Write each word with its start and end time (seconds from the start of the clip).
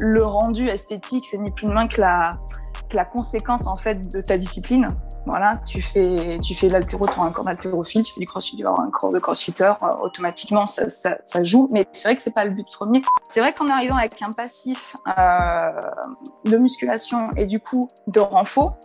le 0.00 0.24
rendu 0.24 0.66
esthétique, 0.68 1.24
c'est 1.30 1.38
ni 1.38 1.50
plus 1.50 1.66
ni 1.66 1.72
moins 1.72 1.86
que 1.86 2.00
la, 2.00 2.30
la 2.94 3.04
conséquence 3.04 3.66
en 3.66 3.76
fait 3.76 4.12
de 4.12 4.20
ta 4.20 4.38
discipline. 4.38 4.88
Voilà, 5.26 5.54
tu 5.66 5.80
fais, 5.80 6.38
tu 6.42 6.54
fais 6.54 6.68
l'altéro, 6.68 7.06
tu 7.06 7.18
as 7.18 7.22
un 7.22 7.30
corps 7.30 7.44
d'haltérophile, 7.44 8.02
tu 8.02 8.12
fais 8.12 8.20
du 8.20 8.26
crossfit, 8.26 8.56
tu 8.56 8.66
as 8.66 8.70
un 8.70 8.90
corps 8.90 9.10
de 9.10 9.18
crossfitter, 9.18 9.72
euh, 9.82 9.88
automatiquement 10.02 10.66
ça, 10.66 10.90
ça, 10.90 11.44
joue. 11.44 11.68
Mais 11.72 11.86
c'est 11.92 12.08
vrai 12.08 12.16
que 12.16 12.20
c'est 12.20 12.34
pas 12.34 12.44
le 12.44 12.50
but 12.50 12.66
premier. 12.70 13.00
C'est 13.30 13.40
vrai 13.40 13.54
qu'en 13.54 13.68
arrivant 13.68 13.96
avec 13.96 14.20
un 14.20 14.30
passif 14.32 14.96
euh, 15.18 15.58
de 16.44 16.58
musculation 16.58 17.30
et 17.36 17.46
du 17.46 17.58
coup 17.58 17.88
de 18.06 18.20
renfort, 18.20 18.76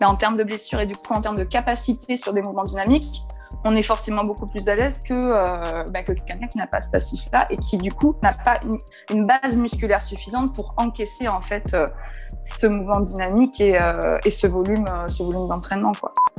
mais 0.00 0.06
en 0.06 0.16
termes 0.16 0.36
de 0.36 0.44
blessure 0.44 0.80
et 0.80 0.86
du 0.86 0.96
coup 0.96 1.12
en 1.12 1.20
termes 1.20 1.36
de 1.36 1.44
capacité 1.44 2.16
sur 2.16 2.32
des 2.32 2.42
mouvements 2.42 2.64
dynamiques, 2.64 3.22
on 3.64 3.72
est 3.72 3.82
forcément 3.82 4.24
beaucoup 4.24 4.46
plus 4.46 4.68
à 4.68 4.76
l'aise 4.76 5.00
que, 5.00 5.12
euh, 5.12 5.84
bah, 5.92 6.02
que 6.02 6.12
quelqu'un 6.12 6.46
qui 6.46 6.58
n'a 6.58 6.66
pas 6.66 6.80
ce 6.80 6.90
passif-là 6.90 7.46
et 7.50 7.56
qui 7.56 7.78
du 7.78 7.92
coup 7.92 8.14
n'a 8.22 8.32
pas 8.32 8.60
une, 9.10 9.26
base 9.26 9.56
musculaire 9.56 10.02
suffisante 10.02 10.54
pour 10.54 10.74
encaisser 10.76 11.28
en 11.28 11.40
fait 11.40 11.74
euh, 11.74 11.86
ce 12.44 12.66
mouvement 12.66 13.00
dynamique 13.00 13.60
et, 13.60 13.80
euh, 13.80 14.18
ce 14.28 14.46
volume, 14.46 14.84
ce 15.08 15.22
volume 15.22 15.48
d'entraînement. 15.48 15.92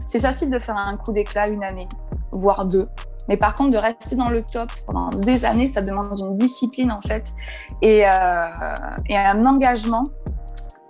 C'est 0.06 0.22
facile 0.22 0.50
de 0.50 0.60
faire 0.60 0.78
un 0.78 0.96
coup 0.98 1.12
d'éclat 1.12 1.50
une 1.50 1.64
année, 1.64 1.88
voire 2.32 2.66
deux. 2.66 2.88
Mais 3.28 3.36
par 3.36 3.56
contre, 3.56 3.72
de 3.72 3.78
rester 3.78 4.16
dans 4.16 4.30
le 4.30 4.42
top 4.42 4.72
pendant 4.86 5.10
des 5.10 5.44
années, 5.44 5.68
ça 5.68 5.82
demande 5.82 6.18
une 6.18 6.36
discipline 6.38 6.92
en 6.92 7.02
fait 7.02 7.34
et 7.82 8.06
un 8.06 9.46
engagement 9.46 10.04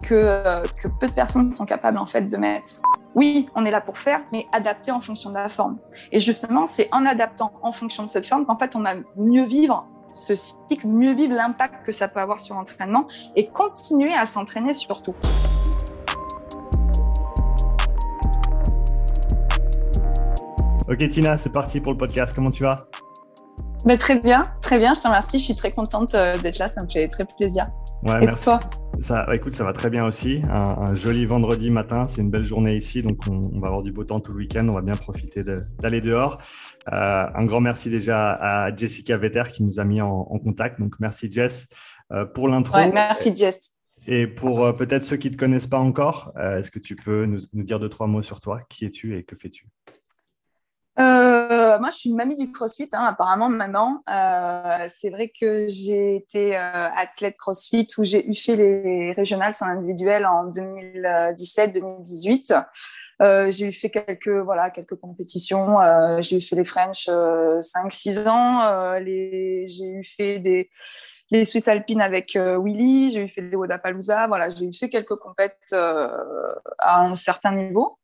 que, 0.08 0.64
que 0.82 0.88
peu 1.00 1.08
de 1.08 1.14
personnes 1.14 1.52
sont 1.52 1.66
capables 1.66 1.98
en 1.98 2.06
fait 2.06 2.22
de 2.22 2.38
mettre 2.38 2.82
oui, 3.18 3.48
on 3.56 3.66
est 3.66 3.72
là 3.72 3.82
pour 3.82 3.98
faire, 3.98 4.22
mais 4.32 4.46
adapter 4.52 4.92
en 4.92 5.00
fonction 5.00 5.32
de 5.32 5.36
la 5.36 5.50
forme. 5.50 5.80
Et 6.12 6.20
justement, 6.20 6.68
c'est 6.68 6.88
en 6.92 7.04
adaptant 7.04 7.52
en 7.64 7.72
fonction 7.72 8.04
de 8.04 8.10
cette 8.10 8.28
forme 8.28 8.46
qu'en 8.46 8.60
fait, 8.60 8.76
on 8.76 8.82
va 8.82 8.94
mieux 9.16 9.46
vivre 9.46 9.88
ce 10.14 10.36
cycle, 10.36 10.86
mieux 10.86 11.16
vivre 11.16 11.34
l'impact 11.34 11.84
que 11.84 11.92
ça 11.92 12.08
peut 12.08 12.20
avoir 12.20 12.40
sur 12.42 12.54
l'entraînement 12.54 13.08
et 13.36 13.48
continuer 13.48 14.14
à 14.14 14.28
s'entraîner 14.28 14.74
surtout. 14.74 15.16
Ok 20.88 21.08
Tina, 21.10 21.40
c'est 21.40 21.52
parti 21.52 21.82
pour 21.82 21.94
le 21.94 21.98
podcast. 21.98 22.34
Comment 22.36 22.50
tu 22.50 22.64
vas? 22.64 22.86
Ben, 23.84 23.98
Très 23.98 24.20
bien, 24.20 24.44
très 24.62 24.78
bien. 24.78 24.94
Je 24.94 25.02
te 25.02 25.08
remercie. 25.08 25.40
Je 25.40 25.44
suis 25.44 25.56
très 25.56 25.72
contente 25.72 26.14
euh, 26.14 26.38
d'être 26.38 26.60
là. 26.60 26.68
Ça 26.68 26.84
me 26.84 26.88
fait 26.88 27.08
très 27.08 27.24
plaisir. 27.38 27.64
Ouais, 28.04 28.20
merci. 28.20 28.44
Toi? 28.44 28.60
Ça, 29.02 29.26
bah, 29.26 29.36
écoute, 29.36 29.54
ça 29.54 29.64
va 29.64 29.74
très 29.74 29.90
bien 29.90 30.06
aussi. 30.06 30.42
Un, 30.50 30.94
joli 30.94 31.26
vendredi 31.26 31.70
matin, 31.70 32.06
c'est 32.06 32.22
une 32.22 32.30
belle 32.30 32.44
journée 32.44 32.76
ici, 32.76 33.02
donc 33.02 33.20
on, 33.28 33.60
va 33.60 33.68
avoir 33.68 33.84
du 33.84 33.92
beau 33.92 34.04
temps 34.04 34.20
tout 34.20 34.32
le 34.32 34.40
week-end. 34.40 34.68
On 34.68 34.76
va 34.76 34.82
bien 34.82 34.96
profiter 34.96 35.44
d'aller 35.80 36.02
dehors. 36.02 36.42
Euh, 36.92 37.28
un 37.34 37.46
grand 37.46 37.60
merci 37.60 37.90
déjà 37.90 38.32
à 38.32 38.76
Jessica 38.76 39.18
Vetter 39.18 39.44
qui 39.52 39.64
nous 39.64 39.80
a 39.80 39.84
mis 39.84 40.02
en, 40.02 40.24
contact. 40.40 40.80
Donc 40.80 40.96
merci 41.00 41.32
Jess 41.32 41.68
euh, 42.12 42.26
pour 42.26 42.48
l'intro. 42.48 42.78
Ouais, 42.78 42.92
merci 42.92 43.36
Jess. 43.36 43.76
Et 44.08 44.26
pour 44.26 44.66
euh, 44.66 44.74
peut-être 44.74 45.04
ceux 45.04 45.18
qui 45.18 45.30
ne 45.30 45.34
te 45.34 45.40
connaissent 45.40 45.68
pas 45.68 45.80
encore, 45.80 46.34
est-ce 46.40 46.72
que 46.72 46.80
tu 46.80 46.96
peux 46.96 47.26
nous, 47.26 47.42
nous, 47.54 47.64
dire 47.64 47.80
deux, 47.80 47.90
trois 47.90 48.08
mots 48.08 48.22
sur 48.22 48.40
toi? 48.40 48.62
Qui 48.70 48.86
es-tu 48.86 49.18
et 49.18 49.24
que 49.24 49.36
fais-tu? 49.36 49.68
Euh, 51.00 51.80
moi, 51.80 51.92
je 51.92 51.98
suis 51.98 52.10
une 52.10 52.16
mamie 52.16 52.36
du 52.36 52.52
CrossFit, 52.52 52.90
hein, 52.94 53.04
apparemment 53.04 53.50
maintenant. 53.50 54.02
Euh, 54.10 54.88
c'est 54.90 55.12
vrai 55.12 55.30
que 55.30 55.68
j'ai 55.68 56.16
été 56.16 56.58
euh, 56.58 56.90
athlète 56.96 57.38
CrossFit 57.38 57.86
où 58.00 58.04
j'ai 58.04 58.28
eu 58.28 58.34
fait 58.34 58.56
les 58.56 59.14
régionales 59.14 59.54
en 59.62 59.68
individuel 59.68 60.26
en 60.26 60.52
2017-2018. 60.52 62.66
Euh, 63.22 63.52
j'ai 63.52 63.68
eu 63.68 63.72
fait 63.72 63.92
quelques 63.92 64.28
voilà 64.28 64.72
quelques 64.72 64.96
compétitions. 64.96 65.80
Euh, 65.82 66.20
j'ai 66.22 66.38
eu 66.38 66.42
fait 66.42 66.56
les 66.56 66.64
French 66.64 67.08
5-6 67.08 68.28
ans. 68.28 68.98
les, 69.00 69.68
j'ai 69.68 69.86
eu 69.86 70.04
fait 70.04 70.40
des 70.40 70.72
les 71.30 71.46
Swiss 71.46 71.68
alpines 71.68 72.02
avec 72.02 72.36
Willy. 72.36 73.12
J'ai 73.12 73.22
eu 73.24 73.28
fait 73.28 73.42
les 73.42 73.56
Wodapalooza. 73.56 74.26
Voilà, 74.28 74.50
j'ai 74.50 74.66
eu 74.66 74.74
fait 74.74 74.90
quelques 74.90 75.18
compètes 75.18 75.74
à 75.74 77.02
un 77.02 77.14
certain 77.14 77.52
niveau. 77.52 78.00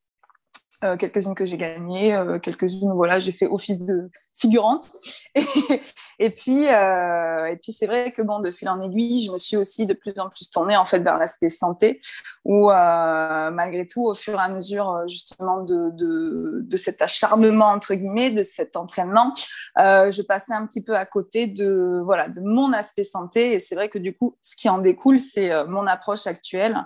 Euh, 0.84 0.98
quelques-unes 0.98 1.34
que 1.34 1.46
j'ai 1.46 1.56
gagnées, 1.56 2.14
euh, 2.14 2.40
quelques-unes 2.40 2.92
voilà, 2.94 3.20
j'ai 3.20 3.32
fait 3.32 3.46
office 3.46 3.80
de 3.80 4.10
figurante. 4.34 4.86
Et, 6.20 6.30
puis, 6.30 6.68
euh, 6.68 7.56
puis 7.62 7.72
c'est 7.72 7.86
vrai 7.86 8.12
que 8.12 8.22
bon, 8.22 8.40
de 8.40 8.52
fil 8.52 8.68
en 8.68 8.82
aiguille, 8.82 9.22
je 9.22 9.32
me 9.32 9.38
suis 9.38 9.56
aussi 9.56 9.86
de 9.86 9.94
plus 9.94 10.14
en 10.20 10.30
plus 10.30 10.50
tournée 10.52 10.76
en 10.76 10.84
fait 10.84 11.00
vers 11.00 11.18
l'aspect 11.18 11.50
santé, 11.50 12.02
où 12.44 12.68
malgré 12.68 13.88
tout, 13.88 14.04
au 14.06 14.14
fur 14.14 14.34
et 14.34 14.44
à 14.44 14.50
mesure 14.50 15.04
justement 15.08 15.62
de, 15.62 15.92
de, 15.94 16.62
de 16.64 16.78
cet 16.78 17.02
acharnement 17.02 17.68
entre 17.68 17.94
guillemets, 17.94 18.32
de 18.32 18.44
cet 18.44 18.76
entraînement, 18.76 19.34
je 19.78 20.22
passais 20.22 20.54
un 20.54 20.66
petit 20.66 20.84
peu 20.84 20.96
à 20.96 21.06
côté 21.06 21.48
de 21.48 22.02
voilà 22.04 22.28
de 22.28 22.42
mon 22.42 22.74
aspect 22.74 23.04
santé. 23.04 23.54
Et 23.54 23.60
c'est 23.60 23.76
vrai 23.76 23.90
que 23.90 24.00
du 24.00 24.16
coup, 24.16 24.38
ce 24.42 24.56
qui 24.56 24.70
en 24.70 24.80
découle, 24.80 25.20
c'est 25.20 25.66
mon 25.68 25.88
approche 25.88 26.28
actuelle. 26.28 26.78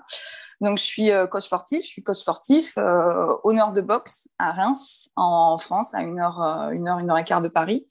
Donc, 0.59 0.79
je 0.79 0.83
suis 0.83 1.11
euh, 1.11 1.27
coach 1.27 1.43
sportif. 1.43 1.83
Je 1.83 1.87
suis 1.87 2.03
coach 2.03 2.17
sportif, 2.17 2.77
euh, 2.77 3.35
honneur 3.43 3.73
de 3.73 3.81
boxe 3.81 4.29
à 4.39 4.51
Reims, 4.51 5.09
en 5.15 5.57
France, 5.57 5.93
à 5.93 6.01
une 6.01 6.19
heure, 6.19 6.41
euh, 6.41 6.69
une 6.71 6.87
heure, 6.87 6.99
une 6.99 7.11
heure 7.11 7.17
et 7.17 7.23
quart 7.23 7.41
de 7.41 7.47
Paris. 7.47 7.87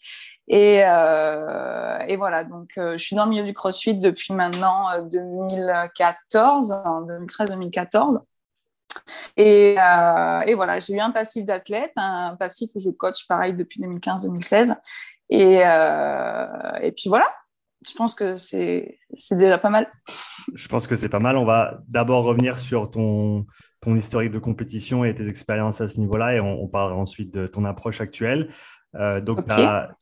Et, 0.49 0.77
et 0.77 2.17
voilà, 2.17 2.45
donc 2.45 2.71
je 2.77 2.97
suis 2.99 3.17
dans 3.17 3.25
le 3.25 3.31
milieu 3.31 3.43
du 3.43 3.53
CrossFit 3.53 3.99
depuis 3.99 4.33
maintenant 4.33 4.87
2014, 5.03 6.71
2013-2014. 6.71 8.21
Et, 9.37 9.73
et, 9.73 10.55
voilà, 10.55 10.79
j'ai 10.79 10.95
eu 10.95 11.01
un 11.01 11.11
passif 11.11 11.45
d'athlète, 11.45 11.91
un 11.97 12.37
passif 12.37 12.71
où 12.77 12.79
je 12.79 12.91
coach 12.91 13.27
pareil 13.27 13.55
depuis 13.55 13.81
2015-2016. 13.81 14.77
Et, 15.31 15.55
et 15.57 16.93
puis 16.93 17.09
voilà, 17.09 17.27
je 17.85 17.95
pense 17.95 18.15
que 18.15 18.37
c'est 18.37 18.99
déjà 19.31 19.59
pas 19.59 19.71
mal. 19.71 19.91
Je 20.55 20.69
pense 20.69 20.87
que 20.87 20.97
c'est 20.97 21.09
pas 21.09 21.19
mal. 21.19 21.37
On 21.37 21.45
va 21.45 21.81
d'abord 21.89 22.25
revenir 22.25 22.59
sur 22.59 22.91
ton, 22.91 23.47
ton 23.81 23.95
historique 23.95 24.31
de 24.31 24.39
compétition 24.39 25.05
et 25.05 25.15
tes 25.15 25.29
expériences 25.29 25.81
à 25.81 25.89
ce 25.89 26.01
niveau-là 26.01 26.35
et 26.35 26.41
on, 26.41 26.67
parlera 26.69 26.99
ensuite 26.99 27.33
de 27.33 27.47
ton 27.47 27.65
approche 27.65 28.01
actuelle. 28.01 28.49
Euh, 28.99 29.21
donc, 29.21 29.45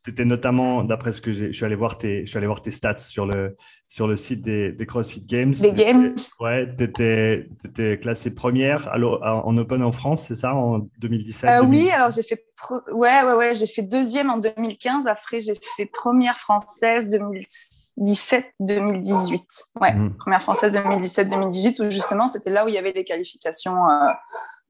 tu 0.02 0.10
étais 0.10 0.24
notamment, 0.24 0.84
d'après 0.84 1.12
ce 1.12 1.20
que 1.20 1.32
j'ai, 1.32 1.48
je 1.48 1.56
suis 1.56 1.64
allé 1.64 1.74
voir 1.74 1.98
tes, 1.98 2.24
je 2.24 2.30
suis 2.30 2.38
allé 2.38 2.46
voir 2.46 2.62
tes 2.62 2.70
stats 2.70 2.96
sur 2.96 3.26
le, 3.26 3.56
sur 3.88 4.06
le 4.06 4.16
site 4.16 4.42
des, 4.42 4.72
des 4.72 4.86
CrossFit 4.86 5.24
Games. 5.24 5.52
Des 5.52 5.72
Games. 5.72 6.14
Ouais, 6.40 6.68
tu 6.76 6.84
étais, 6.84 7.48
étais, 7.64 7.98
classée 7.98 8.34
première 8.34 8.90
en 8.92 9.56
Open 9.56 9.82
en 9.82 9.92
France, 9.92 10.24
c'est 10.28 10.34
ça, 10.34 10.54
en 10.54 10.80
2017 10.98 11.50
euh, 11.50 11.64
Oui, 11.64 11.90
alors 11.90 12.10
j'ai 12.10 12.22
fait, 12.22 12.44
ouais, 12.92 13.22
ouais, 13.22 13.34
ouais, 13.34 13.54
j'ai 13.54 13.66
fait 13.66 13.82
deuxième 13.82 14.30
en 14.30 14.38
2015. 14.38 15.06
Après, 15.06 15.40
j'ai 15.40 15.54
fait 15.76 15.86
première 15.86 16.38
française 16.38 17.08
2017-2018. 17.08 19.40
Ouais, 19.80 19.94
mmh. 19.94 20.16
première 20.18 20.42
française 20.42 20.74
2017-2018, 20.74 21.84
où 21.84 21.90
justement, 21.90 22.28
c'était 22.28 22.50
là 22.50 22.64
où 22.64 22.68
il 22.68 22.74
y 22.74 22.78
avait 22.78 22.92
des 22.92 23.04
qualifications 23.04 23.88
euh, 23.88 24.10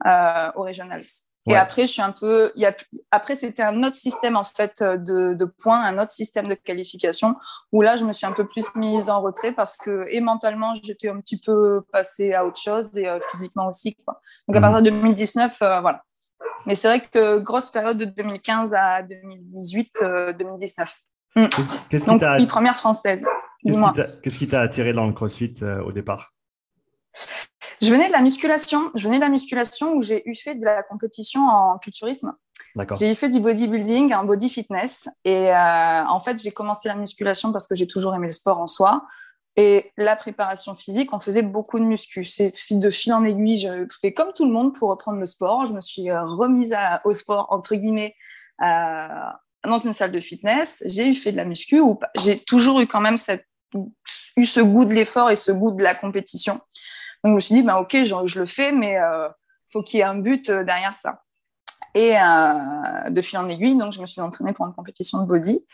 euh, 0.06 0.50
aux 0.56 0.62
Regionals. 0.62 1.04
Et 1.46 1.56
après, 1.56 1.82
je 1.82 1.92
suis 1.92 2.02
un 2.02 2.12
peu. 2.12 2.52
Il 2.56 2.62
y 2.62 2.66
a, 2.66 2.74
après, 3.10 3.36
c'était 3.36 3.62
un 3.62 3.82
autre 3.82 3.96
système 3.96 4.36
en 4.36 4.44
fait 4.44 4.82
de, 4.82 5.34
de, 5.34 5.44
points, 5.44 5.80
un 5.80 5.98
autre 5.98 6.12
système 6.12 6.48
de 6.48 6.54
qualification 6.54 7.36
où 7.70 7.82
là, 7.82 7.96
je 7.96 8.04
me 8.04 8.12
suis 8.12 8.24
un 8.26 8.32
peu 8.32 8.46
plus 8.46 8.64
mise 8.74 9.10
en 9.10 9.20
retrait 9.20 9.52
parce 9.52 9.76
que 9.76 10.06
et 10.10 10.20
mentalement, 10.20 10.72
j'étais 10.82 11.08
un 11.08 11.20
petit 11.20 11.38
peu 11.38 11.82
passée 11.92 12.32
à 12.32 12.46
autre 12.46 12.60
chose 12.60 12.96
et 12.96 13.08
euh, 13.08 13.18
physiquement 13.30 13.68
aussi. 13.68 13.94
Quoi. 13.94 14.20
Donc 14.48 14.56
à 14.56 14.60
mhm. 14.60 14.72
partir 14.72 14.92
de 14.92 14.96
2019, 14.96 15.62
euh, 15.62 15.80
voilà. 15.80 16.02
Mais 16.66 16.74
c'est 16.74 16.88
vrai 16.88 17.00
que 17.00 17.38
grosse 17.40 17.68
période 17.68 17.98
de 17.98 18.06
2015 18.06 18.74
à 18.74 19.02
2018, 19.02 19.92
2019. 20.38 20.96
Euh, 21.36 21.42
mm. 21.42 21.48
Qu'est-ce 21.90 22.06
Donc, 22.06 22.22
qui 22.38 22.46
première 22.46 22.76
française. 22.76 23.22
Qu'est-ce 24.22 24.38
qui 24.38 24.48
t'a 24.48 24.62
attiré 24.62 24.94
dans 24.94 25.06
le 25.06 25.12
CrossFit 25.12 25.54
au 25.84 25.92
départ? 25.92 26.32
Je 27.80 27.90
venais 27.90 28.08
de 28.08 28.12
la 28.12 28.20
musculation. 28.20 28.90
Je 28.94 29.04
venais 29.04 29.18
de 29.18 29.24
la 29.24 29.28
musculation 29.28 29.94
où 29.94 30.02
j'ai 30.02 30.28
eu 30.28 30.34
fait 30.34 30.54
de 30.54 30.64
la 30.64 30.82
compétition 30.82 31.46
en 31.48 31.78
culturisme. 31.78 32.32
J'ai 32.98 33.12
eu 33.12 33.14
fait 33.14 33.28
du 33.28 33.40
bodybuilding, 33.40 34.12
un 34.12 34.24
body 34.24 34.48
fitness. 34.48 35.08
Et 35.24 35.52
euh, 35.52 36.06
en 36.06 36.20
fait, 36.20 36.42
j'ai 36.42 36.50
commencé 36.50 36.88
la 36.88 36.96
musculation 36.96 37.52
parce 37.52 37.68
que 37.68 37.74
j'ai 37.74 37.86
toujours 37.86 38.14
aimé 38.14 38.26
le 38.26 38.32
sport 38.32 38.58
en 38.58 38.66
soi. 38.66 39.04
Et 39.56 39.92
la 39.96 40.16
préparation 40.16 40.74
physique, 40.74 41.12
on 41.12 41.20
faisait 41.20 41.42
beaucoup 41.42 41.78
de 41.78 41.84
muscu. 41.84 42.24
C'est 42.24 42.52
de 42.72 42.90
fil 42.90 43.12
en 43.12 43.24
aiguille. 43.24 43.58
Je 43.58 43.86
fais 44.00 44.12
comme 44.12 44.32
tout 44.32 44.44
le 44.44 44.50
monde 44.50 44.74
pour 44.74 44.90
reprendre 44.90 45.18
le 45.18 45.26
sport. 45.26 45.66
Je 45.66 45.72
me 45.72 45.80
suis 45.80 46.10
euh, 46.10 46.24
remise 46.24 46.74
au 47.04 47.12
sport, 47.12 47.46
entre 47.50 47.76
guillemets, 47.76 48.16
euh, 48.62 49.06
dans 49.64 49.78
une 49.78 49.92
salle 49.92 50.10
de 50.10 50.20
fitness. 50.20 50.82
J'ai 50.86 51.08
eu 51.08 51.14
fait 51.14 51.30
de 51.30 51.36
la 51.36 51.44
muscu. 51.44 51.80
J'ai 52.16 52.38
toujours 52.40 52.80
eu 52.80 52.86
quand 52.88 53.00
même 53.00 53.18
cette, 53.18 53.46
eu 54.36 54.46
ce 54.46 54.60
goût 54.60 54.84
de 54.84 54.92
l'effort 54.92 55.30
et 55.30 55.36
ce 55.36 55.52
goût 55.52 55.70
de 55.70 55.82
la 55.82 55.94
compétition. 55.94 56.60
Donc, 57.24 57.30
je 57.30 57.34
me 57.36 57.40
suis 57.40 57.54
dit, 57.54 57.62
bah, 57.62 57.80
OK, 57.80 57.96
je, 58.04 58.38
le 58.38 58.46
fais, 58.46 58.70
mais 58.70 58.92
il 58.92 58.96
euh, 58.96 59.28
faut 59.72 59.82
qu'il 59.82 59.98
y 59.98 60.00
ait 60.02 60.04
un 60.04 60.16
but 60.18 60.50
euh, 60.50 60.62
derrière 60.62 60.94
ça. 60.94 61.22
Et 61.94 62.18
euh, 62.18 63.10
de 63.10 63.20
fil 63.22 63.38
en 63.38 63.48
aiguille, 63.48 63.76
donc, 63.76 63.94
je 63.94 64.00
me 64.00 64.06
suis 64.06 64.20
entraînée 64.20 64.52
pour 64.52 64.66
une 64.66 64.74
compétition 64.74 65.22
de 65.22 65.26
body. 65.26 65.66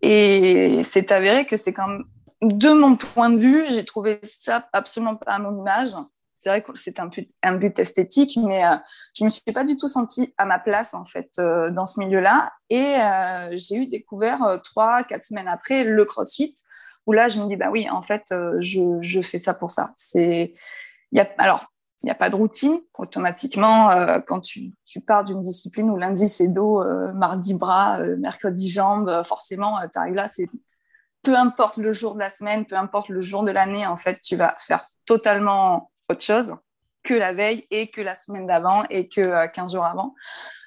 Et 0.00 0.82
c'est 0.84 1.10
avéré 1.10 1.44
que 1.44 1.56
c'est 1.56 1.72
quand 1.72 1.88
même, 1.88 2.04
de 2.40 2.70
mon 2.70 2.94
point 2.94 3.30
de 3.30 3.36
vue, 3.36 3.66
j'ai 3.70 3.84
trouvé 3.84 4.20
ça 4.22 4.68
absolument 4.72 5.16
pas 5.16 5.32
à 5.32 5.38
mon 5.40 5.58
image. 5.58 5.90
C'est 6.38 6.50
vrai 6.50 6.62
que 6.62 6.78
c'est 6.78 7.00
un 7.00 7.06
but, 7.06 7.28
un 7.42 7.56
but 7.56 7.76
esthétique, 7.80 8.38
mais 8.44 8.62
je 9.14 9.24
me 9.24 9.30
suis 9.30 9.40
pas 9.52 9.64
du 9.64 9.76
tout 9.78 9.88
sentie 9.88 10.34
à 10.36 10.44
ma 10.44 10.58
place 10.58 10.92
en 10.92 11.06
fait 11.06 11.30
dans 11.38 11.86
ce 11.86 11.98
milieu-là. 11.98 12.52
Et 12.68 12.96
j'ai 13.52 13.76
eu 13.76 13.86
découvert 13.86 14.60
trois, 14.62 15.02
quatre 15.02 15.24
semaines 15.24 15.48
après 15.48 15.82
le 15.82 16.04
CrossFit, 16.04 16.54
où 17.06 17.12
là, 17.12 17.28
je 17.28 17.40
me 17.40 17.46
dis, 17.46 17.56
bah 17.56 17.70
oui, 17.70 17.88
en 17.88 18.02
fait, 18.02 18.34
je, 18.60 18.98
je 19.00 19.22
fais 19.22 19.38
ça 19.38 19.54
pour 19.54 19.70
ça. 19.70 19.92
C'est, 19.96 20.54
y 21.12 21.20
a, 21.20 21.28
alors, 21.38 21.66
il 22.02 22.06
n'y 22.06 22.12
a 22.12 22.14
pas 22.14 22.30
de 22.30 22.36
routine. 22.36 22.80
Automatiquement, 22.98 23.90
euh, 23.90 24.20
quand 24.20 24.40
tu, 24.40 24.72
tu 24.84 25.00
pars 25.00 25.24
d'une 25.24 25.42
discipline 25.42 25.90
où 25.90 25.96
lundi 25.96 26.28
c'est 26.28 26.48
dos, 26.48 26.82
euh, 26.82 27.12
mardi 27.12 27.54
bras, 27.54 28.00
euh, 28.00 28.16
mercredi 28.16 28.68
jambes, 28.68 29.22
forcément, 29.24 29.78
tu 29.92 29.98
arrives 29.98 30.14
là, 30.14 30.28
c'est 30.28 30.48
peu 31.22 31.34
importe 31.36 31.78
le 31.78 31.92
jour 31.92 32.14
de 32.14 32.20
la 32.20 32.28
semaine, 32.28 32.66
peu 32.66 32.76
importe 32.76 33.08
le 33.08 33.20
jour 33.20 33.42
de 33.42 33.50
l'année, 33.50 33.86
en 33.86 33.96
fait, 33.96 34.20
tu 34.22 34.36
vas 34.36 34.54
faire 34.58 34.86
totalement 35.06 35.90
autre 36.08 36.22
chose 36.22 36.54
que 37.02 37.14
la 37.14 37.32
veille 37.32 37.66
et 37.70 37.88
que 37.90 38.00
la 38.00 38.14
semaine 38.14 38.46
d'avant 38.46 38.84
et 38.90 39.08
que 39.08 39.46
15 39.48 39.72
jours 39.72 39.84
avant. 39.84 40.14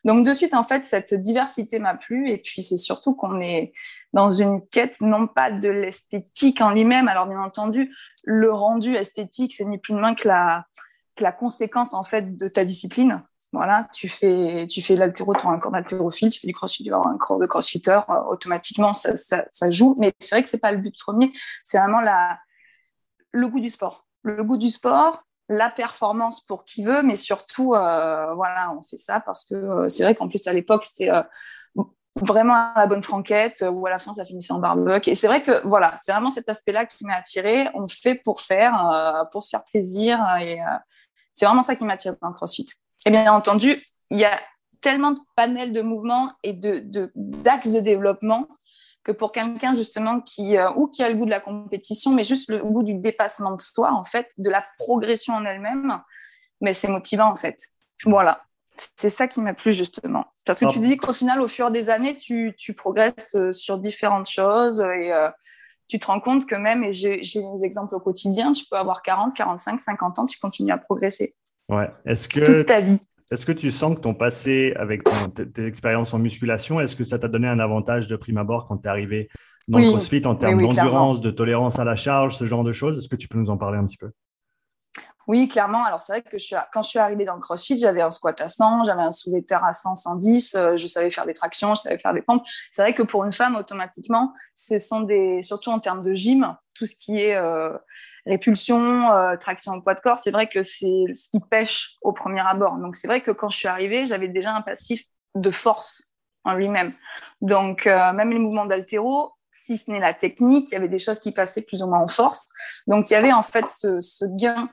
Donc, 0.05 0.25
de 0.25 0.33
suite, 0.33 0.53
en 0.53 0.63
fait, 0.63 0.83
cette 0.83 1.13
diversité 1.13 1.79
m'a 1.79 1.95
plu. 1.95 2.29
Et 2.29 2.37
puis, 2.37 2.61
c'est 2.61 2.77
surtout 2.77 3.13
qu'on 3.13 3.41
est 3.41 3.73
dans 4.13 4.31
une 4.31 4.65
quête, 4.67 5.01
non 5.01 5.27
pas 5.27 5.51
de 5.51 5.69
l'esthétique 5.69 6.61
en 6.61 6.71
lui-même. 6.71 7.07
Alors, 7.07 7.27
bien 7.27 7.41
entendu, 7.41 7.95
le 8.23 8.51
rendu 8.51 8.95
esthétique, 8.95 9.53
c'est 9.55 9.65
ni 9.65 9.77
plus 9.77 9.93
ni 9.93 9.99
moins 9.99 10.15
que 10.15 10.27
la, 10.27 10.65
la 11.21 11.31
conséquence 11.31 11.93
en 11.93 12.03
fait 12.03 12.35
de 12.35 12.47
ta 12.47 12.65
discipline. 12.65 13.23
Voilà, 13.51 13.87
tu 13.93 14.07
fais, 14.07 14.67
tu 14.69 14.81
fais 14.81 14.95
l'altéro, 14.95 15.33
tu 15.33 15.47
as 15.47 15.49
un 15.49 15.57
corps 15.57 15.71
d'haltérophile, 15.71 16.29
tu 16.29 16.39
fais 16.39 16.47
du 16.47 16.53
crossfit, 16.53 16.83
tu 16.83 16.91
vas 16.91 17.01
un 17.03 17.17
corps 17.17 17.39
de 17.39 17.47
crossfitter, 17.47 17.99
euh, 18.09 18.21
automatiquement 18.29 18.93
ça, 18.93 19.17
ça, 19.17 19.71
joue. 19.71 19.95
Mais 19.97 20.13
c'est 20.19 20.35
vrai 20.35 20.43
que 20.43 20.49
c'est 20.49 20.59
pas 20.59 20.71
le 20.71 20.77
but 20.77 20.95
premier, 20.99 21.33
c'est 21.63 21.79
vraiment 21.79 21.99
la, 21.99 22.37
le 23.31 23.47
goût 23.47 23.59
du 23.59 23.69
sport. 23.69 24.05
Le 24.21 24.43
goût 24.43 24.57
du 24.57 24.69
sport, 24.69 25.23
la 25.47 25.71
performance 25.71 26.45
pour 26.45 26.63
qui 26.63 26.83
veut, 26.83 27.01
mais 27.01 27.15
surtout, 27.15 27.73
euh, 27.73 28.33
voilà, 28.35 28.71
on 28.77 28.83
fait 28.83 28.97
ça 28.97 29.19
parce 29.19 29.45
que 29.45 29.55
euh, 29.55 29.89
c'est 29.89 30.03
vrai 30.03 30.13
qu'en 30.13 30.27
plus 30.27 30.45
à 30.45 30.53
l'époque, 30.53 30.83
c'était 30.83 31.09
vraiment 32.21 32.71
la 32.75 32.87
bonne 32.87 33.03
franquette 33.03 33.63
ou 33.73 33.85
à 33.87 33.89
la 33.89 33.99
fin 33.99 34.13
ça 34.13 34.25
finissait 34.25 34.53
en 34.53 34.59
barbecue. 34.59 35.09
Et 35.09 35.15
c'est 35.15 35.27
vrai 35.27 35.41
que 35.41 35.65
voilà, 35.67 35.97
c'est 36.01 36.11
vraiment 36.11 36.29
cet 36.29 36.49
aspect-là 36.49 36.85
qui 36.85 37.05
m'a 37.05 37.15
attiré. 37.15 37.67
On 37.73 37.87
fait 37.87 38.15
pour 38.15 38.41
faire, 38.41 39.27
pour 39.31 39.43
se 39.43 39.49
faire 39.49 39.63
plaisir 39.65 40.19
et 40.41 40.59
c'est 41.33 41.45
vraiment 41.45 41.63
ça 41.63 41.75
qui 41.75 41.85
m'attire 41.85 42.15
dans 42.21 42.29
le 42.29 42.33
CrossFit. 42.33 42.67
Et 43.05 43.11
bien 43.11 43.31
entendu, 43.31 43.77
il 44.11 44.19
y 44.19 44.25
a 44.25 44.39
tellement 44.81 45.11
de 45.11 45.19
panels 45.35 45.71
de 45.71 45.81
mouvements 45.81 46.33
et 46.43 46.53
de, 46.53 46.83
d'axes 47.15 47.71
de, 47.71 47.79
développement 47.79 48.47
que 49.03 49.11
pour 49.11 49.31
quelqu'un 49.31 49.73
justement 49.73 50.21
qui 50.21 50.57
euh, 50.57 50.71
ou 50.75 50.87
qui 50.87 51.03
a 51.03 51.09
le 51.09 51.15
goût 51.15 51.25
de 51.25 51.29
la 51.29 51.39
compétition, 51.39 52.11
mais 52.11 52.23
juste 52.23 52.49
le 52.49 52.59
goût 52.59 52.83
du 52.83 52.95
dépassement 52.95 53.55
de 53.55 53.61
soi, 53.61 53.91
en 53.93 54.03
fait, 54.03 54.27
de 54.37 54.49
la 54.49 54.63
progression 54.77 55.33
en 55.33 55.45
elle-même, 55.45 56.01
mais 56.61 56.73
c'est 56.73 56.89
motivant 56.89 57.31
en 57.31 57.35
fait. 57.35 57.57
Voilà. 58.05 58.43
C'est 58.95 59.09
ça 59.09 59.27
qui 59.27 59.41
m'a 59.41 59.53
plu 59.53 59.73
justement. 59.73 60.25
Parce 60.45 60.59
que 60.59 60.65
tu 60.67 60.79
dis 60.79 60.97
qu'au 60.97 61.13
final, 61.13 61.41
au 61.41 61.47
fur 61.47 61.71
des 61.71 61.89
années, 61.89 62.15
tu, 62.15 62.53
progresses 62.75 63.35
euh, 63.35 63.51
sur 63.51 63.79
différentes 63.79 64.29
choses 64.29 64.81
et 64.81 65.13
euh, 65.13 65.29
tu 65.89 65.99
te 65.99 66.07
rends 66.07 66.19
compte 66.19 66.45
que 66.45 66.55
même, 66.55 66.83
et 66.83 66.93
j'ai 66.93 67.19
des 67.19 67.65
exemples 67.65 67.95
au 67.95 67.99
quotidien, 67.99 68.53
tu 68.53 68.65
peux 68.69 68.77
avoir 68.77 69.01
40, 69.01 69.33
45, 69.35 69.79
50 69.79 70.19
ans, 70.19 70.25
tu 70.25 70.39
continues 70.39 70.71
à 70.71 70.77
progresser. 70.77 71.35
Ouais. 71.67 71.89
Est-ce 72.05 72.29
que, 72.29 72.59
Toute 72.59 72.67
ta 72.67 72.79
vie. 72.79 72.99
Est-ce 73.31 73.45
que 73.45 73.51
tu 73.51 73.69
sens 73.69 73.95
que 73.95 73.99
ton 73.99 74.15
passé 74.15 74.73
avec 74.75 75.03
tes, 75.53 75.65
expériences 75.65 76.13
en 76.15 76.19
musculation, 76.19 76.79
est-ce 76.79 76.95
que 76.95 77.03
ça 77.03 77.19
t'a 77.19 77.27
donné 77.27 77.47
un 77.47 77.59
avantage 77.59 78.07
de 78.07 78.15
prime 78.15 78.37
abord 78.37 78.67
quand 78.67 78.77
tu 78.77 78.85
es 78.85 78.87
arrivé 78.87 79.29
dans 79.67 79.77
le 79.77 79.85
CrossFit 79.85 80.25
en 80.25 80.35
termes 80.35 80.59
d'endurance, 80.61 81.21
de 81.21 81.29
tolérance 81.29 81.77
à 81.77 81.83
la 81.83 81.95
charge, 81.95 82.37
ce 82.37 82.45
genre 82.47 82.63
de 82.63 82.73
choses? 82.73 82.97
Est-ce 82.97 83.07
que 83.07 83.15
tu 83.15 83.27
peux 83.27 83.37
nous 83.37 83.51
en 83.51 83.57
parler 83.57 83.77
un 83.77 83.85
petit 83.85 83.97
peu? 83.97 84.09
Oui, 85.29 85.47
clairement. 85.47 85.85
Alors, 85.85 86.01
c'est 86.01 86.11
vrai 86.11 86.21
que 86.23 86.37
quand 86.73 86.81
je 86.81 86.89
suis 86.89 86.97
arrivée 86.97 87.23
dans 87.23 87.35
le 87.35 87.39
CrossFit, 87.39 87.77
j'avais 87.77 88.01
un 88.01 88.09
squat 88.09 88.41
à 88.41 88.49
100, 88.49 88.85
j'avais 88.85 89.03
un 89.03 89.11
soulevé 89.11 89.43
terre 89.43 89.63
à 89.63 89.75
100, 89.75 89.95
110, 89.95 90.55
euh, 90.55 90.75
je 90.75 90.87
savais 90.87 91.11
faire 91.11 91.27
des 91.27 91.35
tractions, 91.35 91.75
je 91.75 91.81
savais 91.81 91.99
faire 91.99 92.15
des 92.15 92.23
pompes. 92.23 92.41
C'est 92.71 92.81
vrai 92.81 92.95
que 92.95 93.03
pour 93.03 93.23
une 93.23 93.31
femme, 93.31 93.55
automatiquement, 93.55 94.33
ce 94.55 94.79
sont 94.79 95.01
des, 95.01 95.43
surtout 95.43 95.69
en 95.69 95.79
termes 95.79 96.01
de 96.01 96.15
gym, 96.15 96.57
tout 96.73 96.87
ce 96.87 96.95
qui 96.95 97.19
est 97.19 97.35
euh, 97.35 97.77
répulsion, 98.25 99.11
euh, 99.11 99.35
traction 99.37 99.73
au 99.73 99.81
poids 99.81 99.93
de 99.93 100.01
corps, 100.01 100.17
c'est 100.17 100.31
vrai 100.31 100.49
que 100.49 100.63
c'est 100.63 101.05
ce 101.13 101.29
qui 101.29 101.39
pêche 101.39 101.97
au 102.01 102.11
premier 102.11 102.41
abord. 102.41 102.77
Donc, 102.77 102.95
c'est 102.95 103.07
vrai 103.07 103.21
que 103.21 103.29
quand 103.29 103.49
je 103.49 103.57
suis 103.57 103.67
arrivée, 103.67 104.07
j'avais 104.07 104.29
déjà 104.29 104.55
un 104.55 104.63
passif 104.63 105.03
de 105.35 105.51
force 105.51 106.15
en 106.43 106.55
lui-même. 106.55 106.91
Donc, 107.41 107.85
même 107.85 108.31
les 108.31 108.39
mouvements 108.39 108.65
d'altéro, 108.65 109.33
si 109.51 109.77
ce 109.77 109.91
n'est 109.91 109.99
la 109.99 110.15
technique, 110.15 110.71
il 110.71 110.73
y 110.73 110.77
avait 110.77 110.87
des 110.87 110.97
choses 110.97 111.19
qui 111.19 111.31
passaient 111.31 111.61
plus 111.61 111.83
ou 111.83 111.87
moins 111.87 111.99
en 111.99 112.07
force. 112.07 112.47
Donc, 112.87 113.11
il 113.11 113.13
y 113.13 113.15
avait 113.15 113.31
en 113.31 113.43
fait 113.43 113.67
ce 113.67 114.25
gain 114.25 114.69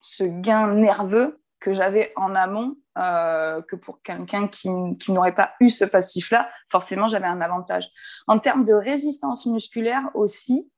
ce 0.00 0.24
gain 0.24 0.74
nerveux 0.74 1.40
que 1.60 1.72
j'avais 1.72 2.12
en 2.16 2.34
amont 2.34 2.76
euh, 2.98 3.62
que 3.62 3.76
pour 3.76 4.02
quelqu'un 4.02 4.48
qui, 4.48 4.68
n'aurait 5.08 5.34
pas 5.34 5.52
eu 5.60 5.70
ce 5.70 5.84
passif-là, 5.84 6.48
forcément, 6.68 7.08
j'avais 7.08 7.26
un 7.26 7.40
avantage. 7.40 7.88
En 8.26 8.38
termes 8.38 8.64
de 8.64 8.74
résistance 8.74 9.46
musculaire 9.46 10.10
aussi, 10.14 10.70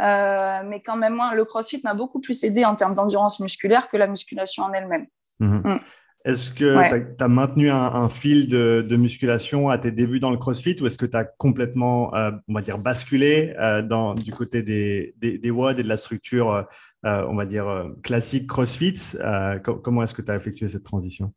euh, 0.00 0.62
mais 0.64 0.82
quand 0.82 0.96
même, 0.96 1.20
le 1.34 1.44
CrossFit 1.44 1.80
m'a 1.84 1.94
beaucoup 1.94 2.20
plus 2.20 2.42
aidé 2.44 2.64
en 2.64 2.74
termes 2.74 2.94
d'endurance 2.94 3.40
musculaire 3.40 3.88
que 3.88 3.96
la 3.96 4.06
musculation 4.06 4.64
en 4.64 4.72
elle-même. 4.72 5.06
Mhm. 5.40 5.62
Mm. 5.64 5.80
Est-ce 6.24 6.50
que 6.50 7.16
tu 7.16 7.22
as, 7.22 7.28
maintenu 7.28 7.70
un, 7.70 8.08
fil 8.08 8.48
de, 8.48 8.96
musculation 8.96 9.68
à 9.68 9.76
tes 9.76 9.92
débuts 9.92 10.20
dans 10.20 10.30
le 10.30 10.38
CrossFit 10.38 10.76
ou 10.80 10.86
est-ce 10.86 10.96
que 10.96 11.04
tu 11.04 11.16
as 11.16 11.24
complètement, 11.24 12.14
euh, 12.14 12.30
on 12.48 12.54
va 12.54 12.62
dire, 12.62 12.78
basculé 12.78 13.54
dans, 13.88 14.14
du 14.14 14.32
côté 14.32 14.62
des, 14.62 15.14
des, 15.18 15.36
des 15.36 15.50
WOD 15.50 15.78
et 15.80 15.82
de 15.82 15.88
la 15.88 15.98
structure 15.98 16.66
euh, 17.04 17.26
on 17.28 17.34
va 17.34 17.44
dire, 17.44 17.68
euh, 17.68 17.90
classique 18.02 18.46
CrossFit. 18.46 18.94
Euh, 19.16 19.58
comment 19.58 20.02
est-ce 20.02 20.14
que 20.14 20.22
tu 20.22 20.30
as 20.30 20.36
effectué 20.36 20.68
cette 20.68 20.84
transition? 20.84 21.34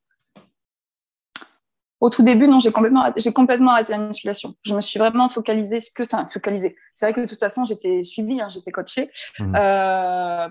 Au 1.99 2.09
tout 2.09 2.23
début, 2.23 2.47
non, 2.47 2.59
j'ai 2.59 2.71
complètement, 2.71 3.11
j'ai 3.15 3.33
complètement 3.33 3.71
arrêté 3.71 3.91
la 3.91 3.99
musculation. 3.99 4.53
Je 4.63 4.75
me 4.75 4.81
suis 4.81 4.99
vraiment 4.99 5.29
focalisée, 5.29 5.79
que, 5.95 6.03
enfin, 6.03 6.27
focalisée. 6.31 6.75
C'est 6.93 7.05
vrai 7.05 7.13
que 7.13 7.21
de 7.21 7.25
toute 7.25 7.39
façon, 7.39 7.65
j'étais 7.65 8.03
suivie, 8.03 8.39
hein, 8.39 8.49
j'étais 8.49 8.71
coachée 8.71 9.11
mmh. 9.39 9.53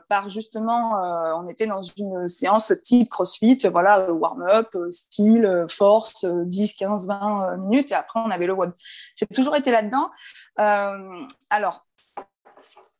par 0.08 0.28
justement, 0.28 0.94
on 1.38 1.48
était 1.48 1.66
dans 1.66 1.82
une 1.82 2.28
séance 2.28 2.72
type 2.82 3.08
CrossFit, 3.10 3.58
voilà, 3.70 4.12
warm-up, 4.12 4.76
style, 4.90 5.66
force, 5.70 6.24
10, 6.24 6.74
15, 6.74 7.06
20 7.06 7.56
minutes, 7.58 7.92
et 7.92 7.94
après 7.94 8.20
on 8.20 8.30
avait 8.30 8.46
le 8.46 8.54
WOD. 8.54 8.72
J'ai 9.14 9.26
toujours 9.26 9.56
été 9.56 9.70
là-dedans. 9.70 10.10
alors, 10.56 11.86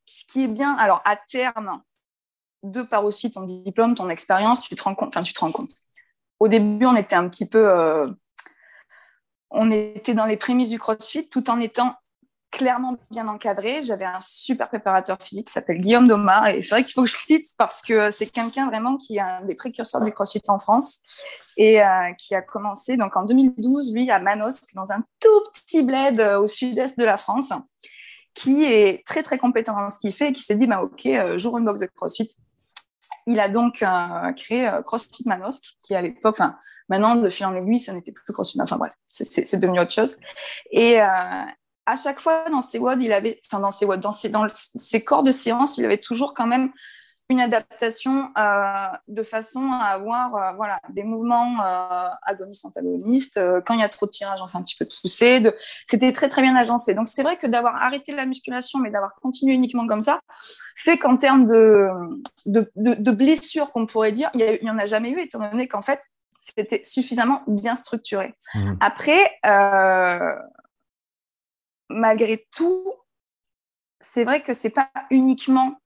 ce 0.05 0.25
qui 0.31 0.43
est 0.43 0.47
bien, 0.47 0.75
alors 0.75 1.01
à 1.05 1.15
terme, 1.15 1.81
de 2.63 2.81
par 2.81 3.05
aussi 3.05 3.31
ton 3.31 3.43
diplôme, 3.43 3.95
ton 3.95 4.09
expérience, 4.09 4.61
tu 4.61 4.75
te 4.75 4.83
rends 4.83 4.95
compte. 4.95 5.09
Enfin, 5.09 5.21
tu 5.21 5.33
te 5.33 5.39
rends 5.39 5.51
compte. 5.51 5.71
Au 6.39 6.47
début, 6.47 6.85
on 6.85 6.95
était 6.95 7.15
un 7.15 7.27
petit 7.29 7.45
peu, 7.45 7.69
euh, 7.69 8.07
on 9.49 9.71
était 9.71 10.13
dans 10.13 10.25
les 10.25 10.37
prémices 10.37 10.69
du 10.69 10.79
CrossFit, 10.79 11.27
tout 11.27 11.49
en 11.49 11.59
étant 11.59 11.95
clairement 12.51 12.97
bien 13.11 13.27
encadré. 13.27 13.83
J'avais 13.83 14.05
un 14.05 14.19
super 14.21 14.67
préparateur 14.69 15.17
physique 15.21 15.47
qui 15.47 15.53
s'appelle 15.53 15.79
Guillaume 15.79 16.07
Doma, 16.07 16.53
et 16.53 16.61
c'est 16.61 16.69
vrai 16.69 16.83
qu'il 16.83 16.93
faut 16.93 17.03
que 17.03 17.09
je 17.09 17.15
le 17.15 17.21
cite 17.21 17.45
parce 17.57 17.81
que 17.81 18.11
c'est 18.11 18.27
quelqu'un 18.27 18.67
vraiment 18.67 18.97
qui 18.97 19.17
est 19.17 19.21
un 19.21 19.43
des 19.45 19.55
précurseurs 19.55 20.03
du 20.03 20.11
CrossFit 20.11 20.43
en 20.47 20.59
France 20.59 20.99
et 21.57 21.81
euh, 21.81 22.13
qui 22.17 22.35
a 22.35 22.41
commencé 22.41 22.97
donc 22.97 23.15
en 23.15 23.25
2012, 23.25 23.93
lui, 23.93 24.09
à 24.11 24.19
Manosque, 24.19 24.73
dans 24.75 24.91
un 24.91 25.03
tout 25.19 25.43
petit 25.53 25.83
bled 25.83 26.19
euh, 26.19 26.39
au 26.39 26.47
sud-est 26.47 26.97
de 26.97 27.03
la 27.03 27.17
France 27.17 27.51
qui 28.33 28.65
est 28.65 29.03
très 29.05 29.23
très 29.23 29.39
compétent 29.39 29.75
dans 29.75 29.89
ce 29.89 29.97
qu'il 29.97 30.13
fait 30.13 30.29
et 30.29 30.33
qui 30.33 30.43
s'est 30.43 30.53
dit 30.53 30.67
bah, 30.67 30.83
ok 30.83 31.07
j'ouvre 31.37 31.57
une 31.57 31.65
box 31.65 31.79
de 31.79 31.87
CrossFit 31.87 32.37
il 33.27 33.41
a 33.41 33.49
donc 33.49 33.83
euh, 33.83 34.31
créé 34.33 34.67
euh, 34.67 34.81
CrossFit 34.81 35.23
Manosque, 35.25 35.77
qui 35.81 35.93
à 35.93 36.01
l'époque, 36.01 36.35
enfin 36.39 36.57
maintenant 36.89 37.15
de 37.15 37.29
fil 37.29 37.45
en 37.45 37.55
aiguille, 37.55 37.79
ça 37.79 37.93
n'était 37.93 38.11
plus 38.11 38.33
CrossFit, 38.33 38.61
enfin 38.61 38.77
bref, 38.77 38.93
c'est 39.07 39.59
devenu 39.59 39.79
autre 39.79 39.93
chose. 39.93 40.15
Et 40.71 41.01
euh, 41.01 41.05
à 41.85 41.95
chaque 41.95 42.19
fois 42.19 42.45
dans 42.49 42.61
ses 42.61 42.79
WOD, 42.79 43.01
il 43.01 43.13
avait, 43.13 43.39
enfin 43.45 43.59
dans 43.59 43.71
ses 43.71 43.85
WOD, 43.85 43.99
dans 43.99 44.11
ses, 44.11 44.29
dans 44.29 44.47
ses 44.49 45.03
corps 45.03 45.23
de 45.23 45.31
séance, 45.31 45.77
il 45.77 45.85
avait 45.85 45.99
toujours 45.99 46.33
quand 46.33 46.47
même 46.47 46.71
une 47.29 47.41
adaptation 47.41 48.31
euh, 48.37 48.87
de 49.07 49.21
façon 49.21 49.71
à 49.71 49.87
avoir 49.87 50.35
euh, 50.35 50.51
voilà, 50.55 50.79
des 50.89 51.03
mouvements 51.03 51.61
euh, 51.61 52.09
agonistes-antagonistes. 52.23 53.39
quand 53.65 53.73
il 53.73 53.81
y 53.81 53.83
a 53.83 53.89
trop 53.89 54.05
de 54.05 54.11
tirage, 54.11 54.41
on 54.41 54.47
fait 54.47 54.57
un 54.57 54.63
petit 54.63 54.77
peu 54.77 54.85
de 54.85 54.91
poussée. 55.01 55.41
De... 55.41 55.53
C'était 55.89 56.13
très, 56.13 56.29
très 56.29 56.41
bien 56.41 56.55
agencé. 56.55 56.93
Donc, 56.95 57.09
c'est 57.09 57.23
vrai 57.23 57.37
que 57.37 57.45
d'avoir 57.45 57.83
arrêté 57.83 58.13
la 58.13 58.25
musculation, 58.25 58.79
mais 58.79 58.91
d'avoir 58.91 59.13
continué 59.21 59.53
uniquement 59.53 59.87
comme 59.87 60.01
ça, 60.01 60.21
fait 60.75 60.97
qu'en 60.97 61.17
termes 61.17 61.45
de, 61.45 61.89
de, 62.45 62.71
de, 62.75 63.11
blessures, 63.11 63.71
qu'on 63.73 63.85
pourrait 63.85 64.13
dire, 64.13 64.29
il 64.33 64.59
n'y 64.61 64.69
en 64.69 64.77
a 64.77 64.85
jamais 64.85 65.09
eu, 65.09 65.19
étant 65.19 65.39
donné 65.39 65.67
qu'en 65.67 65.81
fait, 65.81 66.01
c'était 66.31 66.81
suffisamment 66.85 67.43
bien 67.47 67.75
structuré. 67.75 68.35
Mmh. 68.55 68.73
Après, 68.79 69.37
malgré 71.89 72.47
tout, 72.55 72.85
c'est 73.99 74.23
vrai 74.23 74.41
que 74.41 74.53
c'est 74.53 74.69
pas 74.69 74.89
uniquement 75.09 75.77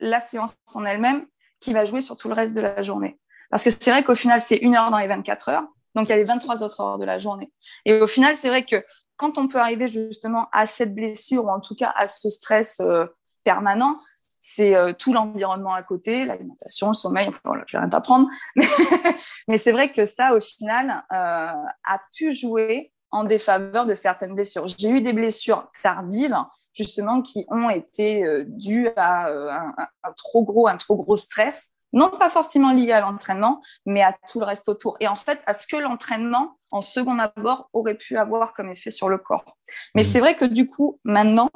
la 0.00 0.20
séance 0.20 0.54
en 0.74 0.84
elle-même 0.84 1.26
qui 1.60 1.72
va 1.72 1.84
jouer 1.84 2.00
sur 2.00 2.16
tout 2.16 2.28
le 2.28 2.34
reste 2.34 2.54
de 2.54 2.60
la 2.60 2.82
journée. 2.82 3.18
Parce 3.50 3.64
que 3.64 3.70
c'est 3.70 3.90
vrai 3.90 4.04
qu'au 4.04 4.14
final, 4.14 4.40
c'est 4.40 4.56
une 4.56 4.74
heure 4.74 4.90
dans 4.90 4.98
les 4.98 5.06
24 5.06 5.48
heures, 5.48 5.64
donc 5.94 6.08
il 6.08 6.10
y 6.10 6.12
a 6.12 6.16
les 6.16 6.24
23 6.24 6.62
autres 6.62 6.80
heures 6.80 6.98
de 6.98 7.04
la 7.04 7.18
journée. 7.18 7.50
Et 7.84 8.00
au 8.00 8.06
final, 8.06 8.36
c'est 8.36 8.48
vrai 8.48 8.64
que 8.64 8.84
quand 9.16 9.38
on 9.38 9.48
peut 9.48 9.58
arriver 9.58 9.88
justement 9.88 10.48
à 10.52 10.66
cette 10.66 10.94
blessure, 10.94 11.44
ou 11.44 11.50
en 11.50 11.60
tout 11.60 11.74
cas 11.74 11.92
à 11.96 12.06
ce 12.06 12.28
stress 12.28 12.80
euh, 12.80 13.06
permanent, 13.42 13.98
c'est 14.38 14.76
euh, 14.76 14.92
tout 14.92 15.12
l'environnement 15.12 15.74
à 15.74 15.82
côté, 15.82 16.24
l'alimentation, 16.24 16.88
le 16.88 16.92
sommeil, 16.92 17.28
enfin 17.28 17.52
je 17.66 17.72
vais 17.72 17.80
rien 17.80 17.88
t'apprendre. 17.88 18.28
Mais 19.48 19.58
c'est 19.58 19.72
vrai 19.72 19.90
que 19.90 20.04
ça, 20.04 20.34
au 20.34 20.40
final, 20.40 21.04
euh, 21.12 21.16
a 21.16 22.00
pu 22.16 22.32
jouer 22.32 22.92
en 23.10 23.24
défaveur 23.24 23.86
de 23.86 23.94
certaines 23.94 24.34
blessures. 24.34 24.68
J'ai 24.68 24.90
eu 24.90 25.00
des 25.00 25.12
blessures 25.12 25.68
tardives 25.82 26.36
justement 26.78 27.20
qui 27.22 27.44
ont 27.48 27.68
été 27.68 28.24
euh, 28.24 28.44
dues 28.46 28.88
à 28.96 29.28
euh, 29.28 29.50
un, 29.50 30.12
trop 30.16 30.44
gros, 30.44 30.68
un 30.68 30.76
trop 30.76 30.96
gros 30.96 31.16
stress, 31.16 31.72
non 31.92 32.10
pas 32.10 32.30
forcément 32.30 32.72
lié 32.72 32.92
à 32.92 33.00
l'entraînement, 33.00 33.60
mais 33.84 34.02
à 34.02 34.16
tout 34.30 34.38
le 34.38 34.46
reste 34.46 34.68
autour. 34.68 34.96
Et 35.00 35.08
en 35.08 35.16
fait, 35.16 35.40
à 35.46 35.54
ce 35.54 35.66
que 35.66 35.76
l'entraînement, 35.76 36.58
en 36.70 36.80
second 36.80 37.18
abord, 37.18 37.68
aurait 37.72 37.96
pu 37.96 38.16
avoir 38.16 38.52
comme 38.52 38.70
effet 38.70 38.90
sur 38.90 39.08
le 39.08 39.18
corps. 39.18 39.56
Mais 39.94 40.02
mmh. 40.02 40.04
c'est 40.04 40.20
vrai 40.20 40.34
que 40.34 40.44
du 40.44 40.66
coup, 40.66 41.00
maintenant, 41.04 41.50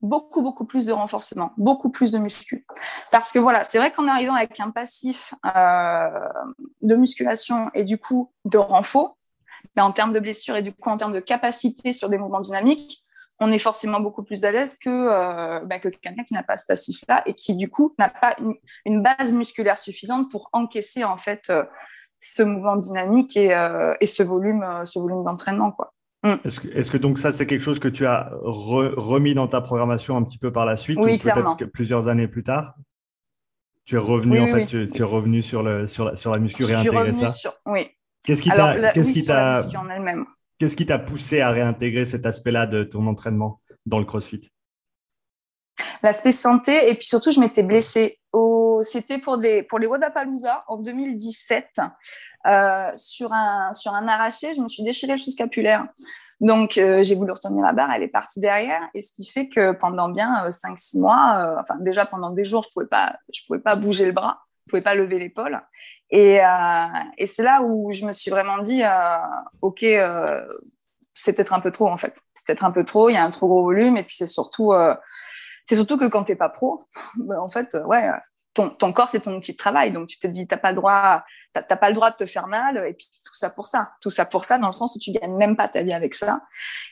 beaucoup, 0.00 0.42
beaucoup 0.42 0.64
plus 0.64 0.86
de 0.86 0.92
renforcement, 0.92 1.52
beaucoup 1.56 1.90
plus 1.90 2.10
de 2.10 2.18
muscu. 2.18 2.64
Parce 3.10 3.32
que 3.32 3.38
voilà, 3.38 3.64
c'est 3.64 3.78
vrai 3.78 3.90
qu'en 3.90 4.06
arrivant 4.06 4.34
avec 4.34 4.58
un 4.60 4.70
passif 4.70 5.34
euh, 5.44 6.28
de 6.82 6.96
musculation 6.96 7.70
et 7.74 7.84
du 7.84 7.98
coup 7.98 8.32
de 8.44 8.58
renfort, 8.58 9.18
mais 9.76 9.82
en 9.82 9.92
termes 9.92 10.12
de 10.12 10.20
blessure 10.20 10.56
et 10.56 10.62
du 10.62 10.72
coup 10.72 10.88
en 10.88 10.96
termes 10.96 11.12
de 11.12 11.20
capacité 11.20 11.92
sur 11.92 12.08
des 12.08 12.16
mouvements 12.16 12.40
dynamiques, 12.40 13.04
on 13.40 13.52
est 13.52 13.58
forcément 13.58 14.00
beaucoup 14.00 14.22
plus 14.22 14.44
à 14.44 14.52
l'aise 14.52 14.76
que, 14.78 14.88
euh, 14.88 15.64
bah, 15.64 15.78
que 15.78 15.88
quelqu'un 15.88 16.24
qui 16.24 16.34
n'a 16.34 16.42
pas 16.42 16.56
ce 16.56 16.66
passif-là 16.66 17.22
et 17.26 17.34
qui 17.34 17.56
du 17.56 17.70
coup 17.70 17.94
n'a 17.98 18.08
pas 18.08 18.36
une, 18.84 19.02
base 19.02 19.32
musculaire 19.32 19.78
suffisante 19.78 20.30
pour 20.30 20.50
encaisser 20.52 21.04
en 21.04 21.16
fait 21.16 21.50
euh, 21.50 21.64
ce 22.20 22.42
mouvement 22.42 22.76
dynamique 22.76 23.36
et, 23.36 23.56
et 24.00 24.06
ce 24.06 24.22
volume, 24.24 24.64
ce 24.84 24.98
volume 24.98 25.22
d'entraînement 25.22 25.70
quoi. 25.70 25.92
Mm. 26.24 26.34
Est-ce 26.44 26.90
que, 26.90 26.96
donc 26.96 27.18
ça, 27.18 27.30
c'est 27.30 27.46
quelque 27.46 27.62
chose 27.62 27.78
que 27.78 27.88
tu 27.88 28.06
as 28.06 28.30
remis 28.42 29.34
dans 29.34 29.46
ta 29.46 29.60
programmation 29.60 30.16
un 30.16 30.24
petit 30.24 30.38
peu 30.38 30.52
par 30.52 30.66
la 30.66 30.76
suite 30.76 30.98
Oui, 31.00 31.18
clairement. 31.18 31.56
plusieurs 31.72 32.08
années 32.08 32.28
plus 32.28 32.42
tard? 32.42 32.74
Tu 33.84 33.94
es 33.94 33.98
revenu, 33.98 34.40
en 34.40 34.46
fait, 34.46 34.66
tu, 34.66 34.88
es 35.00 35.02
revenu 35.02 35.42
sur, 35.42 35.62
le, 35.62 35.86
sur, 35.86 36.04
la, 36.04 36.16
sur 36.16 36.32
la 36.32 36.38
muscu, 36.38 36.64
réintégrer 36.64 37.12
ça? 37.12 37.28
sur... 37.28 37.54
Oui. 37.66 37.88
Qu'est-ce 38.24 38.42
qui 38.42 38.50
t'a 38.50 38.92
qu'est-ce 38.92 39.12
qui 39.12 39.24
t'a 39.24 39.64
qu'est-ce 40.58 40.76
qui 40.76 40.86
t'a 40.86 40.98
poussé 40.98 41.40
à 41.40 41.50
réintégrer 41.50 42.04
cet 42.04 42.26
aspect-là 42.26 42.66
de 42.66 42.84
ton 42.84 43.06
entraînement 43.06 43.60
dans 43.86 43.98
le 43.98 44.04
CrossFit? 44.04 44.50
L'aspect 46.02 46.32
santé 46.32 46.90
et 46.90 46.94
puis 46.94 47.06
surtout 47.06 47.30
je 47.30 47.40
m'étais 47.40 47.62
blessée 47.62 48.18
au 48.32 48.82
c'était 48.84 49.18
pour 49.18 49.38
des 49.38 49.62
pour 49.62 49.78
les 49.78 49.86
Wadapalooza 49.86 50.64
en 50.68 50.78
2017 50.78 51.80
euh, 52.46 52.90
sur, 52.96 53.32
un, 53.32 53.72
sur 53.72 53.94
un 53.94 54.06
arraché, 54.06 54.54
je 54.54 54.60
me 54.60 54.68
suis 54.68 54.82
déchiré 54.82 55.12
le 55.12 55.18
sous-scapulaire. 55.18 55.86
Donc, 56.40 56.78
euh, 56.78 57.02
j'ai 57.02 57.16
voulu 57.16 57.32
retenir 57.32 57.64
la 57.64 57.72
barre, 57.72 57.90
elle 57.90 58.04
est 58.04 58.08
partie 58.08 58.40
derrière. 58.40 58.80
Et 58.94 59.02
ce 59.02 59.12
qui 59.12 59.24
fait 59.24 59.48
que 59.48 59.72
pendant 59.72 60.08
bien 60.08 60.48
5-6 60.48 60.96
euh, 60.96 61.00
mois, 61.00 61.56
enfin, 61.60 61.74
déjà 61.80 62.06
pendant 62.06 62.30
des 62.30 62.44
jours, 62.44 62.62
je 62.62 62.70
pouvais, 62.72 62.86
pas, 62.86 63.16
pouvais 63.46 63.58
pas 63.58 63.74
bouger 63.74 64.06
le 64.06 64.12
bras, 64.12 64.38
je 64.66 64.70
ne 64.70 64.70
pouvais 64.70 64.82
pas 64.82 64.94
lever 64.94 65.18
l'épaule. 65.18 65.60
Et, 66.10 66.40
et 67.18 67.26
c'est 67.26 67.42
là 67.42 67.60
où 67.62 67.92
je 67.92 68.06
me 68.06 68.12
suis 68.12 68.30
vraiment 68.30 68.58
dit, 68.58 68.82
OK, 69.60 69.84
c'est 71.14 71.32
peut-être 71.32 71.52
un 71.52 71.60
peu 71.60 71.70
trop, 71.70 71.88
en 71.88 71.96
fait. 71.96 72.16
C'est 72.34 72.46
peut-être 72.46 72.64
un 72.64 72.70
peu 72.70 72.84
trop, 72.84 73.10
il 73.10 73.14
y 73.14 73.16
a 73.16 73.24
un 73.24 73.30
trop 73.30 73.48
gros 73.48 73.62
volume. 73.62 73.96
Et 73.96 74.04
puis, 74.04 74.16
c'est 74.16 74.26
surtout, 74.26 74.72
c'est 75.66 75.76
surtout 75.76 75.98
que 75.98 76.06
quand 76.06 76.24
tu 76.24 76.32
n'es 76.32 76.36
pas 76.36 76.48
pro, 76.48 76.84
ben, 77.16 77.38
en 77.38 77.48
fait, 77.48 77.76
ouais, 77.84 78.10
ton, 78.54 78.92
corps, 78.92 79.10
c'est 79.10 79.20
ton 79.20 79.34
outil 79.34 79.52
de 79.52 79.56
travail. 79.56 79.92
Donc, 79.92 80.08
tu 80.08 80.18
te 80.18 80.26
dis, 80.26 80.46
tu 80.46 80.54
n'as 80.54 80.58
pas 80.58 81.24
t'as 81.54 81.76
pas 81.76 81.88
le 81.88 81.94
droit 81.94 82.10
de 82.10 82.16
te 82.16 82.26
faire 82.26 82.46
mal 82.46 82.84
et 82.86 82.94
puis 82.94 83.08
tout 83.24 83.34
ça 83.34 83.50
pour 83.50 83.66
ça 83.66 83.92
tout 84.00 84.10
ça 84.10 84.24
pour 84.24 84.44
ça 84.44 84.58
dans 84.58 84.68
le 84.68 84.72
sens 84.72 84.94
où 84.94 84.98
tu 84.98 85.10
gagnes 85.10 85.36
même 85.36 85.56
pas 85.56 85.68
ta 85.68 85.82
vie 85.82 85.92
avec 85.92 86.14
ça 86.14 86.42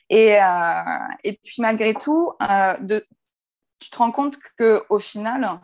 et, 0.08 0.42
euh, 0.42 1.32
puis 1.44 1.60
malgré 1.60 1.94
tout 1.94 2.32
euh, 2.42 3.00
tu 3.78 3.90
te 3.90 3.98
rends 3.98 4.10
compte 4.10 4.38
que 4.58 4.82
au 4.88 4.98
final 4.98 5.60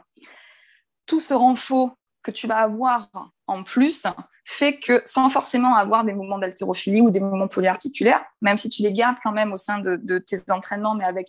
tout 1.07 1.21
ce 1.21 1.35
renfort 1.35 1.97
que 2.23 2.31
tu 2.31 2.47
vas 2.47 2.59
avoir 2.59 3.09
en 3.47 3.63
plus 3.63 4.07
fait 4.45 4.79
que 4.79 5.03
sans 5.05 5.31
forcément 5.31 5.75
avoir 5.77 6.05
des 6.05 6.13
mouvements 6.13 6.39
d'haltérophilie 6.39 7.01
ou 7.01 7.11
des 7.11 7.21
mouvements 7.21 7.49
polyarticulaires, 7.49 8.25
même 8.41 8.57
si 8.57 8.69
tu 8.69 8.83
les 8.83 8.93
gardes 8.93 9.17
quand 9.23 9.33
même 9.33 9.53
au 9.53 9.57
sein 9.57 9.79
de, 9.79 10.19
tes 10.19 10.39
entraînements, 10.51 10.95
mais 10.95 11.05
avec 11.05 11.29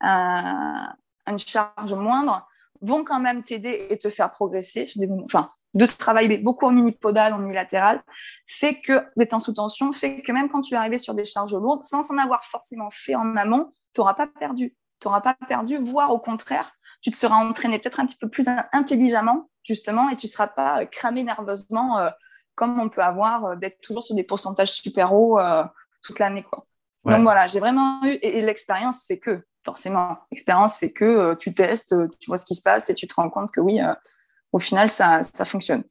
un, 0.00 0.92
une 1.26 1.38
charge 1.38 1.94
moindre, 1.94 2.46
vont 2.80 3.04
quand 3.04 3.20
même 3.20 3.42
t'aider 3.42 3.88
et 3.90 3.98
te 3.98 4.08
faire 4.08 4.30
progresser 4.30 4.84
sur 4.84 5.00
des 5.00 5.06
mouvements, 5.06 5.24
enfin, 5.24 5.46
de 5.74 5.86
travailler 5.86 6.38
beaucoup 6.38 6.66
en 6.66 6.76
unipodal, 6.76 7.32
en 7.34 7.42
unilatéral, 7.42 8.02
fait 8.46 8.80
que 8.80 9.04
des 9.16 9.26
temps 9.26 9.40
sous 9.40 9.52
tension, 9.52 9.92
fait 9.92 10.22
que 10.22 10.32
même 10.32 10.48
quand 10.48 10.60
tu 10.60 10.74
es 10.74 10.76
arrivé 10.76 10.98
sur 10.98 11.14
des 11.14 11.24
charges 11.24 11.54
lourdes, 11.54 11.84
sans 11.84 12.10
en 12.10 12.18
avoir 12.18 12.44
forcément 12.44 12.90
fait 12.90 13.14
en 13.14 13.36
amont, 13.36 13.70
tu 13.94 14.00
n'auras 14.00 14.14
pas 14.14 14.26
perdu. 14.26 14.76
Tu 15.00 15.06
n'auras 15.06 15.20
pas 15.20 15.34
perdu, 15.48 15.78
voire 15.78 16.12
au 16.12 16.18
contraire, 16.18 16.72
tu 17.00 17.10
te 17.10 17.16
seras 17.16 17.36
entraîné 17.36 17.78
peut-être 17.78 18.00
un 18.00 18.06
petit 18.06 18.16
peu 18.16 18.28
plus 18.28 18.46
intelligemment, 18.72 19.48
justement, 19.68 20.08
et 20.10 20.16
tu 20.16 20.26
ne 20.26 20.30
seras 20.30 20.48
pas 20.48 20.84
cramé 20.86 21.22
nerveusement 21.22 21.98
euh, 21.98 22.08
comme 22.54 22.80
on 22.80 22.88
peut 22.88 23.02
avoir 23.02 23.44
euh, 23.44 23.56
d'être 23.56 23.80
toujours 23.80 24.02
sur 24.02 24.16
des 24.16 24.24
pourcentages 24.24 24.72
super 24.72 25.14
hauts 25.14 25.38
euh, 25.38 25.62
toute 26.02 26.18
l'année. 26.18 26.42
Quoi. 26.42 26.60
Donc 27.04 27.22
voilà, 27.22 27.46
j'ai 27.46 27.60
vraiment 27.60 28.04
eu, 28.04 28.18
et 28.22 28.40
l'expérience 28.40 29.04
fait 29.06 29.18
que, 29.18 29.42
forcément. 29.64 30.18
L'expérience 30.32 30.78
fait 30.78 30.92
que 30.92 31.04
euh, 31.04 31.34
tu 31.34 31.54
testes, 31.54 31.92
euh, 31.92 32.08
tu 32.18 32.26
vois 32.26 32.38
ce 32.38 32.44
qui 32.44 32.54
se 32.54 32.62
passe 32.62 32.90
et 32.90 32.94
tu 32.94 33.06
te 33.06 33.14
rends 33.14 33.30
compte 33.30 33.50
que 33.50 33.60
oui, 33.60 33.80
euh, 33.80 33.94
au 34.52 34.58
final, 34.58 34.90
ça, 34.90 35.22
ça 35.22 35.44
fonctionne. 35.44 35.84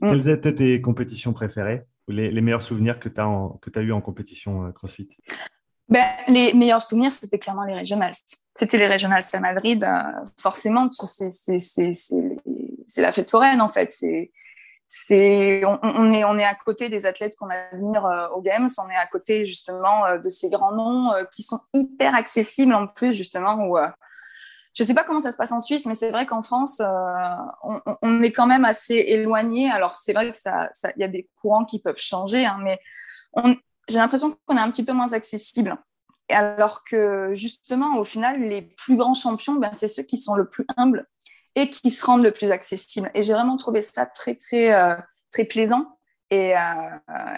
Mm. 0.00 0.08
Quelles 0.08 0.28
étaient 0.28 0.54
tes 0.54 0.80
compétitions 0.80 1.32
préférées 1.32 1.84
ou 2.08 2.12
les, 2.12 2.40
meilleurs 2.40 2.62
souvenirs 2.62 2.98
que 2.98 3.08
tu 3.08 3.20
as, 3.20 3.26
as 3.26 3.80
eu 3.80 3.92
en 3.92 4.00
compétition 4.00 4.72
CrossFit? 4.72 5.08
Ben, 5.88 6.06
les 6.26 6.52
meilleurs 6.54 6.82
souvenirs, 6.82 7.12
c'était 7.12 7.38
clairement 7.38 7.64
les 7.64 7.74
régionales. 7.74 8.14
C'était 8.54 8.78
les 8.78 8.86
régionales 8.86 9.22
à 9.32 9.40
Madrid. 9.40 9.86
forcément, 10.38 10.90
c'est 10.90 11.28
la 12.96 13.12
fête 13.12 13.30
foraine, 13.30 13.60
en 13.60 13.68
fait. 13.68 13.90
C'est 13.90 14.30
c'est 14.88 15.62
on, 15.66 16.12
est 16.12 16.24
on 16.24 16.38
est 16.38 16.44
à 16.44 16.54
côté 16.54 16.88
des 16.88 17.04
athlètes 17.04 17.36
qu'on 17.36 17.50
admire 17.50 18.06
euh, 18.06 18.28
aux 18.28 18.40
games. 18.40 18.66
On 18.78 18.88
est 18.88 18.96
à 18.96 19.06
côté 19.06 19.44
justement 19.44 20.06
euh, 20.06 20.18
de 20.18 20.30
ces 20.30 20.48
grands 20.48 20.72
noms 20.72 21.12
euh, 21.12 21.24
qui 21.24 21.42
sont 21.42 21.60
hyper 21.74 22.14
accessibles 22.14 22.72
en 22.72 22.86
plus 22.86 23.14
justement 23.14 23.66
où 23.66 23.76
je 24.72 24.84
sais 24.84 24.94
pas 24.94 25.04
comment 25.04 25.20
ça 25.20 25.30
se 25.30 25.36
passe 25.36 25.52
en 25.52 25.60
Suisse 25.60 25.84
mais 25.84 25.94
c'est 25.94 26.10
vrai 26.10 26.24
qu'en 26.24 26.40
France 26.40 26.80
on, 28.02 28.22
est 28.22 28.32
quand 28.32 28.46
même 28.46 28.64
assez 28.64 28.94
éloigné. 28.94 29.70
Alors 29.70 29.94
c'est 29.94 30.14
vrai 30.14 30.32
que 30.32 30.38
ça 30.38 30.70
il 30.96 31.00
y 31.00 31.04
a 31.04 31.08
des 31.08 31.28
courants 31.38 31.66
qui 31.66 31.80
peuvent 31.80 31.98
changer 31.98 32.46
hein, 32.46 32.58
mais 32.62 32.80
j'ai 33.88 33.98
l'impression 33.98 34.36
qu'on 34.46 34.56
est 34.56 34.60
un 34.60 34.70
petit 34.70 34.84
peu 34.84 34.92
moins 34.92 35.12
accessible. 35.12 35.76
Alors 36.30 36.84
que 36.84 37.34
justement 37.34 37.98
au 37.98 38.04
final 38.04 38.40
les 38.40 38.62
plus 38.62 38.96
grands 38.96 39.14
champions 39.14 39.56
ben, 39.56 39.70
c'est 39.74 39.88
ceux 39.88 40.02
qui 40.02 40.16
sont 40.16 40.34
le 40.34 40.48
plus 40.48 40.64
humbles 40.78 41.06
et 41.58 41.70
qui 41.70 41.90
se 41.90 42.06
rendent 42.06 42.22
le 42.22 42.30
plus 42.30 42.52
accessible. 42.52 43.10
Et 43.14 43.24
j'ai 43.24 43.32
vraiment 43.32 43.56
trouvé 43.56 43.82
ça 43.82 44.06
très, 44.06 44.36
très, 44.36 44.72
euh, 44.72 44.94
très 45.32 45.44
plaisant. 45.44 45.98
Et, 46.30 46.56
euh, 46.56 46.60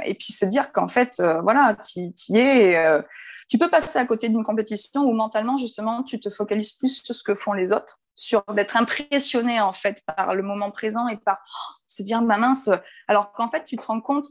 et 0.04 0.14
puis 0.14 0.32
se 0.32 0.44
dire 0.44 0.72
qu'en 0.72 0.88
fait, 0.88 1.20
euh, 1.20 1.40
voilà, 1.40 1.74
tu 1.76 2.12
y 2.28 2.38
es. 2.38 3.02
tu 3.48 3.56
peux 3.56 3.70
passer 3.70 3.98
à 3.98 4.04
côté 4.04 4.28
d'une 4.28 4.42
compétition 4.42 5.04
où 5.04 5.12
mentalement, 5.12 5.56
justement, 5.56 6.02
tu 6.02 6.20
te 6.20 6.28
focalises 6.28 6.72
plus 6.72 7.02
sur 7.02 7.14
ce 7.14 7.22
que 7.22 7.34
font 7.34 7.54
les 7.54 7.72
autres, 7.72 7.98
sur 8.14 8.44
d'être 8.52 8.76
impressionné, 8.76 9.60
en 9.60 9.72
fait, 9.72 10.02
par 10.04 10.34
le 10.34 10.42
moment 10.42 10.70
présent 10.70 11.08
et 11.08 11.16
par 11.16 11.38
oh, 11.40 11.74
se 11.86 12.02
dire, 12.02 12.20
ma 12.20 12.36
mince, 12.36 12.68
alors 13.08 13.32
qu'en 13.32 13.48
fait, 13.48 13.64
tu 13.64 13.78
te 13.78 13.86
rends 13.86 14.02
compte 14.02 14.26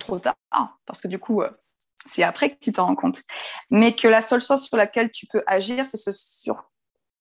trop 0.00 0.18
tard, 0.18 0.34
parce 0.86 1.00
que 1.00 1.08
du 1.08 1.18
coup, 1.18 1.42
c'est 2.06 2.24
après 2.24 2.50
que 2.50 2.58
tu 2.58 2.72
te 2.72 2.80
rends 2.80 2.96
compte, 2.96 3.20
mais 3.70 3.94
que 3.94 4.08
la 4.08 4.22
seule 4.22 4.40
chose 4.40 4.64
sur 4.64 4.76
laquelle 4.76 5.12
tu 5.12 5.26
peux 5.26 5.44
agir, 5.46 5.86
c'est 5.86 5.98
ce 5.98 6.10
sur 6.12 6.70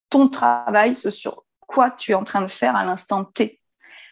ton 0.10 0.28
travail, 0.28 0.96
ce 0.96 1.12
sur 1.12 1.44
quoi 1.70 1.92
tu 1.92 2.12
es 2.12 2.16
en 2.16 2.24
train 2.24 2.42
de 2.42 2.48
faire 2.48 2.76
à 2.76 2.84
l'instant 2.84 3.24
T. 3.24 3.62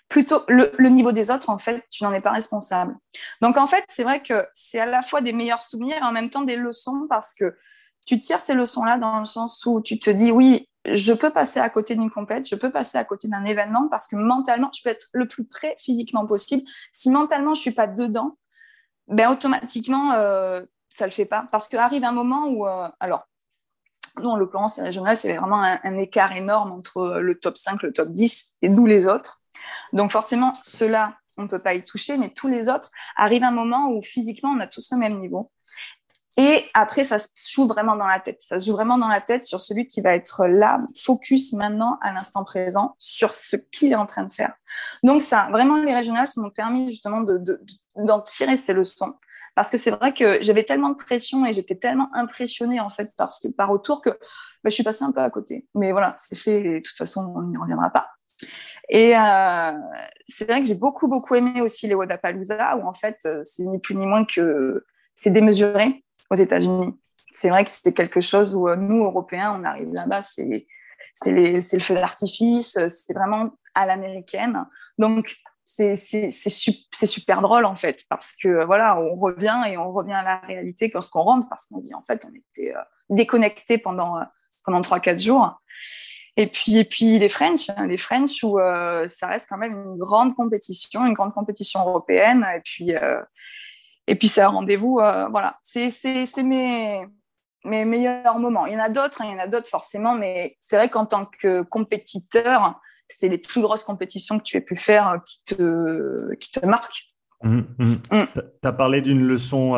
Plutôt 0.07 0.43
le, 0.47 0.87
niveau 0.87 1.11
des 1.11 1.31
autres, 1.31 1.49
en 1.49 1.57
fait, 1.57 1.83
tu 1.89 2.03
n'en 2.03 2.13
es 2.13 2.21
pas 2.21 2.31
responsable. 2.31 2.95
Donc, 3.41 3.57
en 3.57 3.67
fait, 3.67 3.83
c'est 3.89 4.03
vrai 4.03 4.21
que 4.21 4.47
c'est 4.53 4.79
à 4.79 4.85
la 4.85 5.01
fois 5.01 5.19
des 5.19 5.33
meilleurs 5.33 5.61
souvenirs 5.61 5.97
et 5.97 6.05
en 6.05 6.13
même 6.13 6.29
temps 6.29 6.43
des 6.43 6.55
leçons 6.55 7.07
parce 7.09 7.33
que 7.33 7.57
tu 8.05 8.19
tires 8.19 8.39
ces 8.39 8.53
leçons-là 8.53 8.97
dans 8.97 9.19
le 9.19 9.25
sens 9.25 9.65
où 9.65 9.81
tu 9.81 9.99
te 9.99 10.09
dis, 10.09 10.31
oui, 10.31 10.69
je 10.85 11.11
peux 11.11 11.31
passer 11.31 11.59
à 11.59 11.69
côté 11.69 11.95
d'une 11.95 12.11
compète, 12.11 12.47
je 12.47 12.55
peux 12.55 12.71
passer 12.71 12.97
à 12.97 13.03
côté 13.03 13.27
d'un 13.27 13.43
événement 13.43 13.89
parce 13.89 14.07
que 14.07 14.15
mentalement, 14.15 14.69
je 14.73 14.81
peux 14.81 14.89
être 14.89 15.07
le 15.11 15.27
plus 15.27 15.43
près 15.43 15.75
physiquement 15.77 16.25
possible. 16.25 16.63
Si 16.93 17.09
mentalement, 17.09 17.53
je 17.53 17.59
suis 17.59 17.71
pas 17.71 17.87
dedans, 17.87 18.37
ben 19.07 19.29
automatiquement, 19.29 20.13
euh, 20.13 20.61
ça 20.89 21.05
le 21.05 21.11
fait 21.11 21.25
pas. 21.25 21.49
Parce 21.51 21.67
qu'arrive 21.67 22.05
un 22.05 22.13
moment 22.13 22.47
où, 22.47 22.65
euh, 22.65 22.87
alors, 23.01 23.27
nous, 24.19 24.29
en 24.29 24.35
l'occurrence, 24.35 24.79
régional, 24.79 25.15
c'est 25.17 25.35
vraiment 25.35 25.61
un, 25.61 25.97
écart 25.97 26.35
énorme 26.35 26.71
entre 26.71 27.19
le 27.19 27.39
top 27.39 27.57
5, 27.57 27.83
le 27.83 27.93
top 27.93 28.09
10 28.09 28.57
et 28.61 28.69
nous 28.69 28.85
les 28.85 29.07
autres. 29.07 29.41
Donc 29.93 30.11
forcément, 30.11 30.57
ceux-là, 30.61 31.17
on 31.37 31.43
ne 31.43 31.47
peut 31.47 31.59
pas 31.59 31.73
y 31.73 31.83
toucher, 31.83 32.17
mais 32.17 32.29
tous 32.29 32.47
les 32.47 32.69
autres, 32.69 32.91
arrive 33.15 33.43
un 33.43 33.51
moment 33.51 33.91
où 33.91 34.01
physiquement, 34.01 34.49
on 34.49 34.59
a 34.59 34.67
tous 34.67 34.91
le 34.91 34.97
même 34.97 35.19
niveau. 35.19 35.51
Et 36.39 36.65
après, 36.75 37.03
ça 37.03 37.17
se 37.17 37.27
joue 37.51 37.67
vraiment 37.67 37.95
dans 37.95 38.07
la 38.07 38.19
tête. 38.19 38.41
Ça 38.41 38.59
se 38.59 38.67
joue 38.67 38.73
vraiment 38.73 38.99
dans 38.99 39.07
la 39.07 39.21
tête 39.21 39.41
sur 39.41 39.59
celui 39.59 39.87
qui 39.87 40.01
va 40.01 40.13
être 40.13 40.45
là, 40.45 40.79
focus 40.95 41.53
maintenant, 41.53 41.97
à 42.01 42.13
l'instant 42.13 42.43
présent, 42.43 42.95
sur 42.99 43.33
ce 43.33 43.55
qu'il 43.55 43.91
est 43.91 43.95
en 43.95 44.05
train 44.05 44.23
de 44.23 44.31
faire. 44.31 44.53
Donc 45.01 45.23
ça, 45.23 45.49
vraiment, 45.51 45.77
les 45.77 45.95
régionales 45.95 46.27
m'ont 46.37 46.51
permis 46.51 46.89
justement 46.89 47.21
d'en 47.21 47.39
de, 47.39 47.59
d'en 47.95 48.21
tirer 48.21 48.55
ces 48.55 48.73
leçons. 48.73 49.15
Parce 49.57 49.71
que 49.71 49.79
c'est 49.79 49.89
vrai 49.89 50.13
que 50.13 50.37
j'avais 50.43 50.63
tellement 50.63 50.89
de 50.89 50.97
pression 50.97 51.43
et 51.43 51.51
j'étais 51.51 51.73
tellement 51.73 52.13
impressionnée 52.13 52.79
en 52.79 52.89
fait 52.89 53.07
parce 53.17 53.39
que, 53.39 53.47
par 53.47 53.71
autour 53.71 54.03
que 54.03 54.11
bah, 54.11 54.17
je 54.65 54.69
suis 54.69 54.83
passée 54.83 55.03
un 55.03 55.11
peu 55.11 55.19
à 55.19 55.31
côté. 55.31 55.65
Mais 55.73 55.91
voilà, 55.91 56.15
c'est 56.19 56.37
fait 56.37 56.61
de 56.61 56.77
toute 56.77 56.95
façon, 56.95 57.33
on 57.35 57.41
n'y 57.41 57.57
reviendra 57.57 57.89
pas. 57.89 58.05
Et 58.87 59.17
euh, 59.17 59.71
c'est 60.27 60.45
vrai 60.45 60.61
que 60.61 60.67
j'ai 60.67 60.75
beaucoup, 60.75 61.07
beaucoup 61.07 61.33
aimé 61.33 61.59
aussi 61.61 61.87
les 61.87 61.95
Wadapalooza 61.95 62.77
où 62.77 62.87
en 62.87 62.93
fait, 62.93 63.17
euh, 63.25 63.39
c'est 63.41 63.63
ni 63.63 63.79
plus 63.79 63.95
ni 63.95 64.05
moins 64.05 64.25
que 64.25 64.85
c'est 65.15 65.31
démesuré 65.31 66.03
aux 66.29 66.35
États-Unis. 66.35 66.93
c'est 67.31 67.49
vrai 67.49 67.65
que 67.65 67.71
c'est 67.71 67.95
quelque 67.95 68.21
chose 68.21 68.53
où 68.53 68.69
nous, 68.75 69.05
Européens, 69.05 69.59
on 69.59 69.63
arrive 69.63 69.91
là-bas, 69.91 70.21
c'est 70.21 70.67
le 71.25 71.61
feu 71.79 71.95
d'artifice, 71.95 72.77
c'est 72.89 73.13
vraiment 73.15 73.49
à 73.73 73.87
l'américaine. 73.87 74.67
Donc, 74.99 75.35
c'est 75.69 77.05
super 77.05 77.41
drôle 77.41 77.65
en 77.65 77.75
fait 77.75 78.03
parce 78.09 78.35
que 78.41 78.63
voilà 78.63 78.97
on 78.99 79.15
revient 79.15 79.63
et 79.67 79.77
on 79.77 79.91
revient 79.91 80.13
à 80.13 80.23
la 80.23 80.37
réalité 80.37 80.89
lorsqu'on 80.93 81.23
rentre 81.23 81.49
parce 81.49 81.65
qu'on 81.65 81.79
dit 81.79 81.93
en 81.93 82.03
fait 82.03 82.25
on 82.25 82.33
était 82.33 82.73
déconnecté 83.09 83.77
pendant 83.77 84.15
pendant 84.63 84.81
trois 84.81 85.01
quatre 85.01 85.21
jours 85.21 85.59
et 86.39 86.45
puis, 86.45 86.77
et 86.77 86.83
puis 86.83 87.17
les 87.17 87.29
French, 87.29 87.69
hein, 87.71 87.87
les 87.87 87.97
French 87.97 88.43
où 88.43 88.59
euh, 88.59 89.07
ça 89.07 89.25
reste 89.25 89.47
quand 89.49 89.57
même 89.57 89.73
une 89.73 89.97
grande 89.97 90.35
compétition, 90.35 91.03
une 91.05 91.13
grande 91.13 91.33
compétition 91.33 91.79
européenne. 91.79 92.45
Et 92.55 92.61
puis, 92.63 92.95
euh, 92.95 93.19
et 94.05 94.13
puis 94.13 94.27
c'est 94.27 94.41
un 94.41 94.49
rendez-vous. 94.49 94.99
Euh, 94.99 95.27
voilà, 95.29 95.57
c'est 95.63 95.89
mes, 96.43 97.07
mes 97.65 97.85
meilleurs 97.85 98.37
moments. 98.37 98.67
Il 98.67 98.73
y 98.73 98.75
en 98.75 98.83
a 98.83 98.89
d'autres, 98.89 99.23
hein, 99.23 99.25
il 99.25 99.31
y 99.31 99.35
en 99.35 99.43
a 99.43 99.47
d'autres 99.47 99.67
forcément, 99.67 100.13
mais 100.13 100.55
c'est 100.59 100.77
vrai 100.77 100.89
qu'en 100.89 101.07
tant 101.07 101.25
que 101.25 101.63
compétiteur, 101.63 102.79
c'est 103.09 103.29
les 103.29 103.37
plus 103.37 103.61
grosses 103.61 103.83
compétitions 103.83 104.37
que 104.37 104.43
tu 104.43 104.57
aies 104.57 104.61
pu 104.61 104.75
faire 104.75 105.21
qui 105.25 105.43
te, 105.45 106.35
qui 106.35 106.51
te 106.51 106.65
marquent. 106.65 107.07
Mmh, 107.43 107.61
mmh. 107.77 107.91
Mmh. 108.11 108.23
Tu 108.33 108.67
as 108.67 108.73
parlé 108.73 109.01
d'une 109.01 109.23
leçon 109.23 109.75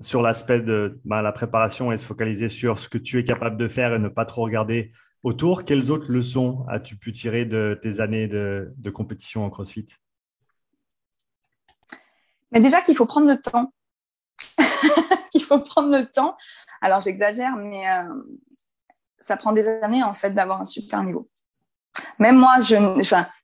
sur 0.00 0.22
l'aspect 0.22 0.60
de 0.60 1.00
bah, 1.04 1.22
la 1.22 1.32
préparation 1.32 1.92
et 1.92 1.96
se 1.96 2.04
focaliser 2.04 2.48
sur 2.48 2.78
ce 2.78 2.88
que 2.88 2.98
tu 2.98 3.18
es 3.18 3.24
capable 3.24 3.56
de 3.56 3.68
faire 3.68 3.94
et 3.94 3.98
ne 3.98 4.08
pas 4.08 4.24
trop 4.24 4.42
regarder 4.42 4.92
autour. 5.22 5.64
Quelles 5.64 5.90
autres 5.90 6.10
leçons 6.10 6.64
as-tu 6.68 6.96
pu 6.96 7.12
tirer 7.12 7.44
de 7.44 7.78
tes 7.80 8.00
années 8.00 8.28
de, 8.28 8.90
compétition 8.92 9.44
en 9.44 9.50
CrossFit? 9.50 9.86
Mais 12.52 12.60
déjà 12.60 12.80
qu'il 12.82 12.94
faut 12.94 13.06
prendre 13.06 13.28
le 13.28 13.40
temps. 13.40 13.72
qu'il 15.32 15.42
faut 15.42 15.60
prendre 15.60 15.90
le 15.90 16.04
temps. 16.06 16.36
Alors 16.82 17.00
j'exagère, 17.00 17.56
mais 17.56 17.88
euh, 17.90 18.14
ça 19.18 19.36
prend 19.36 19.52
des 19.52 19.66
années 19.66 20.02
en 20.02 20.14
fait 20.14 20.30
d'avoir 20.30 20.60
un 20.60 20.66
super 20.66 21.02
niveau. 21.02 21.28
Même 22.18 22.36
moi, 22.36 22.60
je, 22.60 22.76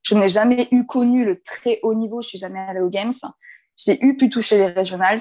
je 0.03 0.15
n'ai 0.15 0.29
jamais 0.29 0.69
eu 0.71 0.87
connu 0.87 1.25
le 1.25 1.41
très 1.43 1.79
haut 1.83 1.95
niveau. 1.95 2.23
Je 2.23 2.29
suis 2.29 2.39
jamais 2.39 2.59
allée 2.59 2.81
aux 2.81 2.91
Games. 2.91 3.13
J'ai 3.77 4.03
eu 4.05 4.17
pu 4.17 4.29
toucher 4.29 4.59
les 4.59 4.73
regionals, 4.73 5.21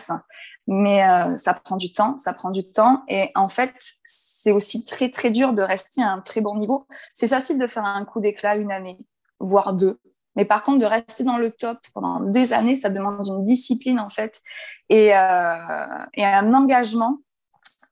mais 0.67 1.03
euh, 1.03 1.38
ça 1.38 1.53
prend 1.53 1.77
du 1.77 1.91
temps, 1.91 2.17
ça 2.17 2.33
prend 2.33 2.51
du 2.51 2.69
temps. 2.69 3.03
Et 3.07 3.31
en 3.35 3.47
fait, 3.47 3.73
c'est 4.03 4.51
aussi 4.51 4.85
très, 4.85 5.09
très 5.09 5.31
dur 5.31 5.53
de 5.53 5.61
rester 5.61 6.01
à 6.01 6.11
un 6.11 6.21
très 6.21 6.41
bon 6.41 6.55
niveau. 6.55 6.88
C'est 7.13 7.27
facile 7.27 7.57
de 7.57 7.67
faire 7.67 7.85
un 7.85 8.05
coup 8.05 8.19
d'éclat 8.19 8.55
une 8.55 8.71
année, 8.71 8.97
voire 9.39 9.73
deux. 9.73 10.00
Mais 10.35 10.45
par 10.45 10.63
contre, 10.63 10.79
de 10.79 10.85
rester 10.85 11.23
dans 11.23 11.38
le 11.38 11.51
top 11.51 11.79
pendant 11.93 12.21
des 12.21 12.53
années, 12.53 12.75
ça 12.75 12.89
demande 12.89 13.27
une 13.27 13.43
discipline, 13.43 14.00
en 14.00 14.09
fait, 14.09 14.41
et, 14.89 15.13
euh, 15.15 16.05
un 16.17 16.53
engagement 16.53 17.17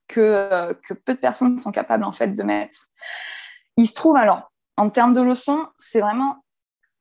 que, 0.07 0.73
que 0.87 0.93
peu 0.93 1.13
de 1.13 1.19
personnes 1.19 1.57
sont 1.57 1.71
capables, 1.71 2.03
en 2.03 2.13
fait, 2.13 2.29
de 2.29 2.43
mettre. 2.43 2.87
Il 3.75 3.87
se 3.87 3.93
trouve, 3.93 4.15
alors, 4.15 4.48
en 4.79 4.89
termes 4.89 5.11
de 5.11 5.19
leçons, 5.19 5.67
c'est 5.77 5.99
vraiment 5.99 6.45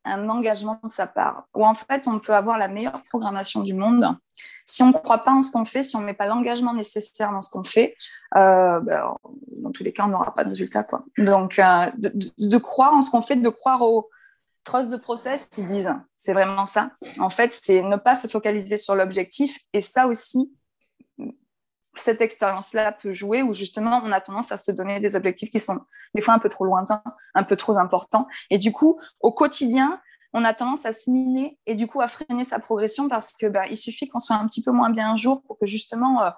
un 0.05 0.29
engagement 0.29 0.81
de 0.83 0.91
sa 0.91 1.07
part, 1.07 1.47
où 1.55 1.65
en 1.65 1.75
fait 1.75 2.09
on 2.09 2.19
peut 2.19 2.35
avoir 2.35 2.59
la 2.59 2.67
meilleure 2.67 3.05
programmation 3.05 3.63
du 3.63 3.73
monde. 3.73 4.05
Si 4.65 4.83
on 4.83 4.89
ne 4.89 4.93
croit 4.93 5.19
pas 5.19 5.31
en 5.31 5.43
ce 5.43 5.53
qu'on 5.53 5.65
fait, 5.65 5.85
si 5.85 5.95
on 5.95 6.01
ne 6.01 6.07
met 6.07 6.15
pas 6.15 6.27
l'engagement 6.27 6.75
nécessaire 6.75 7.31
dans 7.31 7.41
ce 7.41 7.51
qu'on 7.51 7.63
fait, 7.63 7.95
euh, 8.37 8.81
ben, 8.81 9.15
dans 9.59 9.71
tous 9.71 9.85
les 9.85 9.93
cas, 9.93 10.07
on 10.07 10.09
n'aura 10.09 10.35
pas 10.35 10.43
de 10.43 10.49
résultat. 10.49 10.85
Donc, 11.19 11.61
euh, 11.61 11.91
de, 11.97 12.59
croire 12.59 12.95
en 12.95 13.01
ce 13.01 13.11
qu'on 13.11 13.23
fait, 13.23 13.37
de 13.37 13.49
croire 13.49 13.83
aux 13.83 14.09
trust 14.65 14.91
de 14.91 14.97
process, 14.97 15.49
ils 15.57 15.67
disent, 15.67 15.95
c'est 16.17 16.33
vraiment 16.33 16.67
ça. 16.67 16.91
En 17.21 17.31
fait, 17.31 17.53
c'est 17.53 17.83
ne 17.83 17.97
pas 17.97 18.17
se 18.17 18.27
focaliser 18.27 18.77
sur 18.77 18.97
l'objectif. 18.97 19.59
Et 19.73 19.83
ça 19.83 20.09
aussi, 20.09 20.53
cette 22.01 22.21
expérience-là 22.21 22.93
peut 22.93 23.13
jouer 23.13 23.43
où 23.43 23.53
justement 23.53 24.01
on 24.05 24.13
a 24.13 24.21
tendance 24.21 24.53
à 24.53 24.57
se 24.57 24.73
donner 24.73 25.01
des 25.01 25.17
objectifs 25.17 25.51
qui 25.51 25.61
sont 25.61 25.81
des 26.15 26.21
fois 26.21 26.35
un 26.35 26.39
peu 26.39 26.49
trop 26.49 26.65
lointains, 26.65 27.03
un 27.35 27.45
peu 27.45 27.57
trop 27.57 27.79
importants. 27.79 28.27
Et 28.51 28.59
du 28.59 28.73
coup, 28.73 29.01
au 29.21 29.33
quotidien, 29.33 30.01
on 30.33 30.45
a 30.45 30.53
tendance 30.53 30.85
à 30.87 30.93
se 30.93 31.11
miner 31.11 31.59
et 31.67 31.75
du 31.75 31.87
coup 31.87 32.01
à 32.01 32.09
freiner 32.09 32.45
sa 32.45 32.59
progression 32.59 33.09
parce 33.09 33.33
que 33.33 33.47
bah, 33.47 33.67
il 33.71 33.77
suffit 33.77 34.09
qu'on 34.09 34.19
soit 34.19 34.37
un 34.37 34.47
petit 34.47 34.63
peu 34.63 34.73
moins 34.73 34.91
bien 34.91 35.11
un 35.11 35.17
jour 35.17 35.43
pour 35.47 35.59
que 35.59 35.67
justement 35.67 36.23
euh, 36.23 36.31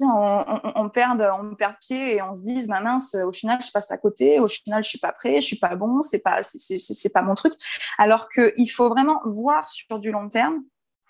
on, 0.00 0.88
perde, 0.88 1.28
on 1.38 1.54
perd 1.54 1.74
pied 1.80 2.16
et 2.16 2.22
on 2.22 2.34
se 2.34 2.40
dise 2.40 2.66
bah 2.66 2.80
mince, 2.80 3.14
au 3.14 3.32
final 3.32 3.60
je 3.62 3.70
passe 3.70 3.90
à 3.90 3.98
côté, 3.98 4.40
au 4.40 4.48
final 4.48 4.82
je 4.82 4.88
suis 4.88 4.98
pas 4.98 5.12
prêt, 5.12 5.40
je 5.40 5.46
suis 5.46 5.58
pas 5.58 5.74
bon, 5.76 6.00
c'est 6.00 6.20
pas 6.20 6.42
c'est 6.42 7.12
pas 7.12 7.22
mon 7.22 7.34
truc. 7.34 7.52
Alors 7.98 8.28
qu'il 8.28 8.70
faut 8.70 8.88
vraiment 8.88 9.20
voir 9.24 9.68
sur 9.68 9.98
du 9.98 10.10
long 10.10 10.28
terme 10.28 10.62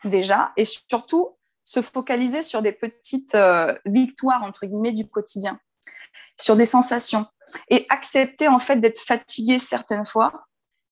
déjà 0.04 0.52
et 0.56 0.64
surtout 0.64 1.36
se 1.64 1.82
focaliser 1.82 2.42
sur 2.42 2.62
des 2.62 2.72
petites 2.72 3.34
euh, 3.34 3.74
victoires, 3.84 4.42
entre 4.42 4.66
guillemets, 4.66 4.92
du 4.92 5.08
quotidien, 5.08 5.58
sur 6.38 6.56
des 6.56 6.64
sensations, 6.64 7.26
et 7.68 7.86
accepter 7.88 8.48
en 8.48 8.58
fait 8.58 8.76
d'être 8.76 9.00
fatigué 9.00 9.58
certaines 9.58 10.06
fois, 10.06 10.46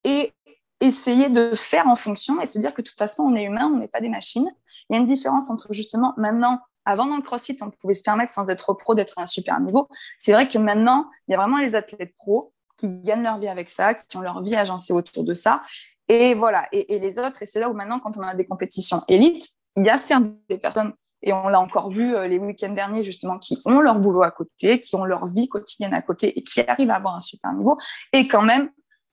et 0.05 0.33
essayer 0.81 1.29
de 1.29 1.53
faire 1.55 1.89
en 1.89 1.97
fonction, 1.97 2.41
et 2.41 2.47
se 2.47 2.59
dire 2.59 2.73
que 2.75 2.83
de 2.83 2.87
toute 2.87 2.99
façon, 2.99 3.25
on 3.25 3.35
est 3.35 3.45
humain, 3.45 3.71
on 3.73 3.79
n'est 3.79 3.89
pas 3.89 4.01
des 4.01 4.09
machines. 4.09 4.49
Il 4.89 4.95
y 4.95 4.97
a 4.97 5.01
une 5.01 5.05
différence 5.05 5.51
entre 5.51 5.73
justement 5.73 6.15
maintenant, 6.17 6.61
avant 6.85 7.07
dans 7.07 7.17
le 7.17 7.23
CrossFit, 7.23 7.57
on 7.61 7.71
pouvait 7.71 7.95
se 7.95 8.03
permettre 8.03 8.33
sans 8.33 8.49
être 8.49 8.73
pro 8.73 8.95
d'être 8.95 9.19
à 9.19 9.23
un 9.23 9.27
super 9.27 9.61
niveau. 9.61 9.89
C'est 10.19 10.33
vrai 10.33 10.49
que 10.49 10.57
maintenant, 10.57 11.11
il 11.27 11.33
y 11.33 11.35
a 11.35 11.39
vraiment 11.39 11.59
les 11.59 11.75
athlètes 11.75 12.15
pros 12.17 12.55
qui 12.79 12.89
gagnent 12.89 13.25
leur 13.25 13.39
vie 13.39 13.49
avec 13.49 13.69
ça, 13.69 13.93
qui 13.95 14.17
ont 14.17 14.21
leur 14.21 14.43
vie 14.43 14.55
agencée 14.55 14.93
autour 14.93 15.25
de 15.25 15.35
ça. 15.35 15.63
Et 16.09 16.33
voilà, 16.33 16.67
et, 16.73 16.95
et 16.95 16.99
les 16.99 17.19
autres, 17.19 17.43
et 17.43 17.47
c'est 17.47 17.61
là 17.61 17.69
où 17.69 17.75
maintenant, 17.75 18.01
quand 18.01 18.17
on 18.17 18.23
a 18.23 18.35
des 18.35 18.47
compétitions 18.47 19.03
élites, 19.09 19.51
il 19.79 19.87
y 19.87 19.91
a 19.91 19.99
certes 19.99 20.25
des 20.49 20.59
personnes, 20.59 20.93
et 21.23 21.33
on 21.33 21.49
l'a 21.49 21.61
encore 21.61 21.91
vu 21.91 22.15
euh, 22.15 22.27
les 22.29 22.39
week-ends 22.39 22.73
derniers 22.73 23.03
justement, 23.03 23.39
qui 23.39 23.59
ont 23.67 23.81
leur 23.81 23.99
boulot 23.99 24.23
à 24.23 24.31
côté, 24.31 24.81
qui 24.81 24.97
ont 24.97 25.05
leur 25.05 25.27
vie 25.27 25.49
quotidienne 25.49 25.95
à 25.95 26.03
côté 26.03 26.39
et 26.39 26.43
qui 26.43 26.61
arrivent 26.61 26.91
à 26.91 26.97
avoir 26.97 27.15
un 27.15 27.21
super 27.21 27.53
niveau, 27.53 27.79
et 28.13 28.29
quand 28.29 28.43
même 28.43 28.71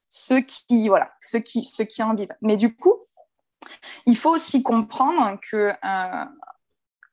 ceux 0.10 0.42
qui, 0.42 0.88
voilà, 0.88 1.12
ceux 1.22 1.40
qui, 1.40 1.64
ceux 1.64 1.84
qui 1.84 2.02
en 2.04 2.14
vivent. 2.16 2.36
Mais 2.42 2.58
du 2.58 2.76
coup, 2.76 2.96
il 4.06 4.16
faut 4.16 4.32
aussi 4.32 4.64
comprendre 4.64 5.40
que 5.52 5.70
euh, 5.72 6.26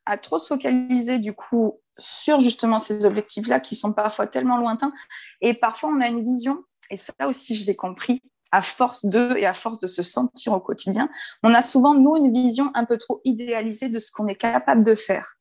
à 0.06 0.18
trop 0.18 0.38
se 0.38 0.48
focaliser 0.48 1.18
du 1.18 1.34
coup 1.34 1.80
sur 1.98 2.40
justement 2.40 2.78
ces 2.78 3.04
objectifs-là 3.04 3.60
qui 3.60 3.76
sont 3.76 3.92
parfois 3.92 4.26
tellement 4.26 4.56
lointains, 4.56 4.92
et 5.40 5.54
parfois 5.54 5.90
on 5.90 6.00
a 6.00 6.08
une 6.08 6.24
vision, 6.24 6.64
et 6.90 6.96
ça 6.96 7.12
aussi 7.26 7.54
je 7.54 7.66
l'ai 7.66 7.76
compris, 7.76 8.22
à 8.52 8.62
force 8.62 9.06
de 9.06 9.34
et 9.36 9.46
à 9.46 9.54
force 9.54 9.78
de 9.78 9.86
se 9.86 10.02
sentir 10.02 10.52
au 10.52 10.60
quotidien, 10.60 11.08
on 11.42 11.52
a 11.54 11.62
souvent, 11.62 11.94
nous, 11.94 12.16
une 12.16 12.32
vision 12.32 12.70
un 12.74 12.84
peu 12.84 12.98
trop 12.98 13.20
idéalisée 13.24 13.88
de 13.88 13.98
ce 13.98 14.12
qu'on 14.12 14.28
est 14.28 14.36
capable 14.36 14.84
de 14.84 14.94
faire. 14.94 15.38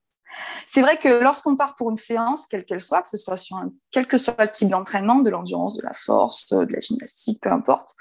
C'est 0.66 0.82
vrai 0.82 0.98
que 0.98 1.22
lorsqu'on 1.22 1.58
part 1.58 1.76
pour 1.76 1.90
une 1.90 1.98
séance, 1.98 2.48
quelle 2.48 2.64
qu'elle 2.64 2.82
soit, 2.82 3.02
que 3.02 3.10
ce 3.10 3.18
soit 3.18 3.38
sur 3.38 3.58
un, 3.58 3.70
quel 3.92 4.08
que 4.08 4.18
soit 4.18 4.36
le 4.40 4.50
type 4.50 4.70
d'entraînement, 4.70 5.20
de 5.20 5.30
l'endurance, 5.30 5.76
de 5.76 5.82
la 5.84 5.92
force, 5.92 6.48
de 6.54 6.74
la 6.74 6.80
gymnastique, 6.80 7.42
peu 7.42 7.52
importe, 7.52 7.96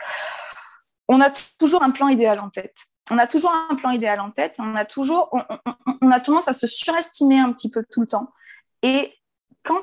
on 1.08 1.20
a 1.20 1.30
toujours 1.58 1.82
un 1.82 1.90
plan 1.90 2.06
idéal 2.06 2.38
en 2.38 2.48
tête. 2.48 2.76
On 3.10 3.18
a 3.18 3.26
toujours 3.26 3.52
un 3.68 3.74
plan 3.74 3.90
idéal 3.90 4.20
en 4.20 4.30
tête, 4.30 4.56
on 4.60 4.76
a 4.76 4.84
toujours, 4.84 5.28
on, 5.32 5.42
on 6.02 6.10
a 6.12 6.20
tendance 6.20 6.46
à 6.46 6.52
se 6.52 6.68
surestimer 6.68 7.40
un 7.40 7.52
petit 7.52 7.68
peu 7.68 7.84
tout 7.90 8.02
le 8.02 8.06
temps. 8.06 8.30
Et 8.82 9.12
quand 9.64 9.82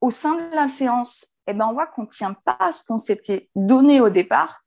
au 0.00 0.10
sein 0.10 0.36
de 0.36 0.54
la 0.54 0.68
séance, 0.68 1.35
eh 1.46 1.54
ben, 1.54 1.66
on 1.68 1.72
voit 1.72 1.86
qu'on 1.86 2.02
ne 2.02 2.08
tient 2.08 2.32
pas 2.32 2.56
à 2.58 2.72
ce 2.72 2.84
qu'on 2.84 2.98
s'était 2.98 3.48
donné 3.54 4.00
au 4.00 4.10
départ. 4.10 4.62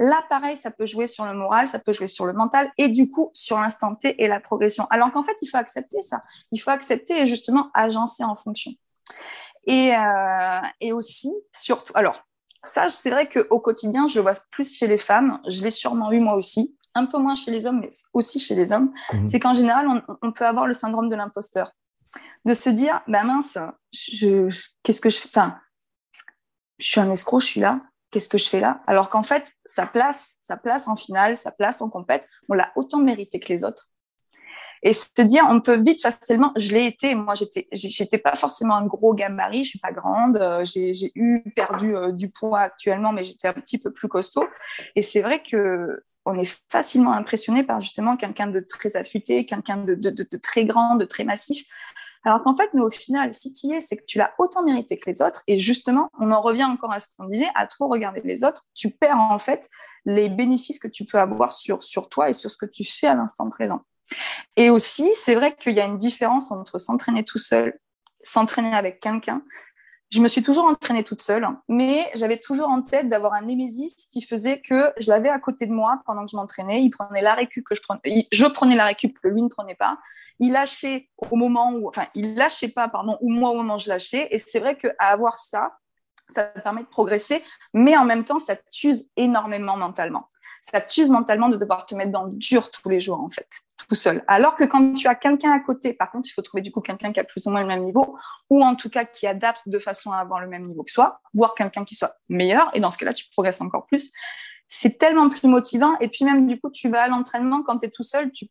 Là, 0.00 0.22
pareil, 0.30 0.56
ça 0.56 0.70
peut 0.70 0.86
jouer 0.86 1.08
sur 1.08 1.24
le 1.24 1.34
moral, 1.34 1.66
ça 1.66 1.80
peut 1.80 1.92
jouer 1.92 2.06
sur 2.06 2.24
le 2.24 2.32
mental 2.32 2.70
et 2.78 2.88
du 2.88 3.10
coup 3.10 3.30
sur 3.34 3.58
l'instant 3.58 3.96
T 3.96 4.22
et 4.22 4.28
la 4.28 4.38
progression. 4.38 4.86
Alors 4.90 5.10
qu'en 5.12 5.24
fait, 5.24 5.36
il 5.42 5.48
faut 5.48 5.56
accepter 5.56 6.02
ça. 6.02 6.20
Il 6.52 6.58
faut 6.58 6.70
accepter 6.70 7.20
et 7.20 7.26
justement 7.26 7.70
agencer 7.74 8.22
en 8.22 8.36
fonction. 8.36 8.70
Et, 9.66 9.94
euh, 9.94 10.60
et 10.80 10.92
aussi, 10.92 11.32
surtout, 11.52 11.92
alors, 11.96 12.24
ça, 12.64 12.88
c'est 12.88 13.10
vrai 13.10 13.28
qu'au 13.28 13.60
quotidien, 13.60 14.08
je 14.08 14.16
le 14.16 14.22
vois 14.22 14.34
plus 14.50 14.76
chez 14.76 14.86
les 14.86 14.98
femmes. 14.98 15.40
Je 15.48 15.62
l'ai 15.62 15.70
sûrement 15.70 16.12
eu 16.12 16.20
moi 16.20 16.34
aussi. 16.34 16.76
Un 16.94 17.06
peu 17.06 17.18
moins 17.18 17.34
chez 17.34 17.50
les 17.50 17.66
hommes, 17.66 17.80
mais 17.80 17.90
aussi 18.12 18.40
chez 18.40 18.54
les 18.54 18.72
hommes. 18.72 18.92
Mmh. 19.12 19.28
C'est 19.28 19.40
qu'en 19.40 19.54
général, 19.54 19.86
on, 20.22 20.32
peut 20.32 20.46
avoir 20.46 20.66
le 20.66 20.72
syndrome 20.72 21.08
de 21.08 21.16
l'imposteur. 21.16 21.72
De 22.44 22.54
se 22.54 22.70
dire, 22.70 23.00
ben 23.06 23.24
mince, 23.24 23.58
je, 23.92 24.48
qu'est-ce 24.82 25.00
que 25.00 25.10
je 25.10 25.18
fais 25.18 25.28
je 26.78 26.86
suis 26.86 27.00
un 27.00 27.10
escroc, 27.10 27.40
je 27.40 27.46
suis 27.46 27.60
là, 27.60 27.80
qu'est-ce 28.10 28.28
que 28.28 28.38
je 28.38 28.48
fais 28.48 28.60
là? 28.60 28.82
Alors 28.86 29.10
qu'en 29.10 29.22
fait, 29.22 29.52
sa 29.64 29.86
place, 29.86 30.36
sa 30.40 30.56
place 30.56 30.88
en 30.88 30.96
finale, 30.96 31.36
sa 31.36 31.50
place 31.50 31.82
en 31.82 31.90
compète, 31.90 32.26
on 32.48 32.54
l'a 32.54 32.72
autant 32.76 32.98
mérité 32.98 33.40
que 33.40 33.52
les 33.52 33.64
autres. 33.64 33.88
Et 34.82 34.92
se 34.92 35.22
dire, 35.22 35.44
on 35.48 35.60
peut 35.60 35.82
vite 35.82 36.00
facilement, 36.00 36.52
je 36.56 36.72
l'ai 36.72 36.86
été, 36.86 37.14
moi 37.14 37.34
j'étais, 37.34 37.66
j'étais 37.72 38.18
pas 38.18 38.36
forcément 38.36 38.76
un 38.76 38.86
gros 38.86 39.12
gabarit, 39.12 39.64
je 39.64 39.70
suis 39.70 39.78
pas 39.80 39.90
grande, 39.90 40.36
euh, 40.36 40.64
j'ai, 40.64 40.92
eu 41.16 41.42
perdu 41.56 41.96
euh, 41.96 42.12
du 42.12 42.30
poids 42.30 42.60
actuellement, 42.60 43.12
mais 43.12 43.24
j'étais 43.24 43.48
un 43.48 43.54
petit 43.54 43.78
peu 43.78 43.92
plus 43.92 44.08
costaud. 44.08 44.46
Et 44.94 45.02
c'est 45.02 45.20
vrai 45.20 45.42
que 45.42 46.04
on 46.24 46.34
est 46.34 46.62
facilement 46.70 47.12
impressionné 47.12 47.64
par 47.64 47.80
justement 47.80 48.16
quelqu'un 48.16 48.48
de 48.48 48.60
très 48.60 48.96
affûté, 48.96 49.46
quelqu'un 49.46 49.78
de, 49.78 50.38
très 50.42 50.66
grand, 50.66 50.96
de 50.96 51.06
très 51.06 51.24
massif. 51.24 51.64
Alors 52.28 52.44
qu'en 52.44 52.54
fait, 52.54 52.68
nous, 52.74 52.82
au 52.82 52.90
final, 52.90 53.32
si 53.32 53.54
tu 53.54 53.68
y 53.68 53.72
es, 53.72 53.80
c'est 53.80 53.96
que 53.96 54.04
tu 54.06 54.18
l'as 54.18 54.34
autant 54.38 54.62
mérité 54.62 54.98
que 54.98 55.08
les 55.08 55.22
autres. 55.22 55.42
Et 55.46 55.58
justement, 55.58 56.10
on 56.20 56.30
en 56.30 56.42
revient 56.42 56.64
encore 56.64 56.92
à 56.92 57.00
ce 57.00 57.08
qu'on 57.16 57.24
disait, 57.24 57.48
à 57.54 57.66
trop 57.66 57.88
regarder 57.88 58.20
les 58.22 58.44
autres, 58.44 58.66
tu 58.74 58.90
perds 58.90 59.16
en 59.16 59.38
fait 59.38 59.66
les 60.04 60.28
bénéfices 60.28 60.78
que 60.78 60.88
tu 60.88 61.06
peux 61.06 61.18
avoir 61.18 61.52
sur, 61.52 61.82
sur 61.82 62.10
toi 62.10 62.28
et 62.28 62.34
sur 62.34 62.50
ce 62.50 62.58
que 62.58 62.66
tu 62.66 62.84
fais 62.84 63.06
à 63.06 63.14
l'instant 63.14 63.48
présent. 63.48 63.80
Et 64.56 64.68
aussi, 64.68 65.10
c'est 65.14 65.36
vrai 65.36 65.56
qu'il 65.56 65.72
y 65.72 65.80
a 65.80 65.86
une 65.86 65.96
différence 65.96 66.52
entre 66.52 66.78
s'entraîner 66.78 67.24
tout 67.24 67.38
seul, 67.38 67.78
s'entraîner 68.22 68.74
avec 68.74 69.00
quelqu'un. 69.00 69.42
Je 70.10 70.20
me 70.20 70.28
suis 70.28 70.42
toujours 70.42 70.64
entraînée 70.64 71.04
toute 71.04 71.20
seule, 71.20 71.46
mais 71.68 72.10
j'avais 72.14 72.38
toujours 72.38 72.68
en 72.68 72.80
tête 72.80 73.10
d'avoir 73.10 73.34
un 73.34 73.42
némésis 73.42 73.94
qui 73.94 74.22
faisait 74.22 74.60
que 74.60 74.90
je 74.98 75.10
l'avais 75.10 75.28
à 75.28 75.38
côté 75.38 75.66
de 75.66 75.72
moi 75.72 76.00
pendant 76.06 76.24
que 76.24 76.30
je 76.30 76.36
m'entraînais. 76.36 76.82
Il 76.82 76.88
prenait 76.88 77.20
la 77.20 77.34
récup 77.34 77.62
que 77.62 77.74
je 77.74 77.82
prenais, 77.82 78.26
je 78.32 78.46
prenais 78.46 78.74
la 78.74 78.86
récup 78.86 79.18
que 79.20 79.28
lui 79.28 79.42
ne 79.42 79.48
prenait 79.48 79.74
pas. 79.74 79.98
Il 80.38 80.52
lâchait 80.52 81.10
au 81.30 81.36
moment 81.36 81.72
où, 81.72 81.88
enfin, 81.88 82.06
il 82.14 82.36
lâchait 82.36 82.68
pas, 82.68 82.88
pardon, 82.88 83.18
ou 83.20 83.30
moi 83.30 83.50
au 83.50 83.56
moment 83.56 83.76
où 83.76 83.78
je 83.78 83.90
lâchais. 83.90 84.28
Et 84.30 84.38
c'est 84.38 84.60
vrai 84.60 84.78
qu'à 84.78 84.94
avoir 84.98 85.36
ça, 85.36 85.76
ça 86.28 86.44
permet 86.44 86.82
de 86.82 86.88
progresser, 86.88 87.42
mais 87.74 87.96
en 87.96 88.04
même 88.04 88.24
temps, 88.24 88.38
ça 88.38 88.56
t'use 88.56 89.10
énormément 89.16 89.76
mentalement. 89.76 90.28
Ça 90.62 90.80
t'use 90.80 91.10
mentalement 91.10 91.48
de 91.48 91.56
devoir 91.56 91.86
te 91.86 91.94
mettre 91.94 92.12
dans 92.12 92.24
le 92.24 92.32
dur 92.32 92.70
tous 92.70 92.88
les 92.88 93.00
jours, 93.00 93.20
en 93.20 93.28
fait, 93.28 93.48
tout 93.88 93.94
seul. 93.94 94.22
Alors 94.28 94.54
que 94.54 94.64
quand 94.64 94.94
tu 94.94 95.08
as 95.08 95.14
quelqu'un 95.14 95.52
à 95.52 95.60
côté, 95.60 95.94
par 95.94 96.10
contre, 96.10 96.28
il 96.28 96.32
faut 96.32 96.42
trouver 96.42 96.62
du 96.62 96.70
coup 96.70 96.80
quelqu'un 96.80 97.12
qui 97.12 97.20
a 97.20 97.24
plus 97.24 97.46
ou 97.46 97.50
moins 97.50 97.62
le 97.62 97.66
même 97.66 97.82
niveau, 97.82 98.18
ou 98.50 98.62
en 98.62 98.74
tout 98.74 98.90
cas 98.90 99.04
qui 99.04 99.26
adapte 99.26 99.68
de 99.68 99.78
façon 99.78 100.12
à 100.12 100.18
avoir 100.18 100.40
le 100.40 100.48
même 100.48 100.66
niveau 100.66 100.82
que 100.82 100.90
soi, 100.90 101.20
voire 101.32 101.54
quelqu'un 101.54 101.84
qui 101.84 101.94
soit 101.94 102.14
meilleur, 102.28 102.70
et 102.74 102.80
dans 102.80 102.90
ce 102.90 102.98
cas-là, 102.98 103.14
tu 103.14 103.26
progresses 103.30 103.60
encore 103.60 103.86
plus. 103.86 104.12
C'est 104.68 104.98
tellement 104.98 105.28
plus 105.28 105.48
motivant, 105.48 105.98
et 106.00 106.08
puis 106.08 106.24
même 106.24 106.46
du 106.46 106.60
coup, 106.60 106.70
tu 106.70 106.90
vas 106.90 107.02
à 107.02 107.08
l'entraînement 107.08 107.62
quand 107.62 107.78
tu 107.78 107.86
es 107.86 107.90
tout 107.90 108.02
seul, 108.02 108.30
tu 108.32 108.46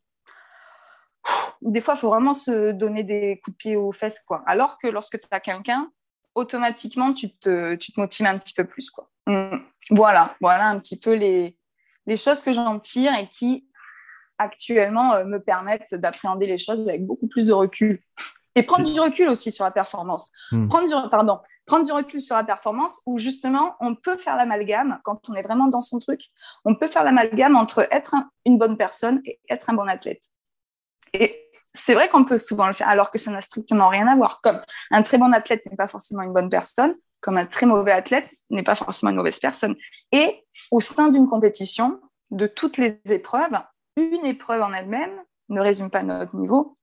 des 1.60 1.80
fois, 1.80 1.94
il 1.94 1.98
faut 1.98 2.08
vraiment 2.08 2.32
se 2.32 2.72
donner 2.72 3.02
des 3.02 3.40
coups 3.44 3.54
de 3.54 3.58
pied 3.58 3.76
aux 3.76 3.92
fesses, 3.92 4.20
quoi. 4.26 4.42
Alors 4.46 4.78
que 4.78 4.86
lorsque 4.86 5.20
tu 5.20 5.26
as 5.30 5.40
quelqu'un, 5.40 5.90
automatiquement, 6.34 7.12
tu 7.12 7.36
te, 7.36 7.74
tu 7.74 7.92
te 7.92 8.00
motives 8.00 8.26
un 8.26 8.38
petit 8.38 8.54
peu 8.54 8.64
plus. 8.64 8.90
Quoi. 8.90 9.10
Mm. 9.26 9.58
Voilà, 9.90 10.36
voilà 10.40 10.68
un 10.68 10.78
petit 10.78 10.98
peu 10.98 11.14
les, 11.14 11.58
les 12.06 12.16
choses 12.16 12.42
que 12.42 12.52
j'en 12.52 12.78
tire 12.78 13.14
et 13.14 13.28
qui 13.28 13.67
actuellement 14.38 15.14
euh, 15.14 15.24
me 15.24 15.40
permettent 15.40 15.94
d'appréhender 15.94 16.46
les 16.46 16.58
choses 16.58 16.88
avec 16.88 17.04
beaucoup 17.06 17.28
plus 17.28 17.46
de 17.46 17.52
recul. 17.52 18.00
Et 18.54 18.62
prendre 18.64 18.90
du 18.90 18.98
recul 18.98 19.28
aussi 19.28 19.52
sur 19.52 19.64
la 19.64 19.70
performance. 19.70 20.30
Mm. 20.50 20.68
Prendre, 20.68 20.88
du, 20.88 21.10
pardon, 21.10 21.38
prendre 21.64 21.84
du 21.84 21.92
recul 21.92 22.20
sur 22.20 22.34
la 22.34 22.42
performance 22.42 23.02
où 23.06 23.18
justement 23.18 23.76
on 23.80 23.94
peut 23.94 24.16
faire 24.16 24.36
l'amalgame, 24.36 24.98
quand 25.04 25.28
on 25.28 25.34
est 25.34 25.42
vraiment 25.42 25.68
dans 25.68 25.80
son 25.80 25.98
truc, 25.98 26.22
on 26.64 26.74
peut 26.74 26.88
faire 26.88 27.04
l'amalgame 27.04 27.56
entre 27.56 27.86
être 27.92 28.16
une 28.44 28.58
bonne 28.58 28.76
personne 28.76 29.20
et 29.24 29.38
être 29.48 29.70
un 29.70 29.74
bon 29.74 29.88
athlète. 29.88 30.22
Et 31.12 31.48
c'est 31.74 31.94
vrai 31.94 32.08
qu'on 32.08 32.24
peut 32.24 32.38
souvent 32.38 32.66
le 32.66 32.72
faire, 32.72 32.88
alors 32.88 33.10
que 33.10 33.18
ça 33.18 33.30
n'a 33.30 33.40
strictement 33.40 33.86
rien 33.88 34.08
à 34.08 34.16
voir. 34.16 34.40
Comme 34.42 34.60
un 34.90 35.02
très 35.02 35.18
bon 35.18 35.32
athlète 35.32 35.64
n'est 35.66 35.76
pas 35.76 35.86
forcément 35.86 36.22
une 36.22 36.32
bonne 36.32 36.48
personne, 36.48 36.94
comme 37.20 37.36
un 37.36 37.46
très 37.46 37.66
mauvais 37.66 37.92
athlète 37.92 38.28
n'est 38.50 38.62
pas 38.62 38.74
forcément 38.74 39.10
une 39.10 39.16
mauvaise 39.16 39.38
personne. 39.38 39.76
Et 40.10 40.44
au 40.70 40.80
sein 40.80 41.08
d'une 41.08 41.26
compétition, 41.26 42.00
de 42.30 42.46
toutes 42.46 42.76
les 42.76 43.00
épreuves, 43.06 43.58
une 43.98 44.26
épreuve 44.26 44.62
en 44.62 44.72
elle-même 44.72 45.12
ne 45.48 45.60
résume 45.60 45.90
pas 45.90 46.02
notre 46.02 46.36
niveau. 46.36 46.76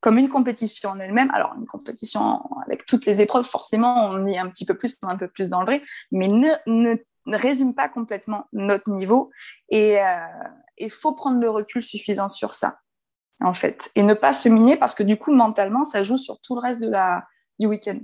Comme 0.00 0.16
une 0.16 0.30
compétition 0.30 0.90
en 0.90 0.98
elle-même, 0.98 1.30
alors 1.32 1.54
une 1.58 1.66
compétition 1.66 2.40
avec 2.64 2.86
toutes 2.86 3.04
les 3.04 3.20
épreuves, 3.20 3.44
forcément, 3.44 4.06
on 4.06 4.26
est 4.26 4.38
un 4.38 4.48
petit 4.48 4.64
peu 4.64 4.74
plus, 4.74 4.96
un 5.02 5.16
peu 5.16 5.28
plus 5.28 5.50
dans 5.50 5.60
le 5.60 5.66
vrai, 5.66 5.82
mais 6.10 6.28
ne, 6.28 6.96
résume 7.26 7.74
pas 7.74 7.88
complètement 7.88 8.46
notre 8.52 8.90
niveau. 8.90 9.30
Et 9.68 9.98
il 10.78 10.86
euh, 10.86 10.88
faut 10.88 11.12
prendre 11.12 11.38
le 11.38 11.50
recul 11.50 11.82
suffisant 11.82 12.28
sur 12.28 12.54
ça 12.54 12.78
en 13.40 13.54
fait, 13.54 13.90
et 13.94 14.02
ne 14.02 14.14
pas 14.14 14.32
se 14.32 14.48
miner 14.48 14.76
parce 14.76 14.94
que 14.94 15.02
du 15.02 15.16
coup, 15.16 15.32
mentalement, 15.32 15.84
ça 15.84 16.02
joue 16.02 16.18
sur 16.18 16.40
tout 16.40 16.54
le 16.54 16.60
reste 16.60 16.80
de 16.80 16.88
la, 16.88 17.24
du 17.58 17.66
week-end. 17.66 17.98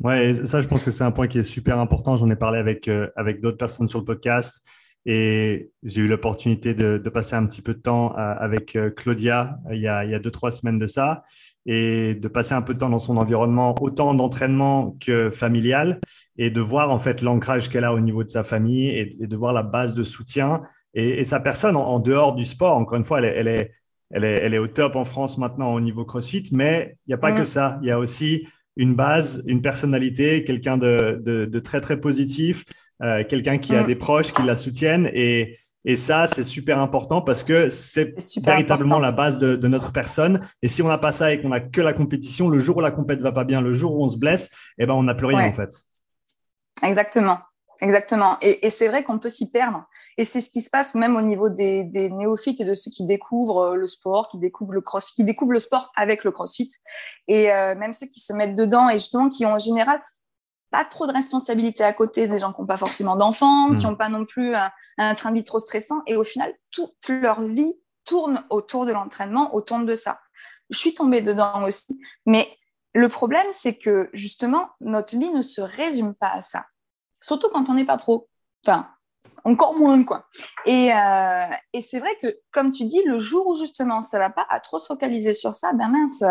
Ouais, 0.00 0.34
ça, 0.44 0.60
je 0.60 0.66
pense 0.66 0.82
que 0.82 0.90
c'est 0.90 1.04
un 1.04 1.12
point 1.12 1.28
qui 1.28 1.38
est 1.38 1.44
super 1.44 1.78
important. 1.78 2.16
J'en 2.16 2.28
ai 2.30 2.36
parlé 2.36 2.58
avec, 2.58 2.88
euh, 2.88 3.10
avec 3.16 3.40
d'autres 3.40 3.56
personnes 3.56 3.88
sur 3.88 4.00
le 4.00 4.04
podcast 4.04 4.60
et 5.06 5.70
j'ai 5.82 6.00
eu 6.00 6.08
l'opportunité 6.08 6.74
de, 6.74 6.98
de, 6.98 7.10
passer 7.10 7.36
un 7.36 7.44
petit 7.46 7.60
peu 7.60 7.74
de 7.74 7.80
temps 7.80 8.12
euh, 8.12 8.34
avec 8.38 8.74
euh, 8.74 8.90
Claudia 8.90 9.58
il 9.70 9.80
y, 9.80 9.86
a, 9.86 10.04
il 10.04 10.10
y 10.10 10.14
a 10.14 10.18
deux, 10.18 10.30
trois 10.30 10.50
semaines 10.50 10.78
de 10.78 10.86
ça 10.86 11.24
et 11.66 12.14
de 12.14 12.28
passer 12.28 12.54
un 12.54 12.62
peu 12.62 12.74
de 12.74 12.78
temps 12.78 12.90
dans 12.90 12.98
son 12.98 13.16
environnement, 13.16 13.74
autant 13.80 14.14
d'entraînement 14.14 14.96
que 15.00 15.30
familial, 15.30 16.00
et 16.36 16.50
de 16.50 16.60
voir 16.60 16.90
en 16.90 16.98
fait 16.98 17.22
l'ancrage 17.22 17.70
qu'elle 17.70 17.84
a 17.84 17.94
au 17.94 18.00
niveau 18.00 18.22
de 18.22 18.28
sa 18.28 18.42
famille 18.42 18.88
et, 18.88 19.16
de 19.26 19.36
voir 19.36 19.52
la 19.52 19.62
base 19.62 19.94
de 19.94 20.04
soutien 20.04 20.62
et, 20.92 21.20
et 21.20 21.24
sa 21.24 21.40
personne 21.40 21.76
en, 21.76 21.98
dehors 22.00 22.34
du 22.34 22.44
sport. 22.44 22.76
Encore 22.76 22.98
une 22.98 23.04
fois, 23.04 23.20
elle 23.20 23.32
elle 23.34 23.48
est 23.48 23.72
elle 24.10 24.54
est, 24.54 24.58
au 24.58 24.68
top 24.68 24.96
en 24.96 25.04
France 25.04 25.38
maintenant 25.38 25.74
au 25.74 25.80
niveau 25.80 26.04
CrossFit, 26.04 26.50
mais 26.52 26.96
il 27.06 27.10
n'y 27.10 27.14
a 27.14 27.18
pas 27.18 27.32
que 27.32 27.42
mm. 27.42 27.46
ça. 27.46 27.78
Il 27.82 27.88
y 27.88 27.90
a 27.90 27.98
aussi 27.98 28.46
une 28.76 28.94
base, 28.94 29.42
une 29.46 29.62
personnalité, 29.62 30.44
quelqu'un 30.44 30.76
de, 30.78 31.60
très, 31.64 31.80
très 31.80 32.00
positif, 32.00 32.64
euh, 33.02 33.24
quelqu'un 33.24 33.58
qui 33.58 33.74
a 33.74 33.82
mm. 33.82 33.86
des 33.86 33.96
proches 33.96 34.32
qui 34.32 34.42
la 34.42 34.56
soutiennent. 34.56 35.10
Et, 35.12 35.58
ça, 35.96 36.26
c'est 36.26 36.44
super 36.44 36.78
important 36.78 37.20
parce 37.20 37.44
que 37.44 37.68
c'est 37.68 38.14
véritablement 38.42 38.98
la 38.98 39.12
base 39.12 39.38
de, 39.38 39.68
notre 39.68 39.92
personne. 39.92 40.40
Et 40.62 40.68
si 40.68 40.80
on 40.80 40.88
n'a 40.88 40.96
pas 40.96 41.12
ça 41.12 41.30
et 41.30 41.42
qu'on 41.42 41.50
n'a 41.50 41.60
que 41.60 41.82
la 41.82 41.92
compétition, 41.92 42.48
le 42.48 42.58
jour 42.58 42.78
où 42.78 42.80
la 42.80 42.90
compète 42.90 43.20
va 43.20 43.32
pas 43.32 43.44
bien, 43.44 43.60
le 43.60 43.74
jour 43.74 43.94
où 43.94 44.02
on 44.02 44.08
se 44.08 44.16
blesse, 44.16 44.50
eh 44.78 44.86
ben, 44.86 44.94
on 44.94 45.02
n'a 45.02 45.14
plus 45.14 45.26
rien 45.26 45.46
en 45.46 45.52
fait. 45.52 45.68
Exactement. 46.82 47.38
Exactement. 47.80 48.38
Et, 48.40 48.70
c'est 48.70 48.88
vrai 48.88 49.04
qu'on 49.04 49.18
peut 49.18 49.28
s'y 49.28 49.50
perdre. 49.50 49.84
Et 50.16 50.24
c'est 50.24 50.40
ce 50.40 50.50
qui 50.50 50.62
se 50.62 50.70
passe 50.70 50.94
même 50.94 51.16
au 51.16 51.22
niveau 51.22 51.50
des, 51.50 51.84
néophytes 51.92 52.60
et 52.60 52.64
de 52.64 52.74
ceux 52.74 52.90
qui 52.90 53.04
découvrent 53.04 53.72
euh, 53.72 53.74
le 53.74 53.86
sport, 53.86 54.28
qui 54.28 54.38
découvrent 54.38 54.74
le 54.74 54.80
cross, 54.80 55.12
qui 55.12 55.24
découvrent 55.24 55.52
le 55.52 55.58
sport 55.58 55.92
avec 55.96 56.24
le 56.24 56.30
crossfit. 56.30 56.70
Et 57.28 57.52
euh, 57.52 57.74
même 57.74 57.92
ceux 57.92 58.06
qui 58.06 58.20
se 58.20 58.32
mettent 58.32 58.54
dedans 58.54 58.88
et 58.88 58.94
justement 58.94 59.28
qui 59.28 59.44
ont 59.44 59.54
en 59.54 59.58
général 59.58 60.00
pas 60.74 60.84
trop 60.84 61.06
de 61.06 61.12
responsabilités 61.12 61.84
à 61.84 61.92
côté, 61.92 62.26
des 62.26 62.38
gens 62.38 62.52
qui 62.52 62.60
n'ont 62.60 62.66
pas 62.66 62.76
forcément 62.76 63.16
d'enfants, 63.16 63.70
mmh. 63.70 63.76
qui 63.76 63.86
n'ont 63.86 63.96
pas 63.96 64.08
non 64.08 64.24
plus 64.24 64.54
un, 64.98 65.14
train 65.14 65.30
de 65.30 65.36
vie 65.36 65.44
trop 65.44 65.58
stressant. 65.58 66.02
Et 66.06 66.16
au 66.16 66.24
final, 66.24 66.52
toute 66.70 67.08
leur 67.08 67.40
vie 67.42 67.74
tourne 68.04 68.44
autour 68.50 68.86
de 68.86 68.92
l'entraînement, 68.92 69.54
autour 69.54 69.78
de 69.78 69.94
ça. 69.94 70.20
Je 70.70 70.78
suis 70.78 70.94
tombée 70.94 71.20
dedans 71.20 71.62
aussi. 71.64 72.00
Mais 72.26 72.48
le 72.92 73.08
problème, 73.08 73.46
c'est 73.50 73.76
que 73.76 74.10
justement, 74.12 74.70
notre 74.80 75.16
vie 75.16 75.30
ne 75.30 75.42
se 75.42 75.60
résume 75.60 76.14
pas 76.14 76.30
à 76.30 76.42
ça 76.42 76.64
surtout 77.24 77.48
quand 77.50 77.70
on 77.70 77.74
n'est 77.74 77.86
pas 77.86 77.96
pro. 77.96 78.28
Enfin, 78.66 78.88
encore 79.44 79.74
moins, 79.74 80.04
quoi. 80.04 80.26
Et, 80.66 80.92
euh, 80.92 81.46
et 81.72 81.80
c'est 81.80 81.98
vrai 81.98 82.16
que, 82.20 82.26
comme 82.50 82.70
tu 82.70 82.84
dis, 82.84 83.02
le 83.06 83.18
jour 83.18 83.46
où 83.46 83.54
justement 83.54 84.02
ça 84.02 84.18
va 84.18 84.30
pas 84.30 84.46
à 84.50 84.60
trop 84.60 84.78
se 84.78 84.86
focaliser 84.86 85.32
sur 85.32 85.54
ça, 85.54 85.72
ben 85.72 85.88
mince, 85.88 86.22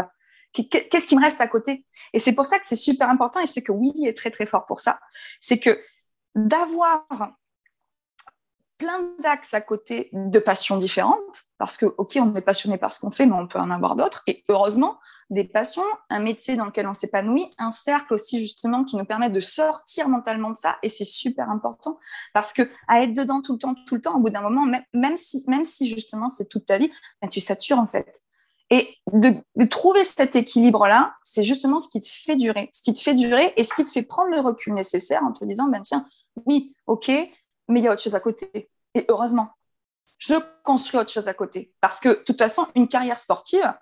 qu'est-ce 0.53 1.07
qui 1.07 1.15
me 1.15 1.21
reste 1.21 1.41
à 1.41 1.47
côté? 1.47 1.85
Et 2.13 2.19
c'est 2.19 2.33
pour 2.33 2.45
ça 2.45 2.59
que 2.59 2.65
c'est 2.65 2.75
super 2.75 3.09
important, 3.09 3.39
et 3.39 3.47
c'est 3.47 3.63
que 3.63 3.71
Willy 3.71 4.07
est 4.07 4.17
très 4.17 4.31
très 4.31 4.45
fort 4.45 4.65
pour 4.65 4.79
ça, 4.79 4.99
c'est 5.41 5.59
que 5.59 5.79
d'avoir 6.35 7.05
plein 8.77 9.13
d'axes 9.19 9.53
à 9.53 9.61
côté 9.61 10.09
de 10.13 10.39
passions 10.39 10.77
différentes, 10.77 11.43
parce 11.57 11.77
que, 11.77 11.85
ok, 11.85 12.17
on 12.17 12.35
est 12.35 12.41
passionné 12.41 12.77
par 12.77 12.91
ce 12.91 12.99
qu'on 12.99 13.11
fait, 13.11 13.25
mais 13.25 13.35
on 13.35 13.47
peut 13.47 13.59
en 13.59 13.69
avoir 13.69 13.95
d'autres, 13.95 14.23
et 14.27 14.43
heureusement, 14.49 14.99
des 15.29 15.43
passions, 15.43 15.83
un 16.09 16.19
métier 16.19 16.55
dans 16.55 16.65
lequel 16.65 16.87
on 16.87 16.93
s'épanouit, 16.93 17.53
un 17.57 17.71
cercle 17.71 18.13
aussi 18.13 18.39
justement 18.39 18.83
qui 18.83 18.95
nous 18.95 19.05
permet 19.05 19.29
de 19.29 19.39
sortir 19.39 20.09
mentalement 20.09 20.49
de 20.49 20.55
ça 20.55 20.77
et 20.83 20.89
c'est 20.89 21.05
super 21.05 21.49
important 21.49 21.97
parce 22.33 22.53
que 22.53 22.69
à 22.87 23.01
être 23.01 23.13
dedans 23.13 23.41
tout 23.41 23.53
le 23.53 23.59
temps, 23.59 23.75
tout 23.87 23.95
le 23.95 24.01
temps, 24.01 24.15
au 24.15 24.19
bout 24.19 24.29
d'un 24.29 24.41
moment, 24.41 24.65
même, 24.93 25.17
si, 25.17 25.43
même 25.47 25.65
si 25.65 25.87
justement 25.87 26.29
c'est 26.29 26.47
toute 26.47 26.65
ta 26.65 26.77
vie, 26.77 26.91
ben, 27.21 27.29
tu 27.29 27.39
satures 27.39 27.79
en 27.79 27.87
fait. 27.87 28.21
Et 28.69 28.97
de, 29.11 29.35
trouver 29.65 30.03
cet 30.03 30.35
équilibre-là, 30.35 31.15
c'est 31.21 31.43
justement 31.43 31.79
ce 31.79 31.89
qui 31.89 31.99
te 31.99 32.07
fait 32.07 32.35
durer, 32.35 32.69
ce 32.73 32.81
qui 32.81 32.93
te 32.93 32.99
fait 32.99 33.13
durer 33.13 33.53
et 33.55 33.63
ce 33.63 33.73
qui 33.73 33.83
te 33.83 33.89
fait 33.89 34.03
prendre 34.03 34.31
le 34.31 34.39
recul 34.39 34.73
nécessaire 34.73 35.21
en 35.23 35.31
te 35.31 35.45
disant, 35.45 35.67
ben 35.67 35.81
tiens, 35.81 36.05
oui, 36.45 36.73
ok, 36.87 37.09
mais 37.67 37.79
il 37.79 37.83
y 37.83 37.87
a 37.87 37.91
autre 37.91 38.01
chose 38.01 38.15
à 38.15 38.19
côté. 38.19 38.69
Et 38.95 39.05
heureusement, 39.09 39.49
je 40.17 40.35
construis 40.63 40.99
autre 40.99 41.11
chose 41.11 41.27
à 41.27 41.33
côté. 41.33 41.71
Parce 41.81 41.99
que, 41.99 42.09
de 42.09 42.13
toute 42.13 42.37
façon, 42.37 42.67
une 42.75 42.87
carrière 42.87 43.19
sportive, 43.19 43.73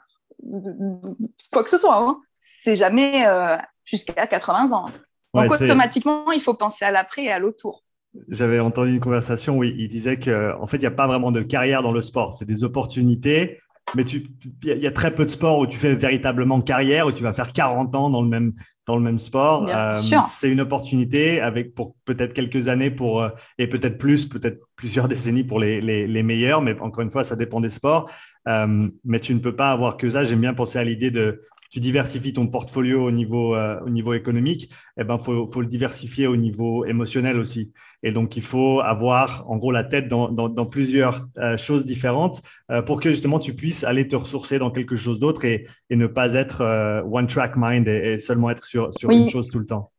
quoi 1.52 1.64
que 1.64 1.70
ce 1.70 1.78
soit. 1.78 1.98
Hein. 1.98 2.20
C'est 2.38 2.76
jamais 2.76 3.28
euh, 3.28 3.58
jusqu'à 3.86 4.28
80 4.28 4.72
ans. 4.72 4.90
Donc 5.34 5.52
automatiquement, 5.52 6.32
il 6.32 6.42
faut 6.42 6.54
penser 6.54 6.84
à 6.84 6.92
l'après 6.92 7.26
et 7.26 7.32
à 7.32 7.40
l'autour. 7.40 7.84
J'avais 8.28 8.60
entendu 8.60 8.92
une 8.92 9.00
conversation 9.00 9.58
où 9.58 9.64
il 9.64 9.88
disait 9.88 10.20
qu'en 10.20 10.62
en 10.62 10.68
fait, 10.68 10.78
il 10.78 10.82
n'y 10.82 10.86
a 10.88 10.92
pas 10.92 11.08
vraiment 11.08 11.32
de 11.32 11.42
carrière 11.42 11.82
dans 11.82 11.94
le 11.94 12.02
sport. 12.02 12.34
C'est 12.34 12.46
des 12.46 12.66
opportunités, 12.66 13.62
mais 13.96 14.04
il 14.04 14.78
y 14.78 14.88
a 14.88 14.92
très 14.92 15.14
peu 15.14 15.26
de 15.26 15.30
sports 15.30 15.60
où 15.60 15.68
tu 15.68 15.78
fais 15.78 15.96
véritablement 15.96 16.62
carrière, 16.62 17.08
où 17.08 17.12
tu 17.12 17.24
vas 17.24 17.34
faire 17.34 17.52
40 17.52 17.96
ans 17.96 18.10
dans 18.10 18.22
le 18.22 18.30
même, 18.30 18.54
dans 18.86 18.96
le 18.96 19.02
même 19.02 19.20
sport. 19.20 19.68
Euh, 19.70 19.94
c'est 19.96 20.50
une 20.50 20.62
opportunité 20.62 21.42
avec 21.42 21.74
pour 21.74 21.96
peut-être 22.06 22.34
quelques 22.34 22.68
années 22.68 22.92
pour, 22.92 23.22
euh, 23.22 23.30
et 23.58 23.68
peut-être 23.68 23.98
plus, 23.98 24.28
peut-être 24.28 24.60
plusieurs 24.76 25.08
décennies 25.10 25.44
pour 25.44 25.60
les, 25.60 25.82
les, 25.82 26.08
les, 26.08 26.24
meilleurs, 26.24 26.62
mais 26.62 26.80
encore 26.80 27.04
une 27.04 27.12
fois, 27.12 27.24
ça 27.24 27.36
dépend 27.36 27.60
des 27.60 27.70
sports. 27.70 28.10
Euh, 28.48 28.88
mais 29.04 29.20
tu 29.20 29.34
ne 29.34 29.40
peux 29.40 29.56
pas 29.56 29.72
avoir 29.72 29.98
que 29.98 30.10
ça. 30.10 30.24
J'aime 30.24 30.42
bien 30.42 30.54
penser 30.54 30.80
à 30.80 30.84
l'idée 30.84 31.12
de 31.12 31.42
tu 31.72 31.80
diversifies 31.80 32.34
ton 32.34 32.48
portfolio 32.48 33.06
au 33.06 33.12
niveau, 33.12 33.56
euh, 33.56 33.80
au 33.86 33.90
niveau 33.90 34.14
économique, 34.14 34.72
eh 34.98 35.06
ben, 35.06 35.18
faut, 35.18 35.48
faut 35.48 35.62
le 35.62 35.68
diversifier 35.68 36.28
au 36.28 36.36
niveau 36.36 36.86
émotionnel 36.86 37.38
aussi. 37.38 37.72
Et 38.04 38.12
donc, 38.12 38.36
il 38.36 38.44
faut 38.44 38.82
avoir, 38.82 39.50
en 39.50 39.58
gros, 39.58 39.72
la 39.72 39.86
tête 39.86 40.10
dans, 40.10 40.30
dans, 40.30 40.50
dans 40.50 40.66
plusieurs 40.66 41.28
euh, 41.38 41.56
choses 41.56 41.86
différentes 41.86 42.42
pour 42.86 43.00
que 43.00 43.10
justement 43.10 43.40
tu 43.40 43.54
puisses 43.54 43.84
aller 43.84 44.08
te 44.08 44.16
ressourcer 44.16 44.58
dans 44.60 44.72
quelque 44.72 44.96
chose 44.96 45.20
d'autre 45.20 45.46
et, 45.46 45.68
et, 45.90 45.96
ne 45.96 46.08
pas 46.08 46.34
être 46.34 47.04
one 47.10 47.28
track 47.28 47.54
mind 47.56 47.88
et, 47.88 48.18
seulement 48.18 48.50
être 48.50 48.66
sur, 48.66 48.94
sur 48.94 49.10
une 49.10 49.30
chose 49.30 49.50
tout 49.50 49.60
le 49.60 49.66
temps. 49.66 49.92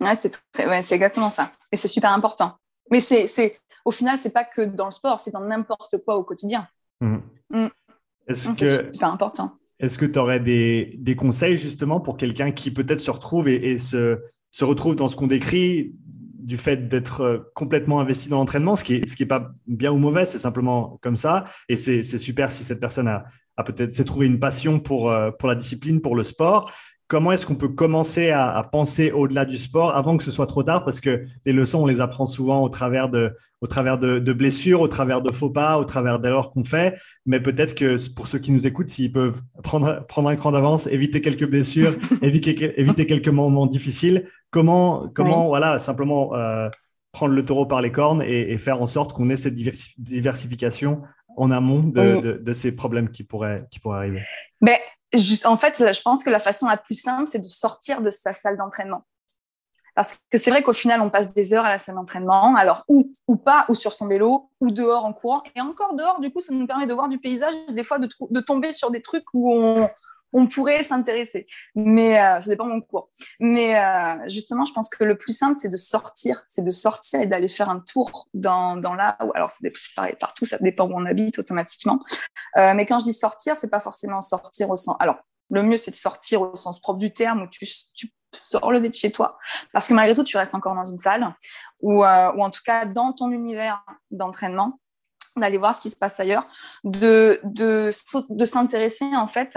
Ouais, 0.00 0.16
c'est 0.16 0.32
ouais, 0.58 0.78
exactement 0.78 1.30
ça. 1.30 1.52
Et 1.70 1.76
c'est 1.76 1.88
super 1.88 2.12
important. 2.12 2.56
Mais 2.90 3.00
c'est, 3.00 3.56
au 3.84 3.90
final, 3.90 4.18
c'est 4.18 4.32
pas 4.32 4.44
que 4.44 4.62
dans 4.62 4.86
le 4.86 4.90
sport, 4.90 5.20
c'est 5.20 5.30
dans 5.30 5.44
n'importe 5.44 5.98
quoi 6.04 6.16
au 6.16 6.24
quotidien. 6.24 6.66
Mmh. 7.00 7.18
Mmh. 7.50 7.66
Est-ce 8.26 8.48
que 8.48 8.54
c'est 8.56 8.94
super 8.94 9.12
important 9.12 9.59
est-ce 9.80 9.98
que 9.98 10.06
tu 10.06 10.18
aurais 10.18 10.40
des, 10.40 11.16
conseils 11.16 11.56
justement 11.56 12.00
pour 12.00 12.16
quelqu'un 12.16 12.52
qui 12.52 12.70
peut-être 12.70 13.00
se 13.00 13.10
retrouve 13.10 13.48
et, 13.48 13.78
se, 13.78 14.18
retrouve 14.60 14.94
dans 14.94 15.08
ce 15.08 15.16
qu'on 15.16 15.26
décrit 15.26 15.94
du 16.38 16.56
fait 16.56 16.88
d'être 16.88 17.20
euh, 17.20 17.38
complètement 17.54 18.00
investi 18.00 18.28
dans 18.28 18.38
l'entraînement, 18.38 18.74
ce 18.74 18.82
qui 18.84 19.00
n'est 19.00 19.26
pas 19.26 19.52
bien 19.66 19.92
ou 19.92 19.98
mauvais, 19.98 20.26
c'est 20.26 20.38
simplement 20.38 20.98
comme 21.02 21.16
ça. 21.16 21.44
Et 21.68 21.76
c'est 21.76 22.02
super 22.02 22.50
si 22.50 22.64
cette 22.64 22.80
personne 22.80 23.08
a, 23.08 23.24
peut-être 23.64 24.02
trouvé 24.04 24.26
une 24.26 24.40
passion 24.40 24.82
euh, 24.90 25.30
pour 25.30 25.48
la 25.48 25.54
discipline, 25.54 26.00
pour 26.00 26.16
le 26.16 26.24
sport 26.24 26.72
comment 27.10 27.32
est-ce 27.32 27.44
qu'on 27.44 27.56
peut 27.56 27.68
commencer 27.68 28.30
à, 28.30 28.62
penser 28.70 29.10
au-delà 29.10 29.44
du 29.44 29.56
sport 29.56 29.96
avant 29.96 30.16
que 30.16 30.22
ce 30.22 30.30
soit 30.30 30.46
trop 30.46 30.62
tard? 30.62 30.84
Parce 30.84 31.00
que 31.00 31.24
les 31.44 31.52
leçons, 31.52 31.82
on 31.82 31.86
les 31.86 32.00
apprend 32.00 32.24
souvent 32.24 32.62
au 32.62 32.68
travers 32.68 33.08
de, 33.08 33.34
au 33.60 33.66
travers 33.66 33.98
de, 33.98 34.32
blessures, 34.32 34.80
au 34.80 34.86
travers 34.86 35.20
de 35.20 35.32
faux 35.32 35.50
pas, 35.50 35.76
au 35.76 35.84
travers 35.84 36.20
d'erreurs 36.20 36.52
qu'on 36.52 36.62
fait. 36.62 36.96
Mais 37.26 37.40
peut-être 37.40 37.74
que 37.74 37.96
pour 38.14 38.28
ceux 38.28 38.38
qui 38.38 38.52
nous 38.52 38.64
écoutent, 38.64 38.88
s'ils 38.88 39.12
peuvent 39.12 39.42
prendre, 39.64 40.06
prendre 40.06 40.28
un 40.28 40.36
cran 40.36 40.52
d'avance, 40.52 40.86
éviter 40.86 41.20
quelques 41.20 41.48
blessures, 41.50 41.94
éviter, 42.22 42.80
éviter 42.80 43.06
quelques 43.06 43.28
moments 43.28 43.66
difficiles, 43.66 44.26
comment, 44.50 45.10
comment 45.12 45.48
voilà, 45.48 45.80
simplement 45.80 46.36
euh, 46.36 46.68
prendre 47.10 47.34
le 47.34 47.44
taureau 47.44 47.66
par 47.66 47.80
les 47.80 47.90
cornes 47.90 48.22
et, 48.22 48.56
faire 48.56 48.80
en 48.80 48.86
sorte 48.86 49.14
qu'on 49.14 49.28
ait 49.30 49.36
cette 49.36 49.54
diversification 49.98 51.02
en 51.36 51.50
amont 51.50 51.82
de, 51.82 52.40
de, 52.40 52.52
ces 52.52 52.70
problèmes 52.70 53.10
qui 53.10 53.24
pourraient, 53.24 53.64
qui 53.72 53.80
pourraient 53.80 53.98
arriver? 53.98 54.20
En 55.44 55.56
fait, 55.56 55.92
je 55.92 56.02
pense 56.02 56.24
que 56.24 56.30
la 56.30 56.40
façon 56.40 56.68
la 56.68 56.76
plus 56.76 57.00
simple, 57.00 57.26
c'est 57.26 57.38
de 57.38 57.46
sortir 57.46 58.00
de 58.00 58.10
sa 58.10 58.32
salle 58.32 58.56
d'entraînement. 58.56 59.04
Parce 59.96 60.18
que 60.30 60.38
c'est 60.38 60.50
vrai 60.50 60.62
qu'au 60.62 60.72
final, 60.72 61.00
on 61.00 61.10
passe 61.10 61.34
des 61.34 61.52
heures 61.52 61.64
à 61.64 61.68
la 61.68 61.78
salle 61.78 61.96
d'entraînement, 61.96 62.54
alors 62.54 62.84
ou, 62.88 63.10
ou 63.26 63.36
pas, 63.36 63.66
ou 63.68 63.74
sur 63.74 63.92
son 63.92 64.06
vélo, 64.06 64.50
ou 64.60 64.70
dehors 64.70 65.04
en 65.04 65.12
courant. 65.12 65.42
Et 65.56 65.60
encore 65.60 65.94
dehors, 65.94 66.20
du 66.20 66.32
coup, 66.32 66.40
ça 66.40 66.54
nous 66.54 66.66
permet 66.66 66.86
de 66.86 66.94
voir 66.94 67.08
du 67.08 67.18
paysage, 67.18 67.54
des 67.70 67.82
fois 67.82 67.98
de 67.98 68.40
tomber 68.40 68.72
sur 68.72 68.90
des 68.90 69.02
trucs 69.02 69.24
où 69.34 69.52
on, 69.52 69.88
on 70.32 70.46
pourrait 70.46 70.82
s'intéresser. 70.82 71.46
Mais 71.74 72.20
euh, 72.20 72.40
ça 72.40 72.48
dépend 72.48 72.66
de 72.66 72.72
mon 72.72 72.80
cours. 72.80 73.08
Mais 73.38 73.78
euh, 73.78 74.28
justement, 74.28 74.64
je 74.64 74.72
pense 74.72 74.88
que 74.88 75.04
le 75.04 75.16
plus 75.16 75.32
simple, 75.32 75.56
c'est 75.60 75.68
de 75.68 75.76
sortir, 75.76 76.44
c'est 76.48 76.64
de 76.64 76.70
sortir 76.70 77.20
et 77.20 77.26
d'aller 77.26 77.48
faire 77.48 77.68
un 77.68 77.80
tour 77.80 78.28
dans, 78.34 78.76
dans 78.76 78.94
là 78.94 79.16
où, 79.24 79.32
alors 79.34 79.50
c'est 79.50 79.72
pareil 79.94 80.16
partout, 80.18 80.44
ça 80.44 80.58
dépend 80.60 80.86
où 80.86 80.92
on 80.94 81.06
habite 81.06 81.38
automatiquement. 81.38 81.98
Euh, 82.56 82.74
mais 82.74 82.86
quand 82.86 82.98
je 82.98 83.04
dis 83.04 83.14
sortir, 83.14 83.56
c'est 83.56 83.70
pas 83.70 83.80
forcément 83.80 84.20
sortir 84.20 84.70
au 84.70 84.76
sens. 84.76 84.96
Alors, 85.00 85.16
le 85.50 85.62
mieux, 85.62 85.76
c'est 85.76 85.90
de 85.90 85.96
sortir 85.96 86.42
au 86.42 86.54
sens 86.54 86.80
propre 86.80 86.98
du 86.98 87.12
terme, 87.12 87.42
où 87.42 87.46
tu, 87.48 87.66
sors 88.32 88.70
le 88.70 88.78
nez 88.78 88.88
de 88.88 88.94
chez 88.94 89.10
toi, 89.10 89.36
parce 89.72 89.88
que 89.88 89.94
malgré 89.94 90.14
tout, 90.14 90.22
tu 90.22 90.36
restes 90.36 90.54
encore 90.54 90.76
dans 90.76 90.84
une 90.84 91.00
salle, 91.00 91.34
ou, 91.82 92.04
en 92.04 92.50
tout 92.50 92.60
cas 92.64 92.84
dans 92.84 93.12
ton 93.12 93.32
univers 93.32 93.84
d'entraînement, 94.12 94.78
d'aller 95.36 95.58
voir 95.58 95.74
ce 95.74 95.80
qui 95.80 95.90
se 95.90 95.96
passe 95.96 96.20
ailleurs, 96.20 96.46
de 96.84 97.90
s'intéresser 98.44 99.16
en 99.16 99.26
fait 99.26 99.56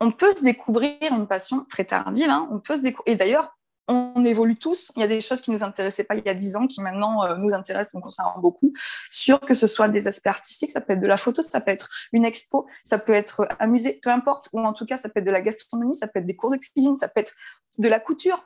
on 0.00 0.10
peut 0.10 0.34
se 0.34 0.42
découvrir 0.42 0.96
une 1.02 1.26
passion 1.26 1.64
très 1.68 1.84
tardive. 1.84 2.30
Hein. 2.30 2.48
On 2.50 2.58
peut 2.58 2.76
se 2.76 2.88
Et 3.06 3.16
d'ailleurs, 3.16 3.56
on 3.86 4.24
évolue 4.24 4.56
tous. 4.56 4.92
Il 4.96 5.00
y 5.00 5.02
a 5.02 5.08
des 5.08 5.20
choses 5.20 5.40
qui 5.40 5.50
nous 5.50 5.64
intéressaient 5.64 6.04
pas 6.04 6.14
il 6.14 6.24
y 6.24 6.28
a 6.28 6.34
dix 6.34 6.54
ans 6.56 6.66
qui 6.66 6.80
maintenant 6.80 7.24
euh, 7.24 7.36
nous 7.36 7.52
intéressent 7.52 7.96
au 7.96 8.00
contraire 8.00 8.34
beaucoup. 8.38 8.72
Sur 9.10 9.40
que 9.40 9.54
ce 9.54 9.66
soit 9.66 9.88
des 9.88 10.06
aspects 10.06 10.28
artistiques, 10.28 10.70
ça 10.70 10.80
peut 10.80 10.92
être 10.92 11.00
de 11.00 11.06
la 11.06 11.16
photo, 11.16 11.42
ça 11.42 11.60
peut 11.60 11.70
être 11.70 11.88
une 12.12 12.24
expo, 12.24 12.66
ça 12.84 12.98
peut 12.98 13.12
être 13.12 13.48
un 13.58 13.66
musée, 13.66 13.98
peu 14.02 14.10
importe. 14.10 14.48
Ou 14.52 14.60
en 14.60 14.72
tout 14.72 14.86
cas, 14.86 14.96
ça 14.96 15.08
peut 15.08 15.20
être 15.20 15.26
de 15.26 15.30
la 15.30 15.42
gastronomie, 15.42 15.96
ça 15.96 16.06
peut 16.06 16.20
être 16.20 16.26
des 16.26 16.36
cours 16.36 16.52
de 16.52 16.56
cuisine, 16.56 16.96
ça 16.96 17.08
peut 17.08 17.20
être 17.20 17.34
de 17.78 17.88
la 17.88 18.00
couture. 18.00 18.42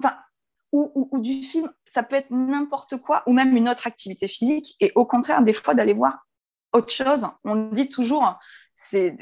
Ou, 0.72 1.08
ou 1.12 1.20
du 1.20 1.34
film, 1.44 1.70
ça 1.84 2.02
peut 2.02 2.16
être 2.16 2.32
n'importe 2.32 2.96
quoi, 2.96 3.22
ou 3.26 3.32
même 3.32 3.56
une 3.56 3.68
autre 3.68 3.86
activité 3.86 4.26
physique. 4.26 4.74
Et 4.80 4.90
au 4.96 5.06
contraire, 5.06 5.42
des 5.42 5.52
fois, 5.52 5.74
d'aller 5.74 5.94
voir 5.94 6.26
autre 6.72 6.90
chose. 6.90 7.28
On 7.44 7.70
dit 7.70 7.88
toujours, 7.88 8.36
c'est 8.74 9.16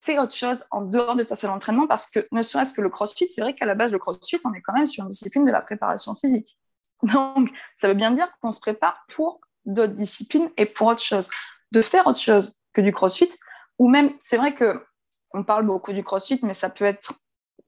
fais 0.00 0.18
autre 0.18 0.34
chose 0.34 0.64
en 0.70 0.82
dehors 0.82 1.14
de 1.14 1.22
ta 1.22 1.36
salle 1.36 1.50
d'entraînement 1.50 1.86
parce 1.86 2.06
que 2.06 2.26
ne 2.32 2.42
serait-ce 2.42 2.72
que 2.72 2.80
le 2.80 2.88
crossfit, 2.88 3.28
c'est 3.28 3.40
vrai 3.40 3.54
qu'à 3.54 3.66
la 3.66 3.74
base, 3.74 3.92
le 3.92 3.98
crossfit, 3.98 4.38
on 4.44 4.52
est 4.54 4.62
quand 4.62 4.72
même 4.72 4.86
sur 4.86 5.04
une 5.04 5.10
discipline 5.10 5.44
de 5.44 5.52
la 5.52 5.60
préparation 5.60 6.14
physique. 6.14 6.58
Donc, 7.02 7.50
ça 7.76 7.88
veut 7.88 7.94
bien 7.94 8.10
dire 8.10 8.28
qu'on 8.40 8.52
se 8.52 8.60
prépare 8.60 9.04
pour 9.14 9.40
d'autres 9.64 9.94
disciplines 9.94 10.50
et 10.56 10.66
pour 10.66 10.88
autre 10.88 11.02
chose. 11.02 11.28
De 11.72 11.82
faire 11.82 12.06
autre 12.06 12.18
chose 12.18 12.58
que 12.72 12.80
du 12.80 12.92
crossfit, 12.92 13.30
ou 13.78 13.88
même, 13.88 14.12
c'est 14.18 14.36
vrai 14.36 14.54
que 14.54 14.84
on 15.32 15.44
parle 15.44 15.64
beaucoup 15.64 15.92
du 15.92 16.02
crossfit, 16.02 16.40
mais 16.42 16.54
ça 16.54 16.70
peut 16.70 16.84
être 16.84 17.14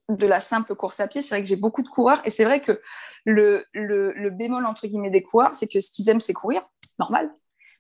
de 0.09 0.27
la 0.27 0.41
simple 0.41 0.75
course 0.75 1.01
à 1.01 1.07
pied. 1.07 1.23
C'est 1.23 1.35
vrai 1.35 1.43
que 1.43 1.49
j'ai 1.49 1.57
beaucoup 1.57 1.83
de 1.83 1.89
coureurs 1.89 2.21
et 2.25 2.31
c'est 2.31 2.45
vrai 2.45 2.61
que 2.61 2.81
le, 3.25 3.65
le, 3.73 4.13
le, 4.13 4.31
bémol 4.31 4.67
entre 4.67 4.87
guillemets 4.87 5.11
des 5.11 5.23
coureurs, 5.23 5.55
c'est 5.55 5.69
que 5.69 5.81
ce 5.81 5.91
qu'ils 5.91 6.09
aiment, 6.09 6.21
c'est 6.21 6.33
courir, 6.33 6.63
normal. 6.99 7.33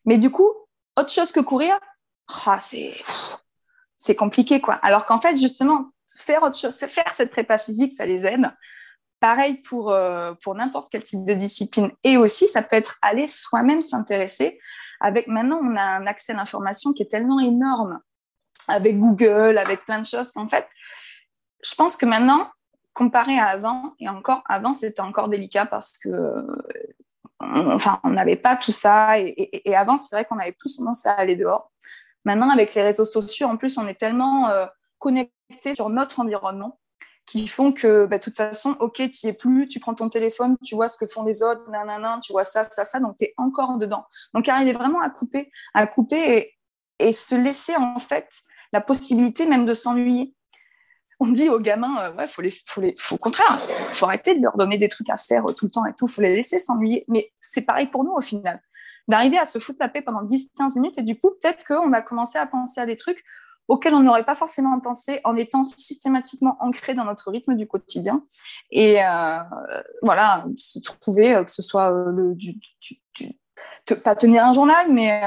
Mais 0.05 0.19
du 0.19 0.31
coup, 0.31 0.51
autre 0.97 1.11
chose 1.11 1.33
que 1.33 1.41
courir, 1.41 1.79
ah, 2.47 2.61
c'est 2.63 2.95
c'est 4.03 4.17
compliqué, 4.17 4.61
quoi. 4.61 4.75
Alors 4.83 5.07
qu'en 5.07 5.21
fait, 5.21 5.37
justement, 5.37 5.93
faire 6.13 6.43
autre 6.43 6.59
chose, 6.59 6.75
faire 6.75 7.15
cette 7.15 7.31
prépa 7.31 7.57
physique, 7.57 7.93
ça 7.93 8.05
les 8.05 8.27
aide. 8.27 8.51
Pareil 9.21 9.59
pour, 9.59 9.93
euh, 9.93 10.35
pour 10.43 10.57
n'importe 10.57 10.89
quel 10.91 11.05
type 11.05 11.25
de 11.25 11.35
discipline. 11.35 11.93
Et 12.03 12.17
aussi, 12.17 12.49
ça 12.49 12.63
peut 12.63 12.75
être 12.75 12.99
aller 13.01 13.29
soi-même 13.29 13.81
s'intéresser. 13.81 14.59
Avec 15.01 15.29
maintenant, 15.29 15.61
on 15.63 15.77
a 15.77 15.83
un 15.83 16.07
accès 16.09 16.33
à 16.33 16.37
l'information 16.37 16.93
qui 16.93 17.05
est 17.05 17.11
tellement 17.11 17.39
énorme 17.39 18.01
avec 18.67 18.99
Google, 18.99 19.57
avec 19.57 19.85
plein 19.85 20.01
de 20.01 20.07
choses 20.07 20.33
qu'en 20.33 20.49
fait, 20.49 20.67
je 21.65 21.75
pense 21.77 21.97
que 21.97 22.05
maintenant, 22.05 22.51
comparé 22.95 23.39
à 23.39 23.47
avant, 23.47 23.95
et 24.01 24.09
encore 24.09 24.43
avant, 24.49 24.75
c'était 24.75 25.01
encore 25.01 25.29
délicat 25.29 25.67
parce 25.67 25.97
que 25.97 26.09
enfin, 27.39 28.01
on 28.03 28.11
n'avait 28.11 28.37
pas 28.37 28.57
tout 28.57 28.73
ça. 28.73 29.21
Et, 29.21 29.63
et 29.71 29.77
avant, 29.77 29.97
c'est 29.97 30.13
vrai 30.13 30.25
qu'on 30.25 30.41
avait 30.41 30.57
plus 30.59 30.77
tendance 30.77 31.07
à 31.07 31.13
aller 31.13 31.37
dehors. 31.37 31.71
Maintenant, 32.25 32.51
avec 32.51 32.75
les 32.75 32.83
réseaux 32.83 33.05
sociaux, 33.05 33.49
en 33.49 33.57
plus, 33.57 33.79
on 33.79 33.87
est 33.87 33.99
tellement 33.99 34.49
euh, 34.49 34.67
connecté 34.99 35.75
sur 35.75 35.89
notre 35.89 36.21
environnement 36.21 36.79
qui 37.27 37.47
font 37.47 37.73
que, 37.73 38.07
bah, 38.07 38.19
de 38.19 38.23
toute 38.23 38.37
façon, 38.37 38.77
OK, 38.81 38.97
tu 38.97 39.27
n'y 39.27 39.31
es 39.31 39.33
plus, 39.33 39.69
tu 39.69 39.81
prends 39.81 39.95
ton 39.95 40.09
téléphone, 40.09 40.57
tu 40.65 40.75
vois 40.75 40.89
ce 40.89 40.99
que 40.99 41.07
font 41.07 41.23
les 41.23 41.43
autres, 41.43 41.69
nanana, 41.71 42.19
tu 42.23 42.33
vois 42.33 42.45
ça, 42.45 42.65
ça, 42.65 42.85
ça, 42.85 43.01
donc 43.01 43.17
tu 43.17 43.25
es 43.25 43.35
encore 43.37 43.79
dedans. 43.79 44.05
Donc, 44.35 44.49
arriver 44.49 44.73
vraiment 44.73 45.01
à 45.01 45.11
couper, 45.11 45.51
à 45.75 45.87
couper 45.87 46.55
et, 46.99 47.13
se 47.13 47.35
laisser, 47.35 47.75
en 47.77 47.99
fait, 47.99 48.29
la 48.73 48.81
possibilité 48.81 49.47
même 49.47 49.65
de 49.65 49.75
s'ennuyer. 49.75 50.35
On 51.21 51.29
dit 51.29 51.49
aux 51.49 51.61
gamins, 51.61 52.11
euh, 52.11 52.15
ouais, 52.15 52.27
faut 52.27 52.43
les, 52.43 52.51
faut 52.67 52.81
les, 52.81 52.95
faut, 52.99 53.15
au 53.15 53.19
contraire, 53.19 53.61
faut 53.93 54.07
arrêter 54.07 54.35
de 54.35 54.43
leur 54.43 54.57
donner 54.57 54.77
des 54.79 54.89
trucs 54.89 55.11
à 55.11 55.17
faire 55.17 55.45
tout 55.57 55.67
le 55.67 55.71
temps 55.71 55.87
et 55.87 55.95
tout, 55.95 56.09
faut 56.09 56.23
les 56.23 56.35
laisser 56.35 56.59
s'ennuyer. 56.59 57.05
Mais 57.09 57.33
c'est 57.41 57.63
pareil 57.63 57.87
pour 57.87 58.05
nous 58.05 58.13
au 58.13 58.21
final 58.21 58.61
d'arriver 59.09 59.39
à 59.39 59.45
se 59.45 59.59
foutre 59.59 59.79
la 59.81 59.89
paix 59.89 60.03
pendant 60.03 60.25
10-15 60.25 60.77
minutes. 60.77 60.99
Et 60.99 61.03
du 61.03 61.19
coup, 61.19 61.31
peut-être 61.41 61.67
qu'on 61.67 61.93
a 61.93 62.03
commencé 62.03 62.39
à 62.39 62.47
penser 62.47 62.81
à 62.81 62.87
des 62.87 62.97
trucs 62.97 63.25
auxquels 63.69 63.95
on 63.95 64.01
n'aurait 64.01 64.25
pas 64.25 64.35
forcément 64.35 64.79
pensé 64.81 65.21
en 65.25 65.37
étant 65.37 65.65
systématiquement 65.65 66.57
ancré 66.61 66.95
dans 66.95 67.05
notre 67.05 67.31
rythme 67.31 67.55
du 67.55 67.67
quotidien. 67.67 68.25
Et 68.71 69.05
euh, 69.05 69.39
voilà, 70.03 70.45
se 70.59 70.79
trouver, 70.81 71.35
euh, 71.35 71.45
que 71.45 71.51
ce 71.51 71.63
soit 71.63 71.93
euh, 71.93 72.13
le, 72.13 72.35
du, 72.35 72.59
pas 74.05 74.15
tenir 74.15 74.45
un 74.45 74.53
journal, 74.53 74.93
mais 74.93 75.21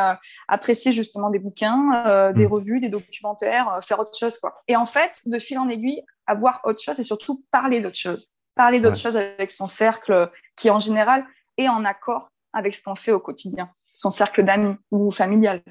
apprécier 0.48 0.94
justement 0.94 1.30
des 1.30 1.40
bouquins, 1.40 2.32
des 2.34 2.48
mmh. 2.48 2.52
revues, 2.52 2.80
des 2.80 2.88
documentaires, 2.88 3.80
faire 3.84 4.00
autre 4.00 4.18
chose. 4.18 4.38
Quoi. 4.38 4.56
Et 4.68 4.76
en 4.76 4.86
fait, 4.86 5.22
de 5.26 5.38
fil 5.38 5.60
en 5.60 5.68
aiguille, 5.68 6.02
avoir 6.26 6.62
autre 6.64 6.82
chose 6.82 6.98
et 7.00 7.04
surtout 7.04 7.44
parler 7.52 7.82
d'autre 7.82 7.98
chose. 7.98 8.32
Parler 8.56 8.80
d'autre 8.80 8.98
chose 8.98 9.18
avec 9.18 9.52
son 9.52 9.68
cercle 9.68 10.32
qui, 10.56 10.70
en 10.70 10.80
général, 10.80 11.26
est 11.58 11.68
en 11.68 11.84
accord 11.84 12.30
avec 12.56 12.74
ce 12.74 12.82
qu'on 12.82 12.96
fait 12.96 13.12
au 13.12 13.20
quotidien, 13.20 13.70
son 13.94 14.10
cercle 14.10 14.44
d'amis 14.44 14.76
ou 14.90 15.12
familial. 15.12 15.62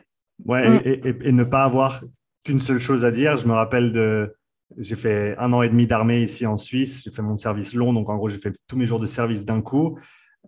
Ouais, 0.45 0.69
mm. 0.69 1.17
et, 1.23 1.33
ne 1.33 1.45
pas 1.45 1.65
avoir 1.65 2.05
qu'une 2.45 2.61
seule 2.61 2.79
chose 2.79 3.05
à 3.05 3.11
dire. 3.11 3.37
Je 3.37 3.49
me 3.49 3.53
rappelle 3.53 3.91
de. 3.91 4.37
J'ai 4.77 4.97
fait 4.97 5.37
un 5.39 5.53
an 5.53 5.63
et 5.63 5.69
demi 5.69 5.87
d'armée 5.87 6.23
ici 6.23 6.47
en 6.47 6.57
Suisse. 6.57 7.03
J'ai 7.05 7.11
fait 7.11 7.23
mon 7.23 7.37
service 7.37 7.75
long, 7.75 7.93
donc 7.93 8.09
en 8.09 8.17
gros, 8.17 8.29
j'ai 8.29 8.39
fait 8.39 8.53
tous 8.67 8.77
mes 8.77 8.87
jours 8.87 9.01
de 9.01 9.07
service 9.07 9.45
d'un 9.45 9.61
coup. 9.61 9.99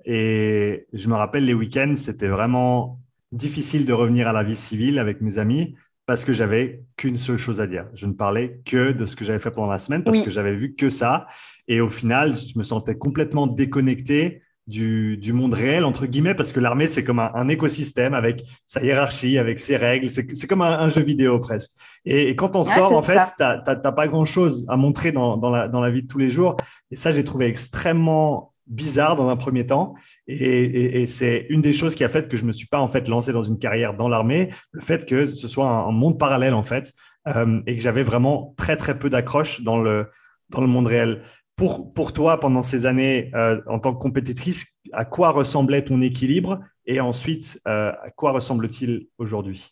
Et 0.05 0.87
je 0.93 1.09
me 1.09 1.15
rappelle 1.15 1.45
les 1.45 1.55
week-ends, 1.55 1.95
c'était 1.97 2.29
vraiment 2.29 3.01
difficile 3.33 3.87
de 3.87 3.93
revenir 3.93 4.29
à 4.29 4.33
la 4.33 4.43
vie 4.43 4.57
civile 4.57 4.99
avec 4.99 5.21
mes 5.21 5.39
amis 5.39 5.75
parce 6.07 6.25
que 6.25 6.33
j'avais 6.33 6.83
qu'une 6.97 7.17
seule 7.17 7.37
chose 7.37 7.61
à 7.61 7.67
dire. 7.67 7.87
Je 7.95 8.07
ne 8.07 8.13
parlais 8.13 8.61
que 8.65 8.93
de 8.93 9.07
ce 9.07 9.17
que 9.17 9.25
j'avais 9.25 9.41
fait 9.41 9.51
pendant 9.51 9.71
la 9.71 9.81
semaine 9.81 10.05
parce 10.05 10.21
que 10.21 10.31
j'avais 10.31 10.55
vu 10.55 10.75
que 10.75 10.89
ça. 10.89 11.27
Et 11.67 11.81
au 11.81 11.91
final, 11.91 12.37
je 12.37 12.57
me 12.57 12.63
sentais 12.63 12.97
complètement 12.97 13.49
déconnecté 13.49 14.41
du, 14.67 15.17
du, 15.17 15.33
monde 15.33 15.55
réel, 15.55 15.85
entre 15.85 16.07
guillemets, 16.07 16.35
parce 16.35 16.53
que 16.53 16.61
l'armée, 16.61 16.89
c'est 16.89 17.05
comme 17.05 17.21
un, 17.21 17.49
écosystème 17.49 18.15
avec 18.15 18.45
sa 18.67 18.83
hiérarchie, 18.83 19.39
avec 19.39 19.61
ses 19.61 19.77
règles. 19.77 20.11
C'est 20.11 20.47
comme 20.47 20.63
un, 20.63 20.89
jeu 20.89 21.03
vidéo 21.03 21.39
presque. 21.39 21.73
Et, 22.05 22.35
quand 22.35 22.57
on 22.57 22.65
sort, 22.65 22.93
en 22.93 23.03
fait, 23.03 23.23
tu 23.37 23.43
n'as 23.43 23.93
pas 23.93 24.09
grand-chose 24.09 24.67
à 24.69 24.77
montrer 24.77 25.13
dans, 25.13 25.37
dans, 25.37 25.51
la, 25.51 25.69
dans, 25.69 25.81
la, 25.81 25.91
vie 25.91 26.03
de 26.03 26.09
tous 26.09 26.19
les 26.19 26.31
jours. 26.31 26.57
Et 26.91 26.97
ça, 26.97 27.13
j'ai 27.13 27.25
trouvé 27.25 27.47
extrêmement 27.47 28.53
bizarre 28.67 29.15
dans 29.15 29.29
un 29.29 29.37
premier 29.37 29.67
temps. 29.67 29.95
Et, 30.27 31.03
et, 31.03 31.07
c'est 31.07 31.47
une 31.49 31.63
des 31.63 31.73
choses 31.73 31.95
qui 31.95 32.05
a 32.05 32.09
fait 32.09 32.29
que 32.29 32.37
je 32.37 32.45
me 32.45 32.53
suis 32.53 32.67
pas 32.67 32.81
en 32.81 32.89
fait 32.89 33.09
lancé 33.09 33.33
dans 33.33 33.43
une 33.43 33.59
carrière 33.59 33.95
dans 33.95 34.09
l'armée, 34.09 34.49
le 34.73 34.81
fait 34.81 35.07
que 35.07 35.27
ce 35.27 35.49
soit 35.49 35.69
un, 35.69 35.93
monde 35.93 36.19
parallèle 36.19 36.55
en 36.55 36.63
fait, 36.63 36.93
euh, 37.29 37.61
et 37.67 37.77
que 37.77 37.83
j'avais 37.83 38.03
vraiment 38.03 38.55
très 38.57 38.77
très 38.77 38.99
peu 38.99 39.11
d'accroche 39.11 39.63
dans 39.63 39.79
le 39.79 40.09
dans 40.51 40.61
le 40.61 40.67
monde 40.69 40.87
réel 40.87 41.23
pour, 41.57 41.93
pour 41.95 42.13
toi, 42.13 42.39
pendant 42.39 42.63
ces 42.63 42.85
années 42.85 43.31
euh, 43.35 43.61
en 43.67 43.79
tant 43.79 43.95
que 43.95 44.01
compétitrice, 44.01 44.67
à 44.93 45.07
quoi 45.07 45.31
ressemblait 45.31 45.85
ton 45.85 46.03
équilibre 46.03 46.61
et 46.85 47.01
ensuite, 47.01 47.61
euh, 47.67 47.93
à 48.03 48.11
quoi 48.11 48.33
ressemble-t-il 48.33 49.09
aujourd'hui? 49.19 49.71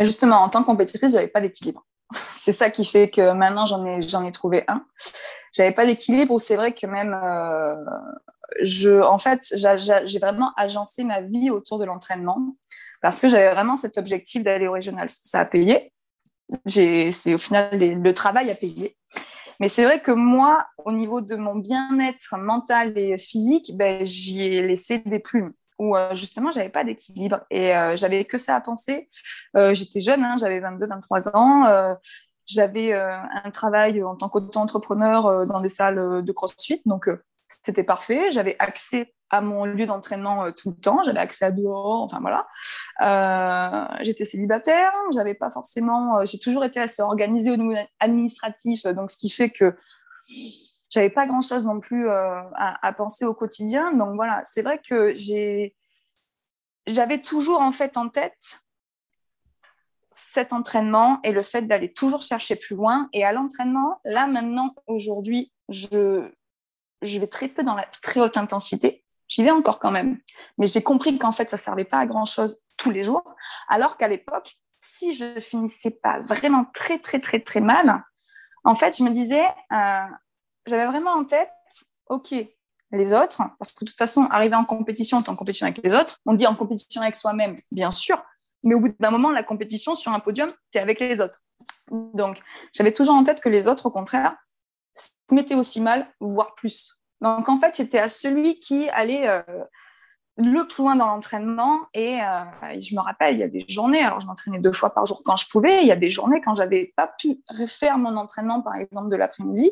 Justement, 0.00 0.38
en 0.38 0.48
tant 0.48 0.62
que 0.62 0.66
compétitrice, 0.66 1.12
j'avais 1.12 1.28
pas 1.28 1.40
d'équilibre. 1.40 1.86
c'est 2.34 2.52
ça 2.52 2.70
qui 2.70 2.84
fait 2.84 3.08
que 3.08 3.32
maintenant 3.32 3.66
j'en 3.66 3.86
ai 3.86 4.02
j'en 4.02 4.24
ai 4.24 4.32
trouvé 4.32 4.64
un. 4.66 4.84
J'avais 5.52 5.72
pas 5.72 5.86
d'équilibre. 5.86 6.38
C'est 6.40 6.56
vrai 6.56 6.74
que 6.74 6.86
même 6.86 7.18
euh, 7.22 7.74
je, 8.62 9.00
en 9.00 9.18
fait, 9.18 9.54
j'ai 9.54 10.18
vraiment 10.18 10.52
agencé 10.56 11.04
ma 11.04 11.20
vie 11.20 11.50
autour 11.50 11.78
de 11.78 11.84
l'entraînement 11.84 12.56
parce 13.00 13.20
que 13.20 13.28
j'avais 13.28 13.52
vraiment 13.52 13.76
cet 13.76 13.96
objectif 13.96 14.42
d'aller 14.42 14.66
au 14.66 14.72
régional. 14.72 15.08
Ça 15.08 15.40
a 15.40 15.44
payé. 15.44 15.92
C'est 16.66 17.34
au 17.34 17.38
final 17.38 17.78
le 17.78 18.14
travail 18.14 18.50
a 18.50 18.56
payé. 18.56 18.96
Mais 19.60 19.68
c'est 19.68 19.84
vrai 19.84 20.00
que 20.00 20.10
moi, 20.10 20.66
au 20.84 20.90
niveau 20.90 21.20
de 21.20 21.36
mon 21.36 21.54
bien-être 21.54 22.36
mental 22.38 22.96
et 22.98 23.16
physique, 23.18 23.76
ben, 23.76 24.04
j'y 24.06 24.42
ai 24.42 24.66
laissé 24.66 24.98
des 24.98 25.18
plumes 25.18 25.52
où 25.80 25.96
euh, 25.96 26.14
justement, 26.14 26.50
j'avais 26.50 26.68
pas 26.68 26.84
d'équilibre 26.84 27.40
et 27.50 27.74
euh, 27.74 27.96
j'avais 27.96 28.24
que 28.26 28.36
ça 28.38 28.54
à 28.54 28.60
penser. 28.60 29.08
Euh, 29.56 29.74
j'étais 29.74 30.02
jeune, 30.02 30.22
hein, 30.22 30.34
j'avais 30.38 30.60
22, 30.60 30.86
23 30.86 31.36
ans. 31.36 31.96
j'avais 32.46 32.92
un 32.92 33.50
travail 33.50 34.02
en 34.02 34.16
tant 34.16 34.28
qu'auto-entrepreneur 34.28 35.46
dans 35.46 35.60
des 35.60 35.68
salles 35.68 36.22
de 36.24 36.32
crossfit, 36.32 36.82
donc 36.84 37.08
c'était 37.64 37.84
parfait. 37.84 38.30
J'avais 38.32 38.56
accès 38.58 39.14
à 39.30 39.40
mon 39.40 39.64
lieu 39.64 39.86
d'entraînement 39.86 40.50
tout 40.52 40.70
le 40.70 40.76
temps. 40.76 41.02
J'avais 41.02 41.20
accès 41.20 41.44
à 41.44 41.52
dehors, 41.52 42.02
enfin 42.02 42.20
voilà. 42.20 42.46
j'étais 44.02 44.24
célibataire, 44.24 44.92
j'avais 45.14 45.34
pas 45.34 45.50
forcément. 45.50 46.24
j'ai 46.24 46.38
toujours 46.38 46.64
été 46.64 46.80
assez 46.80 47.02
organisée 47.02 47.50
au 47.50 47.56
niveau 47.56 47.74
administratif, 48.00 48.86
donc 48.86 49.10
ce 49.10 49.16
qui 49.16 49.30
fait 49.30 49.50
que 49.50 49.74
j'avais 50.90 51.10
pas 51.10 51.26
grand 51.26 51.40
chose 51.40 51.64
non 51.64 51.80
plus 51.80 52.08
euh, 52.08 52.42
à, 52.54 52.92
penser 52.92 53.24
au 53.24 53.32
quotidien. 53.32 53.92
Donc 53.92 54.16
voilà, 54.16 54.42
c'est 54.44 54.62
vrai 54.62 54.80
que 54.84 55.14
j'ai, 55.14 55.76
j'avais 56.86 57.22
toujours 57.22 57.60
en 57.60 57.72
fait 57.72 57.96
en 57.96 58.08
tête 58.08 58.60
cet 60.10 60.52
entraînement 60.52 61.20
et 61.22 61.30
le 61.30 61.42
fait 61.42 61.62
d'aller 61.62 61.92
toujours 61.92 62.22
chercher 62.22 62.56
plus 62.56 62.74
loin. 62.74 63.08
Et 63.12 63.24
à 63.24 63.32
l'entraînement, 63.32 64.00
là 64.04 64.26
maintenant, 64.26 64.74
aujourd'hui, 64.88 65.52
je, 65.68 66.28
je 67.02 67.18
vais 67.20 67.28
très 67.28 67.46
peu 67.46 67.62
dans 67.62 67.76
la 67.76 67.86
très 68.02 68.20
haute 68.20 68.36
intensité. 68.36 69.04
J'y 69.30 69.44
vais 69.44 69.50
encore 69.50 69.78
quand 69.78 69.92
même. 69.92 70.18
Mais 70.58 70.66
j'ai 70.66 70.82
compris 70.82 71.16
qu'en 71.16 71.32
fait, 71.32 71.48
ça 71.48 71.56
servait 71.56 71.84
pas 71.84 71.98
à 71.98 72.06
grand 72.06 72.26
chose 72.26 72.60
tous 72.76 72.90
les 72.90 73.02
jours. 73.02 73.24
Alors 73.68 73.96
qu'à 73.96 74.08
l'époque, 74.08 74.56
si 74.80 75.14
je 75.14 75.40
finissais 75.40 75.92
pas 76.02 76.20
vraiment 76.20 76.66
très, 76.74 76.98
très, 76.98 77.20
très, 77.20 77.40
très 77.40 77.60
mal, 77.60 78.04
en 78.64 78.74
fait, 78.74 78.98
je 78.98 79.04
me 79.04 79.10
disais, 79.10 79.44
euh, 79.72 80.06
j'avais 80.66 80.86
vraiment 80.86 81.12
en 81.12 81.24
tête, 81.24 81.50
OK, 82.08 82.34
les 82.92 83.12
autres, 83.12 83.40
parce 83.58 83.72
que 83.72 83.84
de 83.84 83.90
toute 83.90 83.96
façon, 83.96 84.26
arriver 84.30 84.56
en 84.56 84.64
compétition, 84.64 85.18
en 85.18 85.36
compétition 85.36 85.66
avec 85.66 85.80
les 85.84 85.94
autres, 85.94 86.18
on 86.26 86.34
dit 86.34 86.46
en 86.46 86.56
compétition 86.56 87.00
avec 87.00 87.14
soi-même, 87.14 87.54
bien 87.70 87.92
sûr, 87.92 88.20
mais 88.64 88.74
au 88.74 88.80
bout 88.80 88.94
d'un 88.98 89.10
moment, 89.10 89.30
la 89.30 89.44
compétition 89.44 89.94
sur 89.94 90.12
un 90.12 90.18
podium, 90.18 90.50
tu 90.72 90.78
es 90.78 90.80
avec 90.80 90.98
les 90.98 91.20
autres. 91.20 91.38
Donc, 91.90 92.40
j'avais 92.72 92.92
toujours 92.92 93.14
en 93.14 93.22
tête 93.22 93.40
que 93.40 93.48
les 93.48 93.68
autres, 93.68 93.86
au 93.86 93.90
contraire, 93.90 94.34
se 94.94 95.34
mettaient 95.34 95.54
aussi 95.54 95.80
mal, 95.80 96.12
voire 96.18 96.54
plus. 96.56 96.99
Donc, 97.20 97.48
en 97.48 97.56
fait, 97.56 97.76
j'étais 97.76 97.98
à 97.98 98.08
celui 98.08 98.58
qui 98.58 98.88
allait 98.90 99.28
euh, 99.28 99.42
le 100.36 100.66
plus 100.66 100.82
loin 100.82 100.96
dans 100.96 101.06
l'entraînement. 101.06 101.80
Et 101.94 102.20
euh, 102.22 102.78
je 102.78 102.94
me 102.94 103.00
rappelle, 103.00 103.34
il 103.34 103.40
y 103.40 103.42
a 103.42 103.48
des 103.48 103.64
journées, 103.68 104.02
alors 104.02 104.20
je 104.20 104.26
m'entraînais 104.26 104.58
deux 104.58 104.72
fois 104.72 104.94
par 104.94 105.06
jour 105.06 105.22
quand 105.24 105.36
je 105.36 105.48
pouvais, 105.48 105.82
il 105.82 105.86
y 105.86 105.92
a 105.92 105.96
des 105.96 106.10
journées 106.10 106.40
quand 106.40 106.54
j'avais 106.54 106.92
pas 106.96 107.08
pu 107.18 107.40
refaire 107.48 107.98
mon 107.98 108.16
entraînement, 108.16 108.62
par 108.62 108.76
exemple, 108.76 109.10
de 109.10 109.16
l'après-midi, 109.16 109.70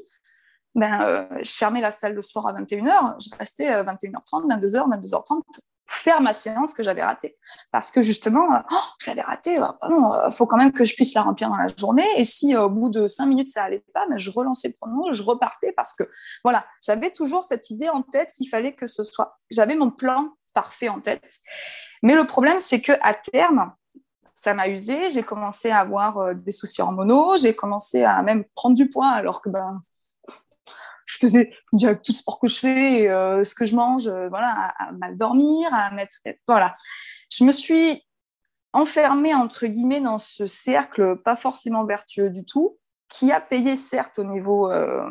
ben, 0.75 1.01
euh, 1.03 1.27
je 1.43 1.51
fermais 1.51 1.81
la 1.81 1.91
salle 1.91 2.15
le 2.15 2.23
soir 2.23 2.47
à 2.47 2.53
21h, 2.53 3.17
je 3.21 3.37
restais 3.39 3.83
21h30, 3.83 4.47
22h, 4.47 4.89
22h30 4.89 5.27
pour 5.27 5.45
faire 5.89 6.21
ma 6.21 6.35
séance 6.35 6.75
que 6.75 6.83
j'avais 6.83 7.03
ratée. 7.03 7.37
Parce 7.73 7.91
que 7.91 8.03
justement, 8.03 8.55
euh, 8.55 8.59
oh, 8.71 8.77
je 9.01 9.11
l'avais 9.11 9.23
ratée, 9.23 9.55
il 9.55 9.63
euh, 9.63 10.31
faut 10.31 10.47
quand 10.47 10.59
même 10.59 10.73
que 10.73 10.85
je 10.85 10.95
puisse 10.95 11.15
la 11.15 11.23
remplir 11.23 11.49
dans 11.49 11.57
la 11.57 11.69
journée. 11.77 12.07
Et 12.17 12.25
si 12.25 12.55
au 12.55 12.69
bout 12.69 12.91
de 12.91 13.07
cinq 13.07 13.27
minutes 13.27 13.49
ça 13.49 13.65
allait 13.65 13.85
pas, 13.95 14.07
ben, 14.09 14.19
je 14.19 14.31
relançais 14.31 14.69
le 14.69 14.75
pronom, 14.75 15.11
je 15.13 15.23
repartais 15.23 15.73
parce 15.73 15.95
que 15.95 16.05
voilà, 16.45 16.67
j'avais 16.85 17.11
toujours 17.11 17.45
cette 17.45 17.71
idée 17.71 17.89
en 17.89 18.03
tête 18.03 18.33
qu'il 18.37 18.49
fallait 18.49 18.75
que 18.75 18.87
ce 18.87 19.03
soit. 19.03 19.39
J'avais 19.51 19.75
mon 19.75 19.91
plan 19.91 20.29
parfait 20.53 20.89
en 20.89 21.01
tête. 21.01 21.41
Mais 22.03 22.15
le 22.15 22.27
problème, 22.27 22.61
c'est 22.61 22.81
que 22.81 22.93
à 23.03 23.15
terme, 23.15 23.73
ça 24.35 24.55
m'a 24.55 24.69
usé. 24.69 25.11
J'ai 25.11 25.23
commencé 25.23 25.71
à 25.71 25.79
avoir 25.79 26.35
des 26.35 26.53
soucis 26.53 26.83
hormonaux. 26.83 27.37
J'ai 27.39 27.55
commencé 27.55 28.05
à 28.05 28.23
même 28.23 28.45
prendre 28.55 28.77
du 28.77 28.89
poids 28.89 29.09
alors 29.09 29.41
que 29.41 29.49
ben, 29.49 29.83
je 31.09 31.17
faisais, 31.17 31.51
tout 31.71 31.79
le 31.81 32.13
sport 32.13 32.39
que 32.39 32.49
je 32.49 32.59
fais, 32.59 33.09
euh, 33.09 33.43
ce 33.43 33.55
que 33.55 33.65
je 33.65 33.75
mange, 33.75 34.07
euh, 34.07 34.29
voilà, 34.29 34.75
à, 34.79 34.93
mal 34.93 35.17
dormir, 35.17 35.69
à 35.73 35.91
mettre, 35.91 36.19
voilà. 36.47 36.75
Je 37.31 37.45
me 37.45 37.53
suis 37.53 38.05
enfermée 38.75 39.35
entre 39.35 39.67
guillemets 39.67 40.03
dans 40.03 40.19
ce 40.19 40.47
cercle 40.47 41.17
pas 41.23 41.35
forcément 41.35 41.85
vertueux 41.85 42.29
du 42.29 42.45
tout, 42.45 42.79
qui 43.09 43.33
a 43.33 43.41
payé 43.41 43.77
certes 43.77 44.19
au 44.19 44.25
niveau 44.25 44.71
euh, 44.71 45.11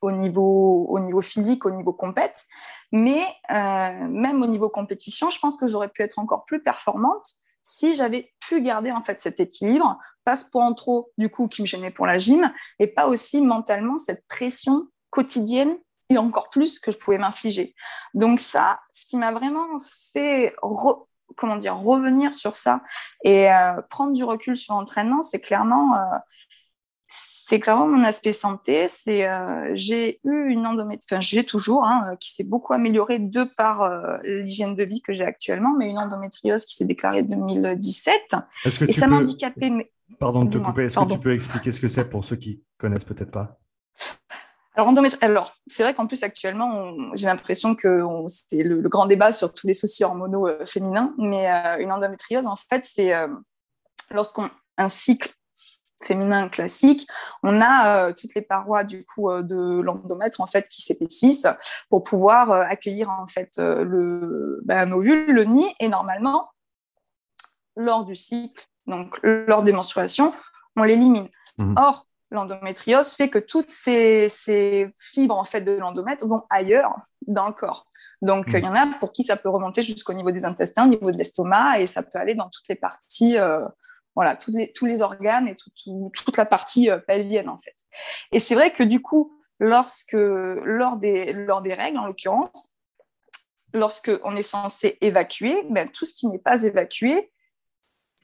au 0.00 0.12
niveau, 0.12 0.86
au 0.88 0.98
niveau 0.98 1.20
physique, 1.20 1.66
au 1.66 1.70
niveau 1.70 1.92
compète, 1.92 2.44
mais 2.92 3.22
même 3.48 4.42
au 4.42 4.46
niveau 4.46 4.68
compétition, 4.68 5.30
je 5.30 5.38
pense 5.40 5.56
que 5.56 5.66
j'aurais 5.66 5.88
pu 5.88 6.02
être 6.02 6.18
encore 6.18 6.44
plus 6.44 6.62
performante 6.62 7.26
si 7.68 7.94
j'avais 7.94 8.32
pu 8.38 8.60
garder 8.60 8.92
en 8.92 9.02
fait 9.02 9.18
cet 9.18 9.40
équilibre, 9.40 9.98
pas 10.22 10.36
ce 10.36 10.44
point 10.44 10.64
en 10.64 10.72
trop 10.72 11.10
du 11.18 11.28
coup 11.28 11.48
qui 11.48 11.62
me 11.62 11.66
gênait 11.66 11.90
pour 11.90 12.06
la 12.06 12.16
gym, 12.16 12.52
et 12.78 12.86
pas 12.86 13.08
aussi 13.08 13.40
mentalement 13.40 13.98
cette 13.98 14.24
pression 14.28 14.86
quotidienne 15.10 15.76
et 16.08 16.16
encore 16.16 16.48
plus 16.50 16.78
que 16.78 16.92
je 16.92 16.96
pouvais 16.96 17.18
m'infliger. 17.18 17.74
Donc 18.14 18.38
ça, 18.38 18.78
ce 18.92 19.04
qui 19.06 19.16
m'a 19.16 19.32
vraiment 19.32 19.66
fait 20.12 20.54
comment 21.36 21.56
dire 21.56 21.76
revenir 21.76 22.32
sur 22.34 22.54
ça 22.54 22.82
et 23.24 23.50
euh, 23.52 23.82
prendre 23.90 24.12
du 24.12 24.22
recul 24.22 24.54
sur 24.54 24.74
l'entraînement, 24.74 25.20
c'est 25.22 25.40
clairement 25.40 25.96
euh, 25.96 26.18
c'est 27.48 27.60
clairement 27.60 27.86
mon 27.86 28.02
aspect 28.02 28.32
santé. 28.32 28.88
C'est 28.88 29.28
euh, 29.28 29.70
j'ai 29.74 30.20
eu 30.24 30.48
une 30.48 30.66
endométriose, 30.66 31.06
enfin 31.08 31.20
j'ai 31.20 31.44
toujours, 31.44 31.84
hein, 31.84 32.08
euh, 32.10 32.16
qui 32.16 32.34
s'est 32.34 32.42
beaucoup 32.42 32.72
améliorée 32.72 33.20
de 33.20 33.44
par 33.44 33.82
euh, 33.82 34.16
l'hygiène 34.24 34.74
de 34.74 34.82
vie 34.82 35.00
que 35.00 35.12
j'ai 35.12 35.24
actuellement, 35.24 35.72
mais 35.78 35.88
une 35.88 35.98
endométriose 35.98 36.66
qui 36.66 36.74
s'est 36.74 36.86
déclarée 36.86 37.20
en 37.20 37.26
2017. 37.26 38.20
et 38.88 38.92
ça 38.92 39.06
m'a. 39.06 39.22
Mais... 39.58 39.92
Pardon 40.18 40.42
de 40.42 40.50
te 40.50 40.58
couper. 40.58 40.86
Est-ce 40.86 40.98
que 40.98 41.12
tu 41.12 41.20
peux 41.20 41.32
expliquer 41.32 41.70
ce 41.70 41.80
que 41.80 41.86
c'est 41.86 42.10
pour 42.10 42.24
ceux 42.24 42.34
qui 42.34 42.64
connaissent 42.78 43.04
peut-être 43.04 43.30
pas? 43.30 43.60
Alors, 44.74 44.92
alors 45.20 45.54
c'est 45.68 45.84
vrai 45.84 45.94
qu'en 45.94 46.08
plus, 46.08 46.24
actuellement, 46.24 46.94
j'ai 47.14 47.26
l'impression 47.26 47.76
que 47.76 48.02
c'est 48.26 48.64
le, 48.64 48.82
grand 48.88 49.06
débat 49.06 49.32
sur 49.32 49.52
tous 49.52 49.68
les 49.68 49.72
soucis 49.72 50.02
hormonaux 50.02 50.48
féminins, 50.66 51.14
mais 51.16 51.46
une 51.78 51.92
endométriose, 51.92 52.46
en 52.48 52.56
fait, 52.56 52.84
c'est 52.84 53.12
lorsqu'on 54.10 54.50
un 54.78 54.88
cycle 54.88 55.32
féminin 56.04 56.48
classique, 56.48 57.06
on 57.42 57.60
a 57.60 58.08
euh, 58.08 58.12
toutes 58.12 58.34
les 58.34 58.42
parois 58.42 58.84
du 58.84 59.04
coup 59.04 59.30
euh, 59.30 59.42
de 59.42 59.80
l'endomètre 59.80 60.40
en 60.40 60.46
fait 60.46 60.68
qui 60.68 60.82
s'épaississent 60.82 61.46
pour 61.88 62.04
pouvoir 62.04 62.50
euh, 62.50 62.62
accueillir 62.62 63.10
en 63.10 63.26
fait 63.26 63.52
le 63.58 64.60
ben, 64.64 64.92
ovule, 64.92 65.32
le 65.32 65.44
nid 65.44 65.68
et 65.80 65.88
normalement 65.88 66.50
lors 67.76 68.04
du 68.04 68.16
cycle, 68.16 68.66
donc 68.86 69.18
lors 69.22 69.62
des 69.62 69.72
menstruations, 69.72 70.32
on 70.76 70.82
l'élimine. 70.82 71.28
Mhm. 71.58 71.74
Or 71.76 72.06
l'endométriose 72.30 73.12
fait 73.12 73.28
que 73.28 73.38
toutes 73.38 73.70
ces, 73.70 74.28
fibres 74.98 75.36
en 75.36 75.44
fait 75.44 75.60
de 75.60 75.72
l'endomètre 75.72 76.26
vont 76.26 76.44
ailleurs 76.50 76.96
dans 77.26 77.46
le 77.46 77.52
corps. 77.52 77.86
Donc 78.22 78.48
mhm. 78.48 78.58
il 78.58 78.64
y 78.64 78.68
en 78.68 78.74
a 78.74 78.86
pour 78.98 79.12
qui 79.12 79.24
ça 79.24 79.36
peut 79.36 79.50
remonter 79.50 79.82
jusqu'au 79.82 80.14
niveau 80.14 80.30
des 80.30 80.44
intestins, 80.44 80.86
au 80.86 80.88
niveau 80.88 81.10
de 81.10 81.18
l'estomac 81.18 81.80
et 81.80 81.86
ça 81.86 82.02
peut 82.02 82.18
aller 82.18 82.34
dans 82.34 82.48
toutes 82.48 82.68
les 82.68 82.76
parties 82.76 83.36
voilà, 84.16 84.34
tous 84.34 84.86
les, 84.86 85.02
organes 85.02 85.46
et 85.46 85.56
toute 85.56 86.36
la 86.36 86.46
partie 86.46 86.90
euh, 86.90 86.98
pelvienne, 86.98 87.50
en 87.50 87.58
fait. 87.58 87.76
Et 88.32 88.40
c'est 88.40 88.54
vrai 88.54 88.72
que 88.72 88.82
du 88.82 89.02
coup, 89.02 89.38
lorsque, 89.60 90.14
lors, 90.14 90.96
des, 90.96 91.34
lors 91.34 91.60
des 91.60 91.74
règles, 91.74 91.98
en 91.98 92.06
l'occurrence, 92.06 92.74
lorsque 93.74 94.10
on 94.24 94.34
est 94.34 94.42
censé 94.42 94.96
évacuer, 95.02 95.62
ben, 95.70 95.88
tout 95.90 96.06
ce 96.06 96.14
qui 96.14 96.26
n'est 96.28 96.38
pas 96.38 96.62
évacué 96.62 97.30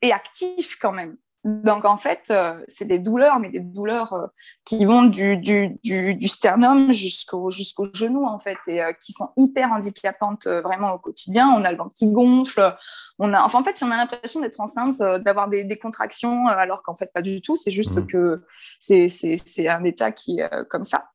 est 0.01 0.13
actif 0.13 0.79
quand 0.81 0.93
même. 0.93 1.19
Donc 1.45 1.85
en 1.85 1.97
fait, 1.97 2.27
euh, 2.31 2.63
c'est 2.69 2.85
des 2.85 3.01
douleurs, 3.01 3.41
mais 3.41 3.51
des 3.51 3.59
douleurs 3.59 4.13
euh, 4.13 4.27
qui 4.65 4.85
vont 4.85 5.03
du, 5.03 5.37
du, 5.37 5.77
du, 5.83 6.29
sternum 6.29 6.93
jusqu'au 6.93 7.51
jusqu'au 7.51 7.89
genou 7.93 8.27
en 8.27 8.39
fait, 8.39 8.59
et 8.69 8.81
euh, 8.81 8.93
qui 8.93 9.13
sont 9.13 9.29
hyper 9.37 9.73
handicapantes 9.73 10.47
vraiment 10.47 10.93
au 10.93 10.99
quotidien. 10.99 11.49
On 11.49 11.65
a 11.65 11.73
le 11.73 11.79
ventre 11.79 11.95
qui 11.95 12.09
gonfle, 12.13 12.77
on 13.19 13.35
a, 13.35 13.43
enfin 13.43 13.59
en 13.59 13.65
fait, 13.65 13.77
on 13.83 13.91
a 13.91 13.97
l'impression 13.97 14.39
d'être 14.39 14.61
enceinte, 14.61 14.99
d'avoir 14.99 15.49
des, 15.49 15.65
des, 15.65 15.77
contractions, 15.77 16.47
alors 16.47 16.85
qu'en 16.85 16.95
fait 16.95 17.13
pas 17.13 17.23
du 17.23 17.43
tout. 17.43 17.57
C'est 17.57 17.73
juste 17.73 17.97
mmh. 17.97 18.07
que 18.07 18.45
c'est 18.79 19.69
un 19.69 19.83
état 19.83 20.13
qui 20.13 20.39
est 20.39 20.69
comme 20.69 20.85
ça. 20.85 21.09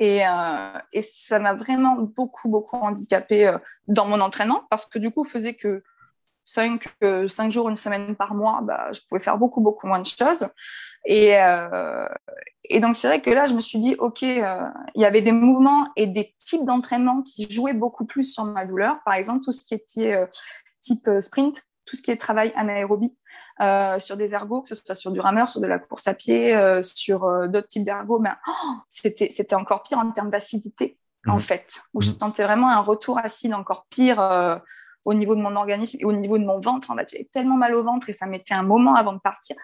Et, 0.00 0.22
et 0.92 1.02
ça 1.02 1.38
m'a 1.38 1.54
vraiment 1.54 1.94
beaucoup 1.94 2.48
beaucoup 2.48 2.76
handicapé 2.76 3.56
dans 3.86 4.06
mon 4.08 4.20
entraînement 4.20 4.64
parce 4.68 4.86
que 4.86 4.98
du 4.98 5.12
coup 5.12 5.22
faisait 5.22 5.54
que 5.54 5.84
cinq, 6.44 6.88
euh, 7.02 7.28
cinq 7.28 7.52
jours, 7.52 7.68
une 7.68 7.76
semaine 7.76 8.16
par 8.16 8.34
mois, 8.34 8.60
bah, 8.62 8.92
je 8.92 9.00
pouvais 9.08 9.20
faire 9.20 9.38
beaucoup, 9.38 9.60
beaucoup 9.60 9.86
moins 9.86 10.00
de 10.00 10.06
choses. 10.06 10.48
Et, 11.06 11.36
euh, 11.36 12.08
et 12.64 12.80
donc, 12.80 12.96
c'est 12.96 13.08
vrai 13.08 13.20
que 13.20 13.30
là, 13.30 13.46
je 13.46 13.54
me 13.54 13.60
suis 13.60 13.78
dit, 13.78 13.94
OK, 13.98 14.22
euh, 14.22 14.60
il 14.94 15.02
y 15.02 15.04
avait 15.04 15.22
des 15.22 15.32
mouvements 15.32 15.88
et 15.96 16.06
des 16.06 16.34
types 16.38 16.64
d'entraînement 16.64 17.22
qui 17.22 17.50
jouaient 17.50 17.74
beaucoup 17.74 18.06
plus 18.06 18.32
sur 18.32 18.44
ma 18.44 18.64
douleur. 18.64 18.98
Par 19.04 19.14
exemple, 19.14 19.44
tout 19.44 19.52
ce 19.52 19.64
qui 19.64 19.74
était 19.74 20.26
type 20.80 21.08
sprint, 21.20 21.62
tout 21.86 21.96
ce 21.96 22.02
qui 22.02 22.10
est 22.10 22.16
travail 22.16 22.52
anaérobie. 22.56 23.14
euh, 23.60 24.00
sur 24.00 24.16
des 24.16 24.34
ergots, 24.34 24.62
que 24.62 24.68
ce 24.68 24.74
soit 24.74 24.94
sur 24.94 25.12
du 25.12 25.20
rameur, 25.20 25.48
sur 25.48 25.60
de 25.60 25.66
la 25.66 25.78
course 25.78 26.08
à 26.08 26.14
pied, 26.14 26.54
euh, 26.56 26.82
sur 26.82 27.24
euh, 27.24 27.46
d'autres 27.46 27.68
types 27.68 27.84
d'ergots, 27.84 28.18
ben, 28.18 28.36
oh, 28.48 28.72
c'était, 28.88 29.28
c'était 29.30 29.54
encore 29.54 29.82
pire 29.82 29.98
en 29.98 30.10
termes 30.10 30.30
d'acidité, 30.30 30.98
en 31.26 31.36
mmh. 31.36 31.40
fait, 31.40 31.66
où 31.92 32.02
je 32.02 32.10
mmh. 32.10 32.18
sentais 32.18 32.44
vraiment 32.44 32.70
un 32.70 32.80
retour 32.80 33.18
acide 33.18 33.54
encore 33.54 33.86
pire 33.88 34.60
au 35.04 35.14
niveau 35.14 35.34
de 35.34 35.40
mon 35.40 35.56
organisme 35.56 35.98
et 36.00 36.04
au 36.04 36.12
niveau 36.12 36.38
de 36.38 36.44
mon 36.44 36.60
ventre. 36.60 36.90
En 36.90 36.96
fait, 36.96 37.08
j'avais 37.10 37.28
tellement 37.32 37.56
mal 37.56 37.74
au 37.74 37.82
ventre 37.82 38.08
et 38.08 38.12
ça 38.12 38.26
mettait 38.26 38.54
un 38.54 38.62
moment 38.62 38.94
avant 38.94 39.12
de 39.12 39.20
partir. 39.20 39.56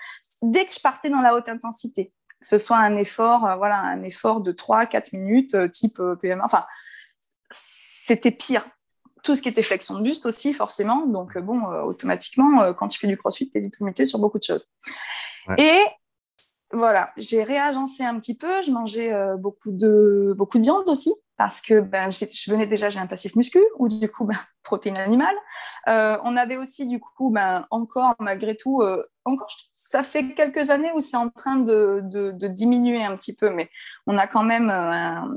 Dès 0.42 0.66
que 0.66 0.74
je 0.74 0.80
partais 0.80 1.10
dans 1.10 1.20
la 1.20 1.34
haute 1.34 1.48
intensité, 1.48 2.12
que 2.40 2.46
ce 2.46 2.58
soit 2.58 2.78
un 2.78 2.96
effort, 2.96 3.40
voilà, 3.58 3.78
un 3.78 4.02
effort 4.02 4.40
de 4.40 4.52
3-4 4.52 5.16
minutes, 5.16 5.70
type 5.72 6.00
PMA, 6.20 6.44
enfin, 6.44 6.64
c'était 7.50 8.30
pire 8.30 8.64
tout 9.22 9.36
ce 9.36 9.42
qui 9.42 9.48
était 9.48 9.62
flexion 9.62 9.96
de 9.98 10.02
buste 10.02 10.26
aussi, 10.26 10.52
forcément. 10.52 11.06
Donc, 11.06 11.36
euh, 11.36 11.40
bon, 11.40 11.70
euh, 11.70 11.82
automatiquement, 11.82 12.62
euh, 12.62 12.72
quand 12.72 12.88
tu 12.88 12.98
fais 12.98 13.06
du 13.06 13.16
crossfit, 13.16 13.50
tu 13.50 13.58
es 13.58 13.70
limité 13.80 14.04
sur 14.04 14.18
beaucoup 14.18 14.38
de 14.38 14.44
choses. 14.44 14.66
Et 15.58 15.78
voilà, 16.72 17.12
j'ai 17.16 17.42
réagencé 17.42 18.04
un 18.04 18.18
petit 18.18 18.36
peu. 18.36 18.62
Je 18.62 18.70
mangeais 18.70 19.12
beaucoup, 19.38 19.72
de, 19.72 20.32
beaucoup 20.36 20.58
de 20.58 20.62
viande 20.62 20.88
aussi 20.88 21.12
parce 21.40 21.62
que 21.62 21.80
ben, 21.80 22.10
je 22.10 22.50
venais 22.50 22.66
déjà, 22.66 22.90
j'ai 22.90 23.00
un 23.00 23.06
passif 23.06 23.34
muscu 23.34 23.60
ou 23.78 23.88
du 23.88 24.10
coup, 24.10 24.26
ben, 24.26 24.36
protéines 24.62 24.98
animales. 24.98 25.36
on 25.86 26.36
avait 26.36 26.58
aussi, 26.58 26.86
du 26.86 27.00
coup, 27.00 27.30
ben, 27.30 27.64
encore, 27.70 28.14
malgré 28.18 28.54
tout, 28.56 28.82
encore, 29.24 29.48
ça 29.72 30.02
fait 30.02 30.34
quelques 30.34 30.68
années 30.68 30.90
où 30.94 31.00
c'est 31.00 31.16
en 31.16 31.30
train 31.30 31.56
de, 31.56 32.02
de, 32.04 32.48
diminuer 32.48 33.02
un 33.02 33.16
petit 33.16 33.34
peu, 33.34 33.48
mais 33.48 33.70
on 34.06 34.18
a 34.18 34.26
quand 34.26 34.42
même 34.42 34.68
un, 34.68 35.34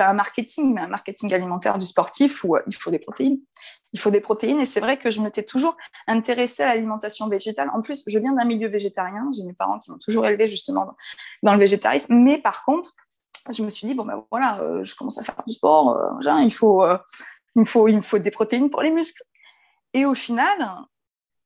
pas 0.00 0.08
un 0.08 0.14
marketing, 0.14 0.74
mais 0.74 0.80
un 0.80 0.88
marketing 0.88 1.34
alimentaire 1.34 1.76
du 1.76 1.84
sportif 1.84 2.44
où 2.44 2.56
euh, 2.56 2.62
il 2.66 2.74
faut 2.74 2.90
des 2.90 2.98
protéines. 2.98 3.38
Il 3.92 4.00
faut 4.00 4.10
des 4.10 4.20
protéines 4.20 4.60
et 4.60 4.66
c'est 4.66 4.80
vrai 4.80 4.98
que 4.98 5.10
je 5.10 5.20
m'étais 5.20 5.42
toujours 5.42 5.76
intéressée 6.06 6.62
à 6.62 6.68
l'alimentation 6.68 7.28
végétale. 7.28 7.70
En 7.74 7.82
plus, 7.82 8.02
je 8.06 8.18
viens 8.18 8.32
d'un 8.32 8.44
milieu 8.44 8.68
végétarien. 8.68 9.28
J'ai 9.36 9.44
mes 9.44 9.52
parents 9.52 9.78
qui 9.78 9.90
m'ont 9.90 9.98
toujours 9.98 10.26
élevé 10.26 10.48
justement 10.48 10.96
dans 11.42 11.52
le 11.52 11.58
végétarisme. 11.58 12.14
Mais 12.14 12.38
par 12.38 12.64
contre, 12.64 12.94
je 13.50 13.62
me 13.62 13.70
suis 13.70 13.86
dit, 13.86 13.94
bon 13.94 14.04
ben 14.04 14.24
voilà, 14.30 14.60
euh, 14.60 14.84
je 14.84 14.94
commence 14.94 15.18
à 15.18 15.24
faire 15.24 15.36
du 15.46 15.54
sport. 15.54 15.96
Euh, 15.96 16.40
il, 16.42 16.52
faut, 16.52 16.84
il, 17.56 17.66
faut, 17.66 17.88
il 17.88 17.96
me 17.96 18.02
faut 18.02 18.18
des 18.18 18.30
protéines 18.30 18.70
pour 18.70 18.82
les 18.82 18.90
muscles. 18.90 19.22
Et 19.92 20.04
au 20.04 20.14
final, 20.14 20.70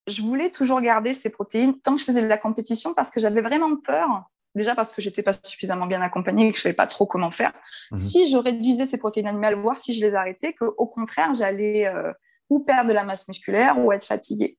je 0.07 0.23
voulais 0.23 0.51
toujours 0.51 0.81
garder 0.81 1.15
ces 1.15 1.31
protéines 1.31 1.81
tant 1.81 1.95
que 1.95 2.01
je 2.01 2.05
faisais 2.05 2.23
de 2.23 2.27
la 2.27 2.39
compétition 2.39 2.95
parce 2.95 3.11
que 3.11 3.21
j'avais 3.21 3.41
vraiment 3.41 3.77
peur 3.77 4.25
déjà 4.55 4.75
parce 4.75 4.93
que 4.93 5.03
j'étais 5.03 5.23
pas 5.23 5.33
suffisamment 5.43 5.87
bien 5.87 6.01
accompagnée 6.01 6.49
et 6.49 6.53
que 6.53 6.59
je 6.59 6.63
savais 6.63 6.75
pas 6.75 6.87
trop 6.87 7.07
comment 7.07 7.31
faire. 7.31 7.53
Mhm. 7.91 7.99
Si 7.99 8.27
je 8.27 8.37
réduisais 8.37 8.87
ces 8.87 8.99
protéines 8.99 9.27
animales, 9.27 9.57
voire 9.57 9.79
si 9.79 9.95
je 9.95 10.05
les 10.07 10.15
arrêtais, 10.15 10.55
qu'au 10.55 10.87
contraire, 10.87 11.33
j'allais 11.33 11.87
euh, 11.87 12.13
ou 12.51 12.61
perdre 12.61 12.89
de 12.89 12.95
la 12.95 13.05
masse 13.05 13.27
musculaire 13.29 13.79
ou 13.79 13.93
être 13.93 14.05
fatiguée. 14.05 14.59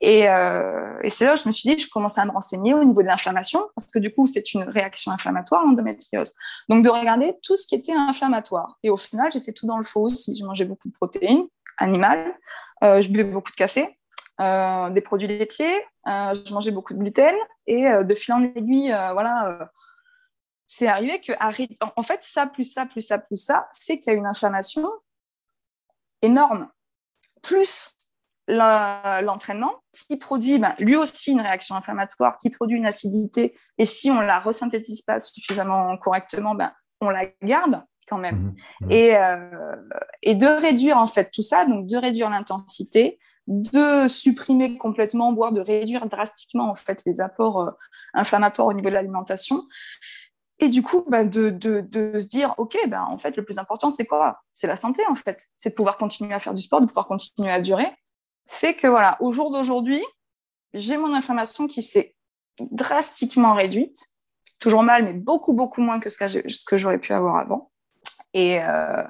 Et, 0.00 0.28
euh, 0.28 0.98
c'est 1.08 1.24
là 1.24 1.32
où 1.32 1.36
je 1.36 1.48
me 1.48 1.52
suis 1.52 1.74
dit, 1.74 1.82
je 1.82 1.88
commençais 1.88 2.20
à 2.20 2.24
me 2.24 2.30
renseigner 2.30 2.74
au 2.74 2.84
niveau 2.84 3.02
de 3.02 3.06
l'inflammation, 3.06 3.60
parce 3.74 3.90
que 3.90 3.98
du 3.98 4.12
coup, 4.12 4.26
c'est 4.26 4.52
une 4.54 4.64
réaction 4.64 5.12
inflammatoire, 5.12 5.64
l'endométriose. 5.64 6.34
Donc, 6.68 6.84
de 6.84 6.90
regarder 6.90 7.34
tout 7.42 7.56
ce 7.56 7.66
qui 7.66 7.74
était 7.74 7.94
inflammatoire. 7.94 8.78
Et 8.82 8.90
au 8.90 8.96
final, 8.96 9.32
j'étais 9.32 9.52
tout 9.52 9.66
dans 9.66 9.78
le 9.78 9.82
faux 9.82 10.02
aussi. 10.02 10.36
Je 10.36 10.44
mangeais 10.44 10.66
beaucoup 10.66 10.88
de 10.88 10.94
protéines 10.94 11.44
animales, 11.78 12.34
euh, 12.82 13.00
je 13.00 13.08
buvais 13.08 13.24
beaucoup 13.24 13.50
de 13.50 13.56
café, 13.56 13.98
euh, 14.40 14.90
des 14.90 15.00
produits 15.00 15.26
laitiers, 15.26 15.74
je 16.06 16.52
mangeais 16.52 16.70
beaucoup 16.70 16.92
de 16.94 16.98
gluten 16.98 17.34
et 17.66 17.84
de 17.84 18.14
fil 18.14 18.34
en 18.34 18.42
aiguille, 18.42 18.94
voilà, 19.12 19.70
c'est 20.66 20.88
arrivé 20.88 21.20
que, 21.20 21.32
en 21.96 22.02
fait, 22.02 22.22
ça, 22.22 22.46
plus 22.46 22.64
ça, 22.64 22.84
plus 22.84 23.00
ça, 23.00 23.18
plus 23.18 23.36
ça, 23.36 23.68
fait 23.80 23.98
qu'il 23.98 24.12
y 24.12 24.16
a 24.16 24.18
une 24.18 24.26
inflammation 24.26 24.88
énorme. 26.20 26.68
Plus 27.44 27.96
l'entraînement 28.48 29.72
qui 29.92 30.16
produit 30.16 30.58
ben, 30.58 30.74
lui 30.80 30.96
aussi 30.96 31.30
une 31.30 31.40
réaction 31.40 31.76
inflammatoire, 31.76 32.36
qui 32.38 32.50
produit 32.50 32.76
une 32.76 32.86
acidité, 32.86 33.56
et 33.78 33.86
si 33.86 34.10
on 34.10 34.20
la 34.20 34.40
resynthétise 34.40 35.02
pas 35.02 35.20
suffisamment 35.20 35.96
correctement, 35.98 36.54
ben, 36.54 36.72
on 37.00 37.10
la 37.10 37.26
garde 37.42 37.84
quand 38.08 38.18
même. 38.18 38.36
Mmh 38.36 38.86
mmh 38.86 38.90
et, 38.90 39.14
et, 40.22 40.34
de 40.34 40.46
réduire 40.46 40.98
en 40.98 41.06
fait 41.06 41.30
tout 41.30 41.42
ça, 41.42 41.64
donc 41.64 41.86
de 41.86 41.96
réduire 41.96 42.28
l'intensité, 42.28 43.18
de 43.46 44.08
supprimer 44.08 44.78
complètement, 44.78 45.32
voire 45.32 45.52
de 45.52 45.60
réduire 45.60 46.06
drastiquement 46.06 46.70
en 46.70 46.74
fait 46.74 47.02
les 47.04 47.20
apports 47.20 47.60
euh, 47.60 47.70
inflammatoires 48.14 48.68
au 48.68 48.72
niveau 48.72 48.88
de 48.88 48.94
l'alimentation. 48.94 49.64
Et 50.64 50.70
du 50.70 50.82
coup, 50.82 51.04
bah, 51.06 51.24
de, 51.24 51.50
se 51.92 52.26
dire, 52.26 52.54
OK, 52.56 52.78
bah, 52.88 53.04
en 53.06 53.18
fait, 53.18 53.36
le 53.36 53.44
plus 53.44 53.58
important, 53.58 53.90
c'est 53.90 54.06
quoi? 54.06 54.40
C'est 54.54 54.66
la 54.66 54.76
santé, 54.76 55.02
en 55.10 55.14
fait. 55.14 55.46
C'est 55.58 55.70
de 55.70 55.74
pouvoir 55.74 55.98
continuer 55.98 56.32
à 56.32 56.38
faire 56.38 56.54
du 56.54 56.62
sport, 56.62 56.80
de 56.80 56.86
pouvoir 56.86 57.06
continuer 57.06 57.50
à 57.50 57.60
durer. 57.60 57.92
Fait 58.48 58.74
que, 58.74 58.86
voilà, 58.86 59.18
au 59.20 59.30
jour 59.30 59.52
d'aujourd'hui, 59.52 60.02
j'ai 60.72 60.96
mon 60.96 61.12
inflammation 61.12 61.66
qui 61.66 61.82
s'est 61.82 62.16
drastiquement 62.58 63.52
réduite. 63.52 64.06
Toujours 64.58 64.82
mal, 64.82 65.04
mais 65.04 65.12
beaucoup, 65.12 65.52
beaucoup 65.52 65.82
moins 65.82 66.00
que 66.00 66.08
ce 66.08 66.64
que 66.64 66.76
j'aurais 66.78 66.98
pu 66.98 67.12
avoir 67.12 67.36
avant. 67.36 67.70
Et, 68.32 68.62
euh, 68.62 69.04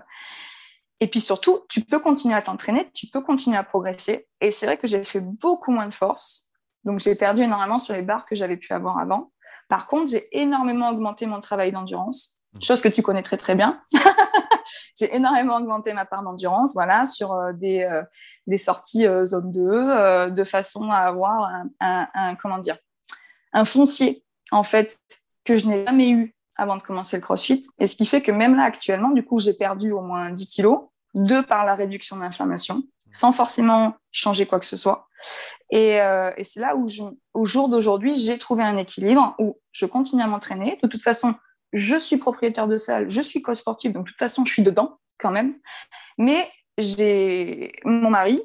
et 0.99 1.07
puis 1.07 1.21
surtout, 1.21 1.61
tu 1.69 1.83
peux 1.83 2.01
continuer 2.01 2.35
à 2.35 2.43
t'entraîner, 2.43 2.91
tu 2.95 3.07
peux 3.07 3.21
continuer 3.21 3.59
à 3.59 3.63
progresser. 3.63 4.27
Et 4.41 4.51
c'est 4.51 4.67
vrai 4.67 4.77
que 4.77 4.89
j'ai 4.89 5.05
fait 5.05 5.21
beaucoup 5.21 5.71
moins 5.71 5.87
de 5.87 5.95
force. 5.95 6.51
Donc 6.83 6.99
j'ai 6.99 7.15
perdu 7.15 7.43
énormément 7.43 7.79
sur 7.79 7.95
les 7.95 8.03
barres 8.03 8.27
que 8.27 8.35
j'avais 8.35 8.57
pu 8.57 8.73
avoir 8.73 8.99
avant. 8.99 9.31
Par 9.69 9.87
contre, 9.87 10.11
j'ai 10.11 10.29
énormément 10.39 10.91
augmenté 10.91 11.27
mon 11.27 11.41
travail 11.41 11.73
d'endurance, 11.73 12.41
chose 12.61 12.83
que 12.83 12.89
tu 12.89 13.03
connais 13.03 13.23
très 13.23 13.37
très 13.37 13.55
bien. 13.55 13.81
j'ai 14.99 15.15
énormément 15.15 15.57
augmenté 15.57 15.93
ma 15.93 16.05
part 16.05 16.23
d'endurance, 16.23 16.75
voilà, 16.75 17.07
sur 17.07 17.33
euh, 17.33 17.53
des, 17.53 17.83
euh, 17.83 18.03
des 18.47 18.59
sorties 18.59 19.07
euh, 19.07 19.27
zone 19.27 19.51
2, 19.51 20.31
de 20.31 20.45
façon 20.45 20.91
à 20.91 20.99
avoir 20.99 21.51
un, 21.81 22.09
un, 22.15 22.35
comment 22.37 22.59
dire, 22.59 22.79
un 23.53 23.65
foncier 23.65 24.25
en 24.51 24.63
fait 24.63 24.99
que 25.45 25.57
je 25.57 25.67
n'ai 25.67 25.85
jamais 25.85 26.11
eu 26.11 26.35
avant 26.57 26.77
de 26.77 26.83
commencer 26.83 27.17
le 27.17 27.23
CrossFit. 27.23 27.63
Et 27.79 27.87
ce 27.87 27.97
qui 27.97 28.07
fait 28.07 28.23
que 28.23 28.31
même 28.31 28.57
là, 28.57 28.65
actuellement, 28.65 29.11
du 29.11 29.25
coup, 29.25 29.41
j'ai 29.41 29.55
perdu 29.55 29.91
au 29.91 30.01
moins 30.01 30.31
10 30.31 30.47
kilos, 30.49 30.83
de 31.15 31.41
par 31.41 31.65
la 31.65 31.75
réduction 31.75 32.17
d'inflammation, 32.17 32.83
sans 33.15 33.33
forcément 33.33 33.95
changer 34.11 34.45
quoi 34.45 34.59
que 34.59 34.67
ce 34.67 34.77
soit. 34.77 35.09
Et, 35.71 36.01
euh, 36.01 36.33
et 36.37 36.45
c'est 36.45 36.61
là 36.61 36.77
où, 36.77 36.89
je, 36.89 37.03
au 37.33 37.45
jour 37.45 37.69
d'aujourd'hui, 37.69 38.17
j'ai 38.17 38.37
trouvé 38.39 38.65
un 38.65 38.77
équilibre 38.77 39.35
où 39.39 39.59
je 39.73 39.87
continue 39.87 40.23
à 40.23 40.27
m'entraîner. 40.27 40.79
De 40.83 40.89
toute 40.89 41.03
façon, 41.03 41.35
je 41.73 41.97
suis 41.97 42.19
propriétaire 42.19 42.67
de 42.67 42.77
salle, 42.77 43.11
je 43.11 43.21
suis 43.21 43.41
coach 43.41 43.59
sportif, 43.59 43.93
donc 43.93 44.07
de 44.07 44.11
toute 44.11 44.19
façon, 44.19 44.45
je 44.45 44.53
suis 44.53 44.63
dedans 44.63 44.99
quand 45.19 45.31
même. 45.31 45.53
Mais 46.19 46.51
j'ai 46.77 47.73
mon 47.85 48.11
mari, 48.11 48.43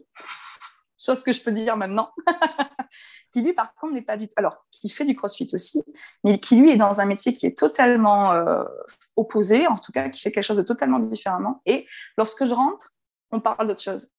chose 1.03 1.23
que 1.23 1.33
je 1.33 1.41
peux 1.41 1.51
dire 1.51 1.75
maintenant, 1.75 2.11
qui 3.31 3.41
lui, 3.41 3.53
par 3.53 3.73
contre, 3.73 3.93
n'est 3.93 4.03
pas 4.03 4.17
du 4.17 4.27
tout. 4.27 4.33
Alors, 4.37 4.65
qui 4.71 4.89
fait 4.89 5.05
du 5.05 5.15
crossfit 5.15 5.47
aussi, 5.53 5.81
mais 6.23 6.39
qui 6.39 6.55
lui 6.57 6.71
est 6.71 6.77
dans 6.77 7.01
un 7.01 7.05
métier 7.05 7.33
qui 7.33 7.47
est 7.47 7.57
totalement 7.57 8.33
euh, 8.33 8.63
opposé, 9.15 9.65
en 9.65 9.75
tout 9.75 9.91
cas, 9.91 10.09
qui 10.09 10.21
fait 10.21 10.31
quelque 10.31 10.43
chose 10.43 10.57
de 10.57 10.63
totalement 10.63 10.99
différemment. 10.99 11.61
Et 11.65 11.87
lorsque 12.17 12.45
je 12.45 12.53
rentre, 12.53 12.93
on 13.31 13.39
parle 13.39 13.67
d'autre 13.67 13.81
chose. 13.81 14.11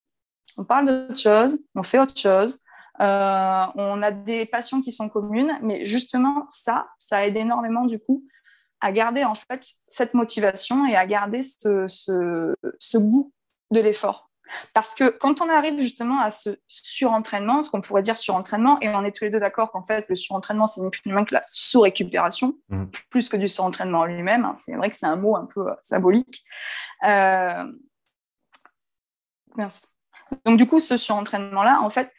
On 0.56 0.64
parle 0.64 0.86
d'autre 0.86 1.18
chose, 1.18 1.58
on 1.74 1.82
fait 1.82 1.98
autre 1.98 2.18
chose. 2.18 2.58
Euh, 3.00 3.66
on 3.76 4.02
a 4.02 4.10
des 4.10 4.46
passions 4.46 4.82
qui 4.82 4.92
sont 4.92 5.08
communes, 5.08 5.58
mais 5.62 5.86
justement, 5.86 6.46
ça, 6.50 6.88
ça 6.98 7.26
aide 7.26 7.36
énormément 7.36 7.86
du 7.86 7.98
coup 7.98 8.26
à 8.82 8.92
garder 8.92 9.24
en 9.24 9.34
fait 9.34 9.64
cette 9.88 10.14
motivation 10.14 10.86
et 10.86 10.96
à 10.96 11.06
garder 11.06 11.40
ce, 11.42 11.86
ce 11.86 12.98
goût 12.98 13.32
de 13.70 13.80
l'effort. 13.80 14.30
Parce 14.74 14.94
que 14.94 15.08
quand 15.08 15.40
on 15.40 15.48
arrive 15.48 15.80
justement 15.80 16.20
à 16.20 16.30
ce 16.30 16.58
surentraînement, 16.68 17.62
ce 17.62 17.70
qu'on 17.70 17.80
pourrait 17.80 18.02
dire 18.02 18.16
surentraînement, 18.16 18.78
et 18.80 18.88
on 18.88 19.04
est 19.04 19.12
tous 19.12 19.24
les 19.24 19.30
deux 19.30 19.40
d'accord 19.40 19.70
qu'en 19.70 19.82
fait, 19.82 20.06
le 20.08 20.16
surentraînement, 20.16 20.66
c'est 20.66 20.80
ni 20.80 20.90
plus 20.90 21.02
ni 21.06 21.12
moins 21.12 21.24
que 21.24 21.34
la 21.34 21.42
sous-récupération, 21.50 22.54
mmh. 22.68 22.84
plus 23.10 23.28
que 23.28 23.36
du 23.36 23.48
surentraînement 23.48 24.00
en 24.00 24.04
lui-même. 24.06 24.44
Hein. 24.44 24.54
C'est 24.56 24.74
vrai 24.76 24.90
que 24.90 24.96
c'est 24.96 25.06
un 25.06 25.16
mot 25.16 25.36
un 25.36 25.46
peu 25.46 25.68
euh, 25.68 25.74
symbolique. 25.82 26.44
Euh, 27.04 27.64
merci. 29.56 29.82
Donc, 30.44 30.58
du 30.58 30.66
coup, 30.66 30.80
ce 30.80 30.96
surentraînement-là, 30.96 31.80
en 31.80 31.88
fait, 31.88 32.10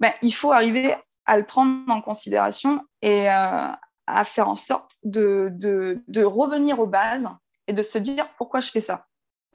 ben, 0.00 0.12
il 0.22 0.32
faut 0.32 0.52
arriver 0.52 0.96
à 1.26 1.38
le 1.38 1.44
prendre 1.44 1.90
en 1.92 2.00
considération 2.00 2.80
et 3.00 3.30
euh, 3.30 3.68
à 4.06 4.24
faire 4.24 4.48
en 4.48 4.56
sorte 4.56 4.96
de, 5.04 5.48
de, 5.52 6.02
de 6.08 6.24
revenir 6.24 6.80
aux 6.80 6.86
bases 6.86 7.28
et 7.68 7.72
de 7.72 7.82
se 7.82 7.98
dire 7.98 8.26
pourquoi 8.36 8.60
je 8.60 8.70
fais 8.70 8.80
ça. 8.80 9.06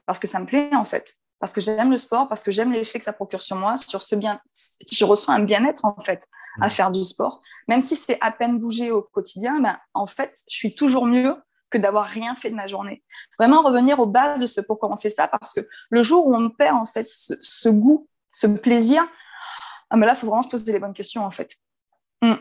Parce 0.06 0.18
que 0.18 0.26
ça 0.26 0.40
me 0.40 0.46
plaît, 0.46 0.74
en 0.74 0.84
fait 0.84 1.14
parce 1.40 1.52
que 1.52 1.60
j'aime 1.60 1.90
le 1.90 1.96
sport, 1.96 2.28
parce 2.28 2.42
que 2.42 2.50
j'aime 2.50 2.72
l'effet 2.72 2.98
que 2.98 3.04
ça 3.04 3.12
procure 3.12 3.42
sur 3.42 3.56
moi, 3.56 3.76
sur 3.76 4.02
ce 4.02 4.16
bien, 4.16 4.40
je 4.90 5.04
ressens 5.04 5.32
un 5.32 5.40
bien-être 5.40 5.84
en 5.84 5.98
fait 6.00 6.26
à 6.60 6.68
faire 6.68 6.90
du 6.90 7.04
sport. 7.04 7.40
Même 7.68 7.82
si 7.82 7.94
c'est 7.94 8.18
à 8.20 8.32
peine 8.32 8.58
bouger 8.58 8.90
au 8.90 9.02
quotidien, 9.02 9.60
ben, 9.60 9.78
en 9.94 10.06
fait, 10.06 10.34
je 10.50 10.56
suis 10.56 10.74
toujours 10.74 11.06
mieux 11.06 11.36
que 11.70 11.78
d'avoir 11.78 12.06
rien 12.06 12.34
fait 12.34 12.50
de 12.50 12.54
ma 12.54 12.66
journée. 12.66 13.02
Vraiment 13.38 13.62
revenir 13.62 13.98
aux 14.00 14.06
bases 14.06 14.40
de 14.40 14.46
ce 14.46 14.60
pourquoi 14.60 14.90
on 14.90 14.96
fait 14.96 15.10
ça, 15.10 15.28
parce 15.28 15.52
que 15.52 15.60
le 15.90 16.02
jour 16.02 16.26
où 16.26 16.34
on 16.34 16.50
perd 16.50 16.76
en 16.76 16.84
fait 16.84 17.06
ce, 17.06 17.68
goût, 17.68 18.08
ce 18.32 18.46
plaisir, 18.46 19.02
ah 19.90 19.96
là, 19.96 20.12
il 20.12 20.16
faut 20.16 20.26
vraiment 20.26 20.42
se 20.42 20.48
poser 20.48 20.72
les 20.72 20.78
bonnes 20.78 20.94
questions 20.94 21.24
en 21.24 21.30
fait. 21.30 21.56
Mmh. 22.22 22.34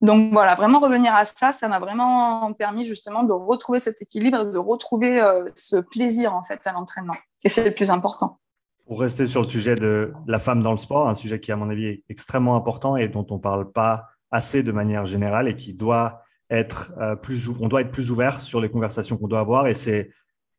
Donc 0.00 0.32
voilà, 0.32 0.54
vraiment 0.54 0.80
revenir 0.80 1.14
à 1.14 1.26
ça, 1.26 1.52
ça 1.52 1.68
m'a 1.68 1.78
vraiment 1.78 2.52
permis 2.54 2.84
justement 2.84 3.22
de 3.22 3.32
retrouver 3.32 3.80
cet 3.80 4.00
équilibre, 4.00 4.44
de 4.44 4.58
retrouver 4.58 5.20
euh, 5.20 5.50
ce 5.54 5.76
plaisir 5.76 6.34
en 6.34 6.42
fait 6.42 6.66
à 6.66 6.72
l'entraînement. 6.72 7.16
Et 7.44 7.50
c'est 7.50 7.64
le 7.64 7.70
plus 7.70 7.90
important. 7.90 8.38
Pour 8.86 9.00
rester 9.00 9.26
sur 9.26 9.42
le 9.42 9.48
sujet 9.48 9.74
de 9.76 10.12
la 10.26 10.38
femme 10.38 10.62
dans 10.62 10.72
le 10.72 10.78
sport, 10.78 11.08
un 11.08 11.14
sujet 11.14 11.38
qui, 11.38 11.52
à 11.52 11.56
mon 11.56 11.68
avis, 11.68 11.86
est 11.86 12.04
extrêmement 12.08 12.56
important 12.56 12.96
et 12.96 13.08
dont 13.08 13.26
on 13.30 13.34
ne 13.34 13.40
parle 13.40 13.70
pas 13.70 14.08
assez 14.30 14.62
de 14.62 14.72
manière 14.72 15.06
générale 15.06 15.48
et 15.48 15.56
qui 15.56 15.74
doit 15.74 16.22
être 16.50 16.92
euh, 16.98 17.16
plus, 17.16 17.48
on 17.60 17.68
doit 17.68 17.80
être 17.80 17.90
plus 17.90 18.10
ouvert 18.10 18.40
sur 18.40 18.60
les 18.60 18.68
conversations 18.68 19.16
qu'on 19.16 19.28
doit 19.28 19.40
avoir. 19.40 19.66
Et 19.66 19.74
c'est, 19.74 20.10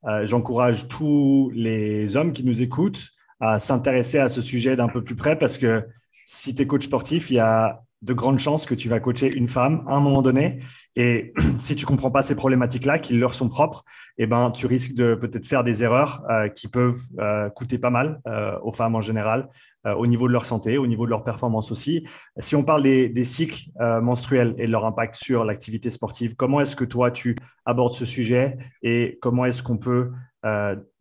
euh, 0.06 0.26
j'encourage 0.26 0.88
tous 0.88 1.52
les 1.54 2.16
hommes 2.16 2.34
qui 2.34 2.44
nous 2.44 2.62
écoutent 2.62 3.10
à 3.40 3.60
s'intéresser 3.60 4.20
à 4.20 4.30
ce 4.30 4.42
sujet 4.42 4.76
d'un 4.76 4.88
peu 4.88 5.04
plus 5.04 5.16
près 5.16 5.38
parce 5.38 5.58
que 5.58 5.86
si 6.26 6.56
tu 6.56 6.62
es 6.62 6.68
coach 6.68 6.86
sportif, 6.86 7.30
il 7.30 7.36
y 7.36 7.40
a 7.40 7.84
de 8.02 8.14
grandes 8.14 8.40
chances 8.40 8.66
que 8.66 8.74
tu 8.74 8.90
vas 8.90 9.00
coacher 9.00 9.30
une 9.36 9.48
femme 9.48 9.84
à 9.88 9.96
un 9.96 10.00
moment 10.00 10.22
donné. 10.22 10.60
Et 10.96 11.34
si 11.58 11.76
tu 11.76 11.86
comprends 11.86 12.12
pas 12.12 12.24
ces 12.24 12.36
problématiques-là, 12.36 13.00
qui 13.00 13.14
leur 13.14 13.34
sont 13.34 13.50
propres, 13.50 13.84
eh 14.18 14.28
ben, 14.28 14.52
tu 14.52 14.66
risques 14.66 14.94
de 14.96 15.16
peut-être 15.16 15.48
faire 15.48 15.64
des 15.64 15.84
erreurs 15.84 16.24
euh, 16.30 16.50
qui 16.50 16.68
peuvent 16.68 17.00
euh, 17.20 17.50
coûter 17.50 17.78
pas 17.78 17.90
mal 17.92 18.22
euh, 18.28 18.58
aux 18.64 18.72
femmes 18.72 18.96
en 18.96 19.02
général, 19.02 19.50
au 19.98 20.06
niveau 20.06 20.28
de 20.28 20.34
leur 20.34 20.46
santé, 20.46 20.78
au 20.78 20.86
niveau 20.86 21.06
de 21.06 21.10
leur 21.10 21.24
performance 21.24 21.72
aussi. 21.72 22.06
Si 22.38 22.56
on 22.56 22.64
parle 22.64 22.84
des, 22.84 23.24
cycles 23.24 23.72
menstruels 23.80 24.54
et 24.60 24.68
de 24.68 24.72
leur 24.72 24.86
impact 24.86 25.16
sur 25.16 25.44
l'activité 25.44 25.90
sportive, 25.90 26.36
comment 26.36 26.62
est-ce 26.62 26.76
que 26.76 26.86
toi, 26.86 27.10
tu 27.10 27.36
abordes 27.66 27.94
ce 27.94 28.06
sujet 28.06 28.60
et 28.84 29.18
comment 29.24 29.44
est-ce 29.44 29.64
qu'on 29.64 29.80
peut 29.80 30.12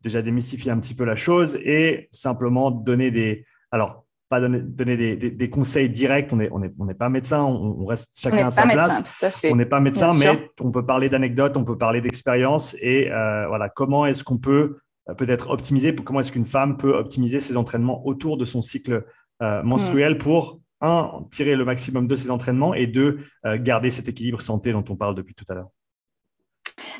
déjà 0.00 0.22
démystifier 0.22 0.70
un 0.70 0.78
petit 0.78 0.94
peu 0.94 1.04
la 1.04 1.14
chose 1.14 1.58
et 1.62 2.08
simplement 2.10 2.70
donner 2.70 3.10
des... 3.10 3.44
Alors, 3.70 4.06
pas 4.30 4.40
donner, 4.40 4.96
des, 4.96 5.50
conseils 5.50 5.90
directs. 5.90 6.32
On 6.32 6.36
n'est 6.36 6.48
on 6.52 6.62
est, 6.62 6.72
on 6.78 6.86
pas 6.94 7.08
médecin, 7.08 7.42
on, 7.42 7.84
reste 7.84 8.20
chacun 8.20 8.46
à 8.46 8.50
sa 8.52 8.62
place. 8.62 9.02
On 9.50 9.56
n'est 9.56 9.66
pas 9.66 9.80
médecin, 9.80 10.08
mais 10.20 10.50
on 10.60 10.70
peut 10.70 10.86
parler 10.86 11.08
d'anecdotes, 11.08 11.56
on 11.56 11.64
peut 11.64 11.76
parler 11.76 12.00
d'expériences 12.00 12.76
et 12.80 13.10
euh, 13.10 13.48
voilà, 13.48 13.68
comment 13.68 14.06
est-ce 14.06 14.22
qu'on 14.22 14.38
peut 14.38 14.78
euh, 15.08 15.14
peut-être 15.14 15.50
optimiser, 15.50 15.94
comment 15.96 16.20
est-ce 16.20 16.30
qu'une 16.30 16.46
femme 16.46 16.76
peut 16.76 16.94
optimiser 16.94 17.40
ses 17.40 17.56
entraînements 17.56 18.06
autour 18.06 18.36
de 18.36 18.44
son 18.44 18.62
cycle 18.62 19.04
euh, 19.42 19.64
menstruel 19.64 20.14
mm. 20.14 20.18
pour 20.18 20.60
un 20.80 21.26
tirer 21.32 21.56
le 21.56 21.64
maximum 21.64 22.06
de 22.06 22.14
ses 22.14 22.30
entraînements 22.30 22.72
et 22.72 22.86
deux 22.86 23.18
garder 23.56 23.90
cet 23.90 24.08
équilibre 24.08 24.40
santé 24.40 24.72
dont 24.72 24.84
on 24.88 24.96
parle 24.96 25.14
depuis 25.14 25.34
tout 25.34 25.44
à 25.50 25.54
l'heure. 25.54 25.68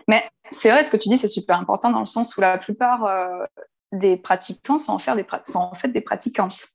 Mais 0.06 0.20
c'est 0.50 0.70
vrai, 0.70 0.84
ce 0.84 0.90
que 0.90 0.98
tu 0.98 1.08
dis, 1.08 1.16
c'est 1.16 1.28
super 1.28 1.58
important 1.58 1.90
dans 1.90 2.00
le 2.00 2.06
sens 2.06 2.36
où 2.36 2.42
la 2.42 2.58
plupart 2.58 3.08
des 3.90 4.18
pratiquants 4.18 4.76
sont 4.76 4.92
en, 4.92 4.98
faire 4.98 5.16
des, 5.16 5.24
sont 5.46 5.60
en 5.60 5.74
fait 5.74 5.88
des 5.88 6.02
pratiquantes. 6.02 6.74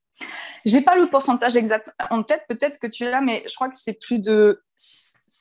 J'ai 0.66 0.82
pas 0.82 0.95
le 0.95 1.05
pourcentage 1.07 1.55
exact 1.55 1.93
en 2.09 2.24
tête, 2.24 2.43
peut-être 2.47 2.80
que 2.80 2.88
tu 2.88 3.03
l'as, 3.05 3.22
mais 3.22 3.43
je 3.47 3.55
crois 3.55 3.70
que 3.70 3.76
c'est 3.78 3.99
plus 3.99 4.20
de 4.20 4.61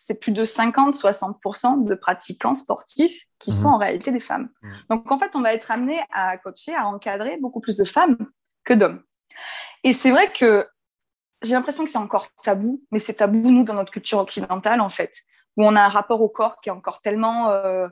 c'est 0.05 0.21
plus 0.21 0.33
de 0.33 0.45
50-60% 0.45 1.85
de 1.85 1.95
pratiquants 1.95 2.53
sportifs 2.53 3.25
qui 3.39 3.51
mhm. 3.53 3.57
sont 3.57 3.69
en 3.69 3.79
réalité 3.79 4.13
des 4.13 4.21
femmes. 4.21 4.51
Mhm. 4.63 4.77
Donc 4.91 5.11
en 5.11 5.19
fait, 5.19 5.35
on 5.35 5.41
va 5.41 5.55
être 5.55 5.71
amené 5.71 5.99
à 6.13 6.37
coacher, 6.37 6.75
à 6.75 6.87
encadrer 6.87 7.39
beaucoup 7.41 7.61
plus 7.61 7.77
de 7.77 7.85
femmes 7.85 8.19
que 8.65 8.75
d'hommes. 8.75 9.03
Et 9.83 9.95
c'est 9.95 10.11
vrai 10.11 10.31
que 10.31 10.69
j'ai 11.41 11.55
l'impression 11.55 11.85
que 11.85 11.91
c'est 11.91 11.99
encore 11.99 12.29
tabou, 12.43 12.83
mais 12.91 12.99
c'est 12.99 13.15
tabou 13.15 13.51
nous 13.51 13.65
dans 13.65 13.75
notre 13.75 13.93
culture 13.93 14.19
occidentale 14.19 14.83
en 14.83 14.91
fait, 14.91 15.15
où 15.57 15.65
on 15.65 15.75
a 15.75 15.83
un 15.83 15.89
rapport 15.89 16.21
au 16.21 16.29
corps 16.29 16.61
qui 16.61 16.69
est 16.69 16.73
encore 16.73 17.01
tellement 17.01 17.51
euh, 17.51 17.89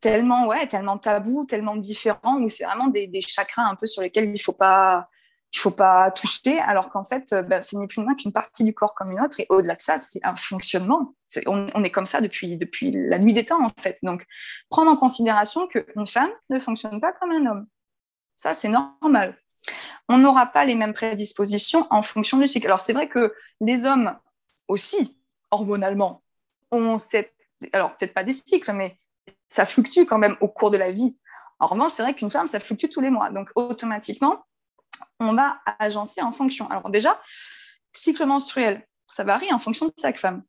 tellement 0.00 0.46
ouais 0.46 0.68
tellement 0.68 0.98
tabou, 0.98 1.46
tellement 1.46 1.76
différent, 1.76 2.40
où 2.40 2.48
c'est 2.48 2.64
vraiment 2.64 2.88
des, 2.88 3.08
des 3.08 3.20
chakrins 3.20 3.66
un 3.66 3.74
peu 3.74 3.86
sur 3.86 4.02
lesquels 4.02 4.30
il 4.30 4.38
faut 4.40 4.52
pas 4.52 5.06
il 5.52 5.58
faut 5.58 5.70
pas 5.70 6.10
toucher, 6.12 6.60
alors 6.60 6.90
qu'en 6.90 7.02
fait, 7.02 7.32
euh, 7.32 7.42
ben, 7.42 7.60
c'est 7.60 7.76
ni 7.76 7.86
plus 7.88 7.98
ni 7.98 8.04
moins 8.04 8.14
qu'une 8.14 8.32
partie 8.32 8.62
du 8.62 8.72
corps 8.72 8.94
comme 8.94 9.10
une 9.10 9.20
autre. 9.20 9.40
Et 9.40 9.46
au-delà 9.48 9.74
de 9.74 9.80
ça, 9.80 9.98
c'est 9.98 10.20
un 10.22 10.36
fonctionnement. 10.36 11.14
on, 11.46 11.84
est 11.84 11.90
comme 11.90 12.06
ça 12.06 12.20
depuis, 12.20 12.56
depuis 12.56 12.92
la 12.92 13.18
nuit 13.18 13.32
des 13.32 13.44
temps, 13.44 13.62
en 13.64 13.70
fait. 13.80 13.98
Donc, 14.02 14.24
prendre 14.68 14.90
en 14.90 14.96
considération 14.96 15.66
qu'une 15.66 16.06
femme 16.06 16.30
ne 16.50 16.58
fonctionne 16.58 17.00
pas 17.00 17.12
comme 17.12 17.32
un 17.32 17.46
homme. 17.46 17.66
Ça, 18.36 18.54
c'est 18.54 18.68
normal. 18.68 19.36
On 20.08 20.18
n'aura 20.18 20.46
pas 20.46 20.64
les 20.64 20.76
mêmes 20.76 20.94
prédispositions 20.94 21.86
en 21.90 22.02
fonction 22.02 22.38
du 22.38 22.46
cycle. 22.46 22.66
Alors, 22.66 22.80
c'est 22.80 22.92
vrai 22.92 23.08
que 23.08 23.34
les 23.60 23.84
hommes 23.84 24.16
aussi, 24.68 25.18
hormonalement, 25.50 26.22
ont 26.70 26.98
cette... 26.98 27.34
Alors, 27.72 27.96
peut-être 27.96 28.14
pas 28.14 28.24
des 28.24 28.32
cycles, 28.32 28.72
mais 28.72 28.96
ça 29.48 29.66
fluctue 29.66 30.04
quand 30.04 30.18
même 30.18 30.36
au 30.40 30.48
cours 30.48 30.70
de 30.70 30.76
la 30.76 30.92
vie. 30.92 31.18
En 31.58 31.66
revanche, 31.66 31.90
c'est 31.92 32.02
vrai 32.02 32.14
qu'une 32.14 32.30
femme, 32.30 32.46
ça 32.46 32.60
fluctue 32.60 32.86
tous 32.88 33.00
les 33.00 33.10
mois. 33.10 33.30
Donc, 33.30 33.50
automatiquement, 33.56 34.44
on 35.18 35.34
va 35.34 35.58
agencer 35.78 36.22
en 36.22 36.32
fonction. 36.32 36.68
Alors 36.70 36.90
déjà, 36.90 37.20
cycle 37.92 38.24
menstruel, 38.24 38.84
ça 39.06 39.24
varie 39.24 39.52
en 39.52 39.58
fonction 39.58 39.86
de 39.86 39.92
chaque 40.00 40.18
femme. 40.18 40.42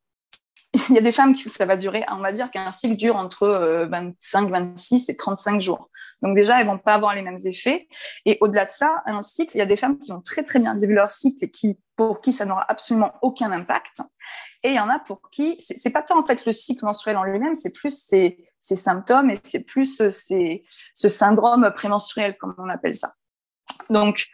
Il 0.88 0.94
y 0.94 0.98
a 0.98 1.02
des 1.02 1.12
femmes 1.12 1.34
qui 1.34 1.48
ça 1.50 1.66
va 1.66 1.76
durer, 1.76 2.04
on 2.10 2.20
va 2.20 2.32
dire 2.32 2.50
qu'un 2.50 2.72
cycle 2.72 2.96
dure 2.96 3.16
entre 3.16 3.86
25, 3.90 4.46
euh, 4.46 4.50
26 4.50 5.08
et 5.08 5.16
35 5.16 5.60
jours. 5.60 5.90
Donc 6.22 6.36
déjà, 6.36 6.60
elles 6.60 6.66
vont 6.66 6.78
pas 6.78 6.94
avoir 6.94 7.14
les 7.14 7.22
mêmes 7.22 7.38
effets. 7.44 7.88
Et 8.24 8.38
au-delà 8.40 8.64
de 8.64 8.70
ça, 8.70 9.02
un 9.06 9.22
cycle, 9.22 9.56
il 9.56 9.58
y 9.58 9.62
a 9.62 9.66
des 9.66 9.76
femmes 9.76 9.98
qui 9.98 10.12
ont 10.12 10.20
très 10.20 10.44
très 10.44 10.60
bien 10.60 10.76
vu 10.78 10.94
leur 10.94 11.10
cycle 11.10 11.44
et 11.44 11.50
qui, 11.50 11.78
pour 11.96 12.20
qui 12.20 12.32
ça 12.32 12.44
n'aura 12.44 12.64
absolument 12.68 13.12
aucun 13.22 13.50
impact. 13.50 14.02
Et 14.62 14.70
il 14.70 14.74
y 14.74 14.80
en 14.80 14.88
a 14.88 15.00
pour 15.00 15.30
qui, 15.30 15.58
c'est 15.58 15.90
pas 15.90 16.02
tant 16.02 16.18
en 16.18 16.24
fait 16.24 16.46
le 16.46 16.52
cycle 16.52 16.84
menstruel 16.84 17.16
en 17.16 17.24
lui-même, 17.24 17.56
c'est 17.56 17.72
plus 17.72 18.04
ces, 18.06 18.38
symptômes 18.60 19.30
et 19.30 19.34
c'est 19.42 19.64
plus 19.64 20.00
euh, 20.00 20.10
ce 20.94 21.08
syndrome 21.08 21.72
prémenstruel, 21.74 22.38
comme 22.38 22.54
on 22.58 22.68
appelle 22.68 22.94
ça. 22.94 23.12
Donc, 23.90 24.26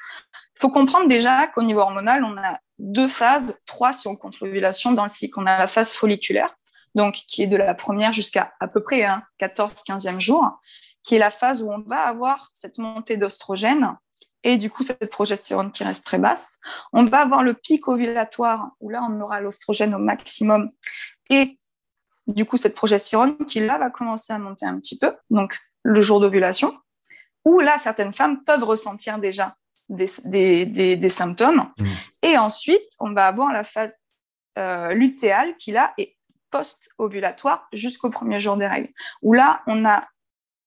il 0.56 0.60
faut 0.60 0.70
comprendre 0.70 1.08
déjà 1.08 1.46
qu'au 1.46 1.62
niveau 1.62 1.80
hormonal, 1.80 2.24
on 2.24 2.36
a 2.36 2.58
deux 2.78 3.08
phases, 3.08 3.58
trois 3.66 3.92
si 3.92 4.08
on 4.08 4.16
compte 4.16 4.40
l'ovulation 4.40 4.92
dans 4.92 5.04
le 5.04 5.08
cycle. 5.08 5.38
On 5.38 5.46
a 5.46 5.58
la 5.58 5.66
phase 5.66 5.94
folliculaire, 5.94 6.54
donc 6.94 7.14
qui 7.14 7.42
est 7.42 7.46
de 7.46 7.56
la 7.56 7.74
première 7.74 8.12
jusqu'à 8.12 8.52
à 8.60 8.68
peu 8.68 8.82
près 8.82 9.06
14-15e 9.40 10.08
hein, 10.08 10.20
jour, 10.20 10.60
qui 11.02 11.14
est 11.14 11.18
la 11.18 11.30
phase 11.30 11.62
où 11.62 11.70
on 11.70 11.80
va 11.80 12.00
avoir 12.00 12.50
cette 12.54 12.78
montée 12.78 13.16
d'ostrogène 13.16 13.96
et 14.44 14.58
du 14.58 14.70
coup 14.70 14.82
cette 14.82 15.10
progestérone 15.10 15.72
qui 15.72 15.84
reste 15.84 16.04
très 16.04 16.18
basse. 16.18 16.58
On 16.92 17.04
va 17.04 17.20
avoir 17.20 17.42
le 17.42 17.54
pic 17.54 17.88
ovulatoire 17.88 18.70
où 18.80 18.90
là 18.90 19.06
on 19.08 19.20
aura 19.20 19.40
l'ostrogène 19.40 19.94
au 19.94 19.98
maximum 19.98 20.68
et 21.30 21.56
du 22.26 22.44
coup 22.44 22.56
cette 22.56 22.74
progestérone 22.74 23.36
qui 23.46 23.60
là 23.60 23.78
va 23.78 23.90
commencer 23.90 24.32
à 24.32 24.38
monter 24.38 24.66
un 24.66 24.78
petit 24.78 24.98
peu, 24.98 25.14
donc 25.30 25.56
le 25.82 26.02
jour 26.02 26.20
d'ovulation, 26.20 26.76
où 27.48 27.60
là 27.60 27.78
certaines 27.78 28.12
femmes 28.12 28.44
peuvent 28.44 28.64
ressentir 28.64 29.18
déjà 29.18 29.56
des, 29.88 31.08
symptômes. 31.08 31.72
Mm. 31.78 31.94
Et 32.22 32.36
ensuite, 32.36 32.92
on 33.00 33.12
va 33.12 33.26
avoir 33.26 33.52
la 33.54 33.64
phase 33.64 33.96
euh, 34.58 34.92
lutéale 34.92 35.56
qui 35.56 35.72
là 35.72 35.94
est 35.96 36.16
post-ovulatoire 36.50 37.66
jusqu'au 37.72 38.10
premier 38.10 38.40
jour 38.40 38.58
des 38.58 38.66
règles, 38.66 38.90
où 39.22 39.32
là, 39.32 39.62
on 39.66 39.84
a 39.86 40.02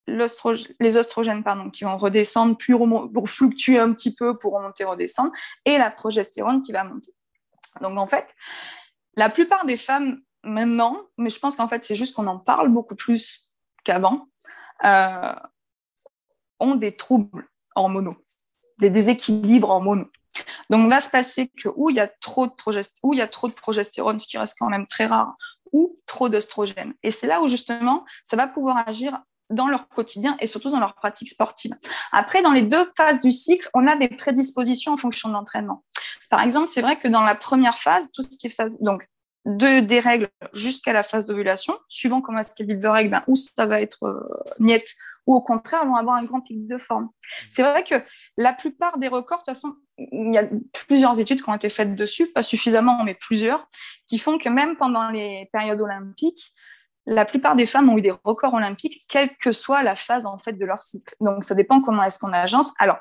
les 0.07 0.97
oestrogènes 0.97 1.43
pardon, 1.43 1.69
qui 1.69 1.84
vont 1.84 1.97
redescendre, 1.97 2.57
puis 2.57 2.73
pour 3.13 3.29
fluctuer 3.29 3.77
un 3.77 3.93
petit 3.93 4.15
peu 4.15 4.38
pour 4.38 4.53
remonter, 4.53 4.84
redescendre, 4.84 5.32
et 5.65 5.77
la 5.77 5.91
progestérone 5.91 6.61
qui 6.61 6.71
va 6.71 6.84
monter. 6.84 7.13
Donc 7.79 7.97
en 7.97 8.07
fait, 8.07 8.36
la 9.15 9.29
plupart 9.29 9.65
des 9.65 9.77
femmes 9.77 10.19
maintenant, 10.43 10.99
mais 11.17 11.29
je 11.29 11.39
pense 11.39 11.55
qu'en 11.55 11.67
fait 11.67 11.84
c'est 11.84 11.95
juste 11.95 12.15
qu'on 12.15 12.27
en 12.27 12.39
parle 12.39 12.69
beaucoup 12.69 12.95
plus 12.95 13.53
qu'avant, 13.84 14.27
euh, 14.84 15.34
ont 16.62 16.76
des 16.76 16.95
troubles 16.95 17.47
hormonaux 17.76 18.16
des 18.82 18.89
déséquilibres 18.89 19.70
hormonaux. 19.70 20.07
Donc, 20.70 20.89
va 20.89 20.99
se 20.99 21.09
passer 21.09 21.49
que 21.49 21.70
où 21.76 21.89
il 21.89 21.95
y 21.95 21.99
a 21.99 22.07
trop 22.07 22.47
de 22.47 22.53
il 23.14 23.18
y 23.18 23.22
a 23.22 23.28
trop 23.28 23.47
de 23.47 23.53
progestérone, 23.53 24.20
ce 24.20 24.28
qui 24.28 24.38
reste 24.38 24.55
quand 24.59 24.70
même 24.70 24.88
très 24.88 25.05
rare, 25.05 25.36
ou 25.72 25.95
trop 26.05 26.28
d'œstrogène. 26.28 26.93
Et 27.03 27.12
c'est 27.12 27.28
là 27.28 27.41
où 27.41 27.47
justement, 27.47 28.05
ça 28.26 28.36
va 28.36 28.47
pouvoir 28.47 28.88
agir 28.88 29.20
dans 29.49 29.68
leur 29.68 29.88
quotidien 29.89 30.38
et 30.39 30.47
surtout 30.47 30.72
dans 30.72 30.80
leur 30.80 30.95
pratique 30.95 31.30
sportive. 31.30 31.74
Après, 32.12 32.41
dans 32.41 32.51
les 32.51 32.62
deux 32.62 32.89
phases 32.97 33.20
du 33.22 33.32
cycle, 33.32 33.70
on 33.74 33.86
a 33.88 33.97
des 33.97 34.07
prédispositions 34.07 34.93
en 34.93 34.97
fonction 34.97 35.30
de 35.30 35.34
l'entraînement. 35.34 35.84
Par 36.30 36.41
exemple, 36.41 36.68
c'est 36.68 36.82
vrai 36.82 36.97
que 36.97 37.09
dans 37.09 37.22
la 37.22 37.36
première 37.36 37.78
phase, 37.78 38.09
tout 38.14 38.22
ce 38.22 38.30
qui 38.38 38.47
est 38.47 38.49
phase, 38.49 38.80
donc 38.82 39.07
de, 39.45 39.82
des 39.82 39.99
règles 39.99 40.30
jusqu'à 40.53 40.93
la 40.93 41.03
phase 41.03 41.26
d'ovulation, 41.26 41.78
suivant 41.88 42.22
comment 42.22 42.39
est-ce 42.39 42.55
qu'elles 42.55 42.68
vivent 42.68 42.82
leurs 42.82 42.93
règles, 42.93 43.12
ben, 43.12 43.24
où 43.28 43.36
ça 43.36 43.66
va 43.66 43.82
être 43.82 44.03
euh, 44.03 44.22
miette 44.59 44.95
ou 45.28 45.36
au 45.36 45.41
contraire 45.41 45.86
vont 45.86 45.95
avoir 45.95 46.15
un 46.15 46.24
grand 46.24 46.41
pic 46.41 46.67
de 46.67 46.78
forme. 46.78 47.09
C'est 47.49 47.63
vrai 47.63 47.84
que 47.84 47.95
la 48.38 48.53
plupart 48.53 48.97
des 48.97 49.07
records, 49.07 49.39
de 49.39 49.43
toute 49.43 49.55
façon, 49.55 49.76
il 49.97 50.34
y 50.34 50.38
a 50.38 50.47
plusieurs 50.88 51.19
études 51.19 51.41
qui 51.43 51.49
ont 51.49 51.53
été 51.53 51.69
faites 51.69 51.95
dessus, 51.95 52.28
pas 52.32 52.43
suffisamment, 52.43 53.03
mais 53.03 53.13
plusieurs, 53.13 53.65
qui 54.07 54.17
font 54.17 54.38
que 54.38 54.49
même 54.49 54.76
pendant 54.78 55.09
les 55.09 55.49
périodes 55.53 55.82
olympiques, 55.82 56.51
la 57.05 57.26
plupart 57.26 57.55
des 57.55 57.65
femmes 57.65 57.89
ont 57.89 57.97
eu 57.97 58.01
des 58.01 58.13
records 58.24 58.53
olympiques, 58.53 59.03
quelle 59.09 59.36
que 59.38 59.51
soit 59.51 59.84
la 59.84 59.95
phase 59.95 60.26
en 60.26 60.38
fait 60.38 60.53
de 60.53 60.65
leur 60.65 60.82
cycle. 60.82 61.15
Donc 61.19 61.43
ça 61.43 61.55
dépend 61.55 61.82
comment 61.82 62.03
est-ce 62.03 62.19
qu'on 62.19 62.34
agence. 62.34 62.74
Alors 62.80 62.99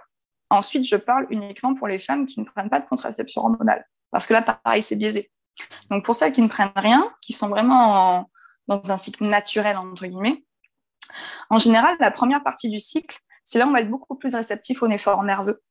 ensuite, 0.49 0.85
je 0.85 0.97
parle 0.97 1.27
uniquement 1.31 1.75
pour 1.75 1.87
les 1.87 1.99
femmes 1.99 2.27
qui 2.27 2.41
ne 2.41 2.45
prennent 2.45 2.71
pas 2.71 2.81
de 2.81 2.89
contraception 2.89 3.43
hormonale, 3.43 3.87
parce 4.11 4.27
que 4.27 4.33
là, 4.33 4.43
pareil, 4.43 4.83
c'est 4.83 4.97
biaisé. 4.97 5.31
Donc 5.91 6.05
pour 6.05 6.17
celles 6.17 6.33
qui 6.33 6.43
ne 6.43 6.49
prennent 6.49 6.73
rien, 6.75 7.13
qui 7.21 7.33
sont 7.33 7.49
vraiment 7.49 8.31
dans 8.67 8.91
un 8.91 8.97
cycle 8.97 9.25
naturel 9.25 9.77
entre 9.77 10.07
guillemets, 10.07 10.45
en 11.51 11.59
général, 11.59 11.97
la 12.01 12.11
première 12.11 12.43
partie 12.43 12.69
du 12.69 12.79
cycle, 12.79 13.19
c'est 13.45 13.59
là 13.59 13.67
où 13.67 13.71
on 13.71 13.73
va 13.73 13.81
être 13.81 13.91
beaucoup 13.91 14.17
plus 14.17 14.35
réceptif 14.35 14.83
aux 14.83 14.89
efforts 14.89 15.23
nerveux. 15.23 15.63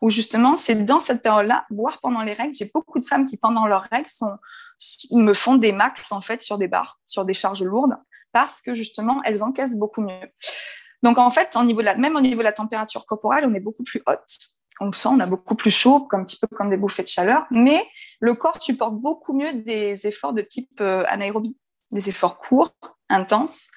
Où 0.00 0.10
justement, 0.10 0.56
c'est 0.56 0.74
dans 0.74 1.00
cette 1.00 1.22
période-là, 1.22 1.64
voire 1.70 2.00
pendant 2.00 2.22
les 2.22 2.34
règles, 2.34 2.54
j'ai 2.54 2.70
beaucoup 2.72 2.98
de 2.98 3.04
femmes 3.04 3.26
qui, 3.26 3.36
pendant 3.36 3.66
leurs 3.66 3.88
règles, 3.90 4.08
me 5.12 5.32
font 5.32 5.56
des 5.56 5.72
max 5.72 6.12
en 6.12 6.20
fait 6.20 6.42
sur 6.42 6.58
des 6.58 6.68
barres, 6.68 7.00
sur 7.04 7.24
des 7.24 7.34
charges 7.34 7.62
lourdes, 7.62 7.96
parce 8.32 8.60
que 8.60 8.74
justement, 8.74 9.22
elles 9.24 9.42
encaissent 9.42 9.76
beaucoup 9.76 10.02
mieux. 10.02 10.28
Donc 11.02 11.18
en 11.18 11.30
fait, 11.30 11.54
même 11.56 12.16
au 12.16 12.20
niveau 12.20 12.38
de 12.38 12.44
la 12.44 12.52
température 12.52 13.06
corporelle, 13.06 13.44
on 13.46 13.54
est 13.54 13.60
beaucoup 13.60 13.84
plus 13.84 14.02
haute. 14.06 14.56
on 14.80 14.86
le 14.86 14.92
sent, 14.92 15.08
on 15.10 15.20
a 15.20 15.26
beaucoup 15.26 15.54
plus 15.54 15.70
chaud, 15.70 16.08
un 16.12 16.24
petit 16.24 16.38
peu 16.38 16.46
comme 16.46 16.70
des 16.70 16.76
bouffées 16.76 17.02
de 17.02 17.08
chaleur, 17.08 17.46
mais 17.50 17.86
le 18.20 18.34
corps 18.34 18.60
supporte 18.60 18.94
beaucoup 18.94 19.34
mieux 19.34 19.52
des 19.52 20.06
efforts 20.06 20.32
de 20.32 20.40
type 20.42 20.80
euh, 20.80 21.04
anaérobie, 21.06 21.58
des 21.92 22.08
efforts 22.08 22.38
courts, 22.38 22.72
intenses, 23.10 23.68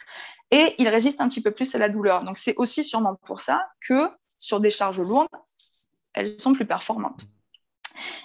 et 0.52 0.76
il 0.78 0.88
résiste 0.88 1.22
un 1.22 1.28
petit 1.28 1.41
peu 1.41 1.52
plus 1.52 1.74
à 1.76 1.80
la 1.80 1.89
douleur. 1.89 2.24
Donc 2.24 2.38
c'est 2.38 2.56
aussi 2.56 2.84
sûrement 2.84 3.16
pour 3.26 3.41
ça 3.41 3.68
que 3.88 4.10
sur 4.39 4.60
des 4.60 4.72
charges 4.72 5.00
lourdes, 5.00 5.28
elles 6.14 6.39
sont 6.39 6.54
plus 6.54 6.66
performantes. 6.66 7.22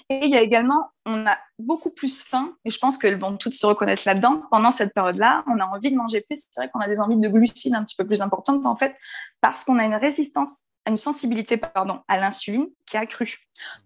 Et 0.08 0.26
il 0.26 0.30
y 0.30 0.36
a 0.36 0.42
également, 0.42 0.90
on 1.06 1.26
a 1.26 1.38
beaucoup 1.58 1.90
plus 1.90 2.22
faim, 2.22 2.54
et 2.64 2.70
je 2.70 2.78
pense 2.78 2.98
qu'elles 2.98 3.18
vont 3.18 3.36
toutes 3.36 3.54
se 3.54 3.64
reconnaître 3.64 4.02
là-dedans. 4.04 4.42
Pendant 4.50 4.72
cette 4.72 4.92
période-là, 4.92 5.44
on 5.46 5.58
a 5.58 5.64
envie 5.64 5.90
de 5.90 5.96
manger 5.96 6.20
plus. 6.20 6.46
C'est 6.50 6.60
vrai 6.60 6.70
qu'on 6.70 6.80
a 6.80 6.88
des 6.88 7.00
envies 7.00 7.16
de 7.16 7.28
glucides 7.28 7.74
un 7.74 7.84
petit 7.84 7.96
peu 7.96 8.06
plus 8.06 8.20
importantes, 8.20 8.66
en 8.66 8.76
fait, 8.76 8.94
parce 9.40 9.64
qu'on 9.64 9.78
a 9.78 9.84
une 9.84 9.94
résistance, 9.94 10.64
une 10.86 10.96
sensibilité 10.96 11.56
pardon, 11.56 12.00
à 12.08 12.18
l'insuline 12.18 12.66
qui 12.86 12.96
est 12.96 13.00
accrue. 13.00 13.38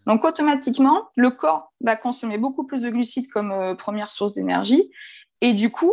Donc, 0.06 0.24
automatiquement, 0.24 1.08
le 1.14 1.30
corps 1.30 1.72
va 1.80 1.94
consommer 1.94 2.38
beaucoup 2.38 2.66
plus 2.66 2.82
de 2.82 2.90
glucides 2.90 3.28
comme 3.30 3.52
euh, 3.52 3.74
première 3.74 4.10
source 4.10 4.32
d'énergie. 4.32 4.90
Et 5.42 5.52
du 5.52 5.70
coup, 5.70 5.92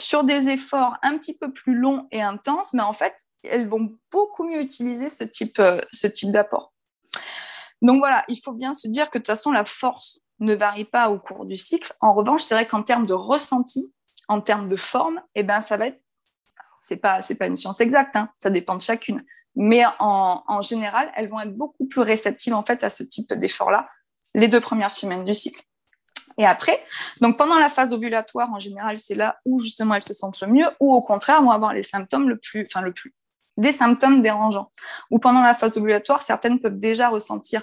sur 0.00 0.24
des 0.24 0.48
efforts 0.48 0.96
un 1.02 1.18
petit 1.18 1.36
peu 1.36 1.52
plus 1.52 1.74
longs 1.74 2.06
et 2.10 2.22
intenses, 2.22 2.72
mais 2.72 2.82
en 2.82 2.92
fait, 2.92 3.14
elles 3.42 3.68
vont 3.68 3.96
beaucoup 4.10 4.44
mieux 4.44 4.60
utiliser 4.60 5.08
ce 5.08 5.24
type, 5.24 5.58
euh, 5.58 5.80
ce 5.92 6.06
type 6.06 6.32
d'apport. 6.32 6.72
Donc 7.82 7.98
voilà, 7.98 8.24
il 8.28 8.36
faut 8.36 8.52
bien 8.52 8.74
se 8.74 8.88
dire 8.88 9.10
que 9.10 9.18
de 9.18 9.22
toute 9.22 9.28
façon, 9.28 9.52
la 9.52 9.64
force 9.64 10.20
ne 10.38 10.54
varie 10.54 10.84
pas 10.84 11.10
au 11.10 11.18
cours 11.18 11.46
du 11.46 11.56
cycle. 11.56 11.92
En 12.00 12.14
revanche, 12.14 12.42
c'est 12.42 12.54
vrai 12.54 12.66
qu'en 12.66 12.82
termes 12.82 13.06
de 13.06 13.14
ressenti, 13.14 13.94
en 14.28 14.40
termes 14.40 14.68
de 14.68 14.76
forme, 14.76 15.20
eh 15.34 15.42
ben, 15.42 15.60
ça 15.60 15.76
va 15.76 15.86
être. 15.88 16.02
C'est 16.82 16.96
pas, 16.96 17.20
pas 17.38 17.46
une 17.46 17.56
science 17.56 17.80
exacte, 17.80 18.16
hein, 18.16 18.30
ça 18.38 18.50
dépend 18.50 18.74
de 18.74 18.82
chacune. 18.82 19.24
Mais 19.54 19.84
en, 19.98 20.42
en, 20.46 20.62
général, 20.62 21.10
elles 21.14 21.28
vont 21.28 21.40
être 21.40 21.54
beaucoup 21.54 21.86
plus 21.86 22.00
réceptives 22.00 22.54
en 22.54 22.62
fait 22.62 22.82
à 22.84 22.90
ce 22.90 23.02
type 23.02 23.32
d'effort-là 23.32 23.88
les 24.34 24.48
deux 24.48 24.60
premières 24.60 24.92
semaines 24.92 25.24
du 25.24 25.34
cycle. 25.34 25.62
Et 26.40 26.46
après, 26.46 26.82
donc 27.20 27.36
pendant 27.36 27.58
la 27.58 27.68
phase 27.68 27.92
ovulatoire, 27.92 28.50
en 28.50 28.58
général, 28.58 28.96
c'est 28.96 29.14
là 29.14 29.36
où 29.44 29.60
justement 29.60 29.94
elles 29.94 30.02
se 30.02 30.14
sentent 30.14 30.40
le 30.40 30.46
mieux, 30.46 30.64
ou 30.80 30.90
au 30.90 31.02
contraire, 31.02 31.42
vont 31.42 31.50
avoir 31.50 31.74
les 31.74 31.82
symptômes 31.82 32.30
le 32.30 32.38
plus, 32.38 32.64
enfin 32.64 32.80
le 32.80 32.94
plus, 32.94 33.12
des 33.58 33.72
symptômes 33.72 34.22
dérangeants. 34.22 34.72
Ou 35.10 35.18
pendant 35.18 35.42
la 35.42 35.52
phase 35.52 35.76
ovulatoire, 35.76 36.22
certaines 36.22 36.58
peuvent 36.58 36.78
déjà 36.78 37.10
ressentir 37.10 37.60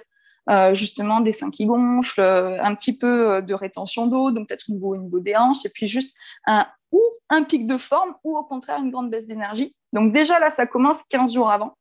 euh, 0.51 0.75
justement 0.75 1.21
des 1.21 1.33
seins 1.33 1.49
qui 1.49 1.65
gonflent, 1.65 2.21
euh, 2.21 2.61
un 2.61 2.75
petit 2.75 2.95
peu 2.95 3.31
euh, 3.31 3.41
de 3.41 3.55
rétention 3.55 4.05
d'eau, 4.05 4.29
donc 4.29 4.47
peut-être 4.47 4.65
une 4.69 4.79
boue 4.79 4.93
au 4.95 5.19
des 5.21 5.35
hanches, 5.35 5.65
et 5.65 5.69
puis 5.69 5.87
juste 5.87 6.15
un 6.45 6.67
ou 6.91 7.01
un 7.31 7.41
pic 7.41 7.65
de 7.65 7.79
forme, 7.79 8.13
ou 8.23 8.37
au 8.37 8.43
contraire 8.43 8.77
une 8.77 8.91
grande 8.91 9.09
baisse 9.09 9.25
d'énergie. 9.25 9.75
Donc 9.91 10.13
déjà 10.13 10.37
là, 10.37 10.51
ça 10.51 10.67
commence 10.67 11.01
15 11.09 11.33
jours 11.33 11.49
avant. 11.49 11.75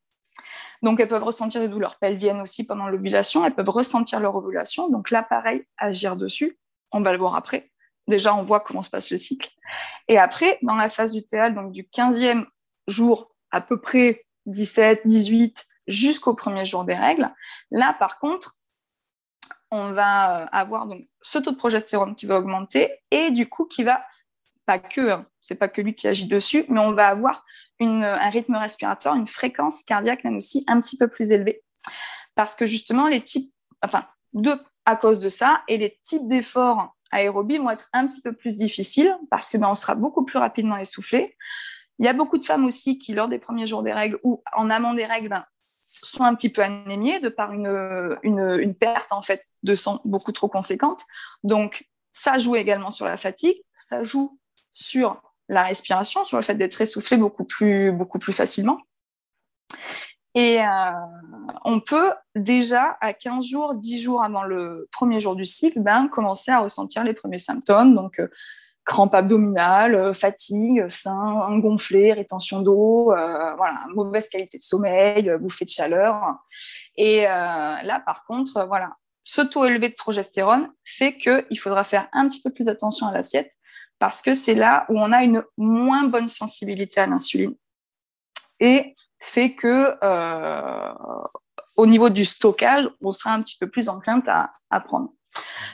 Donc 0.82 0.98
elles 0.98 1.08
peuvent 1.08 1.24
ressentir 1.24 1.60
des 1.60 1.68
douleurs 1.68 1.98
pelviennes 1.98 2.40
aussi 2.40 2.64
pendant 2.64 2.88
l'ovulation, 2.88 3.44
elles 3.44 3.54
peuvent 3.54 3.68
ressentir 3.68 4.18
leur 4.18 4.34
ovulation. 4.34 4.88
Donc 4.88 5.10
là, 5.10 5.22
pareil, 5.22 5.66
agir 5.76 6.16
dessus. 6.16 6.58
On 6.92 7.00
va 7.00 7.12
le 7.12 7.18
voir 7.18 7.34
après. 7.34 7.70
Déjà, 8.08 8.34
on 8.34 8.42
voit 8.42 8.60
comment 8.60 8.82
se 8.82 8.90
passe 8.90 9.10
le 9.10 9.18
cycle. 9.18 9.50
Et 10.08 10.18
après, 10.18 10.58
dans 10.62 10.74
la 10.74 10.88
phase 10.88 11.14
lutéale, 11.14 11.54
donc 11.54 11.72
du 11.72 11.82
15e 11.82 12.46
jour 12.86 13.34
à 13.50 13.60
peu 13.60 13.80
près 13.80 14.24
17, 14.46 15.02
18, 15.06 15.66
jusqu'au 15.88 16.34
premier 16.34 16.64
jour 16.66 16.84
des 16.84 16.94
règles. 16.94 17.32
Là, 17.70 17.96
par 17.98 18.18
contre, 18.18 18.56
on 19.70 19.92
va 19.92 20.42
euh, 20.42 20.46
avoir 20.52 20.86
donc 20.86 21.04
ce 21.22 21.38
taux 21.38 21.50
de 21.50 21.56
progestérone 21.56 22.14
qui 22.14 22.26
va 22.26 22.38
augmenter 22.38 22.92
et 23.10 23.30
du 23.32 23.48
coup 23.48 23.64
qui 23.64 23.82
va 23.82 24.04
pas 24.64 24.78
que, 24.78 25.10
hein, 25.10 25.26
c'est 25.40 25.56
pas 25.56 25.68
que 25.68 25.80
lui 25.80 25.94
qui 25.94 26.08
agit 26.08 26.26
dessus, 26.26 26.64
mais 26.68 26.80
on 26.80 26.92
va 26.92 27.08
avoir 27.08 27.44
un 27.80 28.30
rythme 28.30 28.56
respiratoire, 28.56 29.16
une 29.16 29.26
fréquence 29.26 29.82
cardiaque 29.82 30.24
même 30.24 30.36
aussi 30.36 30.64
un 30.66 30.80
petit 30.80 30.96
peu 30.96 31.08
plus 31.08 31.30
élevée. 31.30 31.62
Parce 32.34 32.54
que 32.54 32.66
justement, 32.66 33.06
les 33.06 33.20
types, 33.20 33.52
enfin, 33.82 34.06
deux 34.36 34.60
à 34.84 34.96
cause 34.96 35.18
de 35.18 35.28
ça, 35.28 35.62
et 35.66 35.78
les 35.78 35.98
types 36.02 36.28
d'efforts 36.28 36.94
aérobies 37.10 37.58
vont 37.58 37.70
être 37.70 37.88
un 37.92 38.06
petit 38.06 38.20
peu 38.20 38.32
plus 38.32 38.56
difficiles 38.56 39.16
parce 39.30 39.50
que 39.50 39.58
ben, 39.58 39.68
on 39.68 39.74
sera 39.74 39.94
beaucoup 39.94 40.24
plus 40.24 40.38
rapidement 40.38 40.76
essoufflé. 40.76 41.36
Il 41.98 42.04
y 42.04 42.08
a 42.08 42.12
beaucoup 42.12 42.38
de 42.38 42.44
femmes 42.44 42.64
aussi 42.64 42.98
qui, 42.98 43.14
lors 43.14 43.28
des 43.28 43.38
premiers 43.38 43.66
jours 43.66 43.82
des 43.82 43.92
règles 43.92 44.18
ou 44.22 44.42
en 44.54 44.70
amont 44.70 44.94
des 44.94 45.06
règles, 45.06 45.28
ben, 45.28 45.44
sont 46.02 46.24
un 46.24 46.34
petit 46.34 46.48
peu 46.48 46.62
anémiées 46.62 47.20
de 47.20 47.28
par 47.28 47.52
une, 47.52 48.18
une, 48.22 48.74
perte 48.74 49.12
en 49.12 49.22
fait 49.22 49.42
de 49.62 49.74
sang 49.74 50.00
beaucoup 50.04 50.32
trop 50.32 50.48
conséquente. 50.48 51.02
Donc, 51.42 51.86
ça 52.12 52.38
joue 52.38 52.56
également 52.56 52.90
sur 52.90 53.06
la 53.06 53.16
fatigue, 53.16 53.56
ça 53.74 54.04
joue 54.04 54.38
sur 54.70 55.20
la 55.48 55.64
respiration, 55.64 56.24
sur 56.24 56.36
le 56.36 56.42
fait 56.42 56.54
d'être 56.54 56.80
essoufflé 56.80 57.16
beaucoup 57.16 57.44
plus, 57.44 57.92
beaucoup 57.92 58.18
plus 58.18 58.32
facilement. 58.32 58.78
Et 60.36 60.60
euh, 60.60 60.66
on 61.64 61.80
peut 61.80 62.12
déjà, 62.34 62.98
à 63.00 63.14
15 63.14 63.46
jours, 63.46 63.74
10 63.74 64.02
jours 64.02 64.22
avant 64.22 64.42
le 64.42 64.86
premier 64.92 65.18
jour 65.18 65.34
du 65.34 65.46
cycle, 65.46 65.80
ben, 65.80 66.08
commencer 66.08 66.50
à 66.50 66.60
ressentir 66.60 67.04
les 67.04 67.14
premiers 67.14 67.38
symptômes. 67.38 67.94
Donc, 67.94 68.20
euh, 68.20 68.28
crampes 68.84 69.14
abdominales, 69.14 69.94
euh, 69.94 70.12
fatigue, 70.12 70.88
sein 70.90 71.58
gonflé, 71.58 72.12
rétention 72.12 72.60
d'eau, 72.60 73.06
voilà, 73.06 73.80
mauvaise 73.94 74.28
qualité 74.28 74.58
de 74.58 74.62
sommeil, 74.62 75.32
bouffée 75.40 75.64
de 75.64 75.70
chaleur. 75.70 76.20
Et 76.96 77.22
là, 77.22 78.02
par 78.04 78.26
contre, 78.26 78.66
voilà, 78.66 78.90
ce 79.24 79.40
taux 79.40 79.64
élevé 79.64 79.88
de 79.88 79.94
progestérone 79.94 80.70
fait 80.84 81.16
qu'il 81.16 81.58
faudra 81.58 81.82
faire 81.82 82.08
un 82.12 82.28
petit 82.28 82.42
peu 82.42 82.50
plus 82.50 82.68
attention 82.68 83.06
à 83.06 83.12
l'assiette 83.12 83.52
parce 83.98 84.20
que 84.20 84.34
c'est 84.34 84.54
là 84.54 84.84
où 84.90 85.00
on 85.00 85.12
a 85.12 85.24
une 85.24 85.42
moins 85.56 86.04
bonne 86.04 86.28
sensibilité 86.28 87.00
à 87.00 87.06
l'insuline 87.06 87.54
et 88.60 88.94
fait 89.18 89.54
que 89.54 89.96
au 91.76 91.86
niveau 91.86 92.10
du 92.10 92.24
stockage, 92.24 92.88
on 93.02 93.10
sera 93.10 93.32
un 93.32 93.42
petit 93.42 93.56
peu 93.58 93.68
plus 93.68 93.88
enclin 93.88 94.22
à, 94.26 94.50
à 94.70 94.80
prendre. 94.80 95.12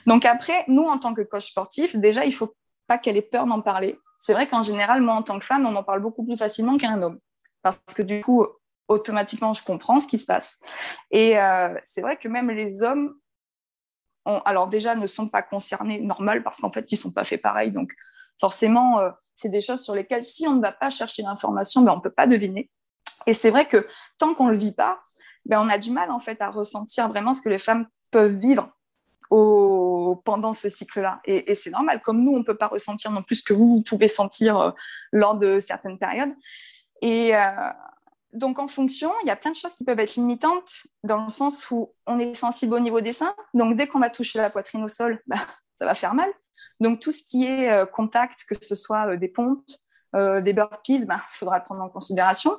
Donc 0.07 0.25
après, 0.25 0.65
nous, 0.69 0.85
en 0.85 0.99
tant 0.99 1.15
que 1.15 1.23
coach 1.23 1.51
sportif, 1.51 1.97
déjà, 1.97 2.25
il 2.25 2.33
faut 2.33 2.55
qu'elle 2.99 3.17
ait 3.17 3.23
peur 3.23 3.47
d'en 3.47 3.61
parler. 3.61 3.99
C'est 4.19 4.33
vrai 4.33 4.47
qu'en 4.47 4.63
général, 4.63 5.01
moi, 5.03 5.15
en 5.15 5.23
tant 5.23 5.39
que 5.39 5.45
femme, 5.45 5.67
on 5.67 5.75
en 5.75 5.83
parle 5.83 6.01
beaucoup 6.01 6.25
plus 6.25 6.37
facilement 6.37 6.77
qu'un 6.77 7.01
homme. 7.03 7.19
Parce 7.63 7.79
que 7.95 8.03
du 8.03 8.21
coup, 8.21 8.47
automatiquement, 8.89 9.53
je 9.53 9.65
comprends 9.65 10.01
ce 10.01 10.07
qui 10.07 10.19
se 10.19 10.27
passe. 10.27 10.59
Et 11.11 11.39
euh, 11.39 11.75
c'est 11.85 12.03
vrai 12.03 12.17
que 12.17 12.29
même 12.29 12.51
les 12.51 12.83
hommes, 12.83 13.15
alors 14.25 14.69
déjà, 14.69 14.95
ne 14.95 15.07
sont 15.07 15.29
pas 15.29 15.43
concernés 15.43 16.01
normal 16.01 16.43
parce 16.43 16.61
qu'en 16.61 16.71
fait, 16.71 16.91
ils 16.93 16.95
ne 16.95 17.01
sont 17.01 17.13
pas 17.13 17.25
faits 17.25 17.43
pareil. 17.43 17.71
Donc, 17.71 17.93
forcément, 18.41 19.01
euh, 19.01 19.11
c'est 19.35 19.49
des 19.49 19.61
choses 19.61 19.83
sur 19.83 19.95
lesquelles, 19.95 20.25
si 20.25 20.47
on 20.47 20.55
ne 20.55 20.61
va 20.61 20.73
pas 20.73 20.91
chercher 20.91 21.23
l'information, 21.23 21.83
ben, 21.83 21.93
on 21.93 21.97
ne 21.97 22.03
peut 22.03 22.11
pas 22.11 22.27
deviner. 22.27 22.71
Et 23.27 23.33
c'est 23.33 23.51
vrai 23.51 23.67
que 23.67 23.87
tant 24.19 24.35
qu'on 24.35 24.47
ne 24.47 24.53
le 24.53 24.59
vit 24.59 24.75
pas, 24.75 25.01
ben, 25.47 25.61
on 25.61 25.69
a 25.69 25.79
du 25.79 25.91
mal 25.91 26.11
en 26.11 26.19
fait 26.19 26.41
à 26.41 26.51
ressentir 26.51 27.09
vraiment 27.09 27.35
ce 27.35 27.43
que 27.43 27.49
les 27.49 27.59
femmes 27.59 27.87
peuvent 28.11 28.35
vivre 28.35 28.73
pendant 30.25 30.53
ce 30.53 30.69
cycle-là. 30.69 31.21
Et, 31.25 31.55
c'est 31.55 31.71
normal, 31.71 32.03
comme 32.03 32.23
nous, 32.23 32.33
on 32.33 32.41
ne 32.41 32.45
peut 32.45 32.57
pas 32.57 32.67
ressentir 32.67 33.11
non 33.11 33.23
plus 33.23 33.37
ce 33.37 33.43
que 33.43 33.55
vous, 33.55 33.67
vous 33.67 33.83
pouvez 33.83 34.09
sentir 34.09 34.61
euh, 34.61 34.71
lors 35.11 35.37
de 35.37 35.59
certaines 35.59 35.99
périodes. 35.99 36.33
Et 37.01 37.35
euh, 37.35 37.71
donc, 38.35 38.59
en 38.59 38.69
fonction, 38.69 39.11
il 39.23 39.29
y 39.29 39.31
a 39.31 39.37
plein 39.37 39.51
de 39.51 39.57
choses 39.57 39.75
qui 39.75 39.85
peuvent 39.85 39.99
être 39.99 40.17
limitantes 40.17 40.87
dans 41.03 41.25
le 41.25 41.31
sens 41.31 41.71
où 41.71 41.95
on 42.07 42.19
est 42.19 42.35
sensible 42.35 42.75
au 42.75 42.81
niveau 42.81 43.01
des 43.01 43.13
seins. 43.13 43.35
Donc, 43.55 43.77
dès 43.77 43.87
qu'on 43.87 44.01
va 44.01 44.11
toucher 44.11 44.39
la 44.39 44.51
poitrine 44.51 44.85
au 44.85 44.89
sol, 44.89 45.23
bah, 45.27 45.39
ça 45.79 45.87
va 45.87 45.95
faire 45.95 46.15
mal. 46.15 46.29
Donc, 46.81 47.01
tout 47.01 47.13
ce 47.13 47.23
qui 47.23 47.47
est 47.47 47.71
euh, 47.71 47.87
contact, 47.87 48.45
que 48.47 48.55
ce 48.63 48.75
soit 48.75 49.17
des 49.17 49.29
pompes, 49.29 49.65
des 50.15 50.53
burpees, 50.53 50.95
il 50.95 51.07
bah, 51.09 51.21
faudra 51.31 51.59
le 51.59 51.65
prendre 51.65 51.83
en 51.83 51.89
considération. 51.89 52.53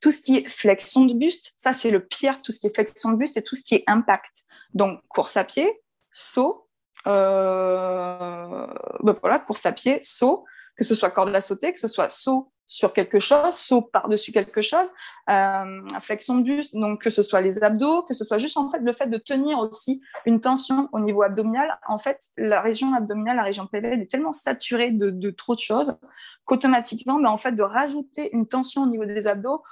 Tout 0.00 0.10
ce 0.10 0.20
qui 0.20 0.38
est 0.38 0.48
flexion 0.48 1.04
de 1.04 1.14
buste, 1.14 1.54
ça 1.56 1.72
c'est 1.72 1.90
le 1.90 2.04
pire, 2.04 2.40
tout 2.42 2.52
ce 2.52 2.60
qui 2.60 2.66
est 2.66 2.74
flexion 2.74 3.10
de 3.12 3.16
buste, 3.16 3.34
c'est 3.34 3.42
tout 3.42 3.56
ce 3.56 3.64
qui 3.64 3.74
est 3.74 3.84
impact. 3.86 4.44
Donc 4.74 5.00
course 5.08 5.36
à 5.36 5.44
pied, 5.44 5.82
saut, 6.12 6.68
euh, 7.06 8.66
ben 9.00 9.16
voilà, 9.20 9.38
course 9.38 9.66
à 9.66 9.72
pied, 9.72 10.00
saut, 10.02 10.44
que 10.76 10.84
ce 10.84 10.94
soit 10.94 11.10
corde 11.10 11.34
à 11.34 11.40
sauter, 11.40 11.72
que 11.72 11.80
ce 11.80 11.88
soit 11.88 12.10
saut 12.10 12.52
sur 12.70 12.92
quelque 12.92 13.18
chose, 13.18 13.52
saut 13.54 13.82
par-dessus 13.82 14.30
quelque 14.30 14.62
chose, 14.62 14.86
euh, 15.28 15.80
flexion 16.00 16.36
de 16.36 16.44
buste, 16.44 16.76
donc 16.76 17.02
que 17.02 17.10
ce 17.10 17.24
soit 17.24 17.40
les 17.40 17.64
abdos, 17.64 18.02
que 18.04 18.14
ce 18.14 18.24
soit 18.24 18.38
juste 18.38 18.56
en 18.56 18.70
fait 18.70 18.78
le 18.78 18.92
fait 18.92 19.08
de 19.08 19.18
tenir 19.18 19.58
aussi 19.58 20.00
une 20.24 20.38
tension 20.38 20.88
au 20.92 21.00
niveau 21.00 21.24
abdominal. 21.24 21.80
En 21.88 21.98
fait, 21.98 22.20
la 22.36 22.60
région 22.60 22.94
abdominale, 22.94 23.38
la 23.38 23.42
région 23.42 23.66
pelvienne 23.66 24.00
est 24.00 24.08
tellement 24.08 24.32
saturée 24.32 24.92
de, 24.92 25.30
trop 25.30 25.56
de 25.56 25.60
choses 25.60 25.98
qu'automatiquement, 26.44 27.20
ben, 27.20 27.28
en 27.28 27.36
fait, 27.36 27.50
de 27.50 27.62
rajouter 27.64 28.30
une 28.32 28.46
tension 28.46 28.84
au 28.84 28.86
niveau 28.86 29.04
des 29.04 29.26
abdos, 29.26 29.64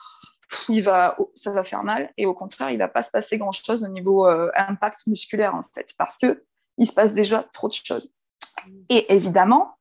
va, 0.81 1.17
ça 1.37 1.53
va 1.53 1.63
faire 1.63 1.85
mal 1.85 2.13
et 2.17 2.27
au 2.27 2.35
contraire, 2.35 2.71
il 2.71 2.79
va 2.79 2.89
pas 2.89 3.03
se 3.03 3.13
passer 3.13 3.39
grand 3.39 3.53
chose 3.53 3.85
au 3.85 3.89
niveau 3.89 4.27
euh, 4.27 4.51
impact 4.57 5.07
musculaire 5.07 5.55
en 5.55 5.63
fait, 5.63 5.95
parce 5.97 6.19
que 6.19 6.43
il 6.79 6.87
se 6.87 6.93
passe 6.93 7.15
déjà 7.15 7.45
trop 7.53 7.69
de 7.69 7.75
choses. 7.75 8.13
Et 8.89 9.15
évidemment, 9.15 9.79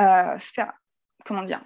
euh, 0.00 0.38
faire, 0.38 0.72
comment 1.26 1.42
dire, 1.42 1.60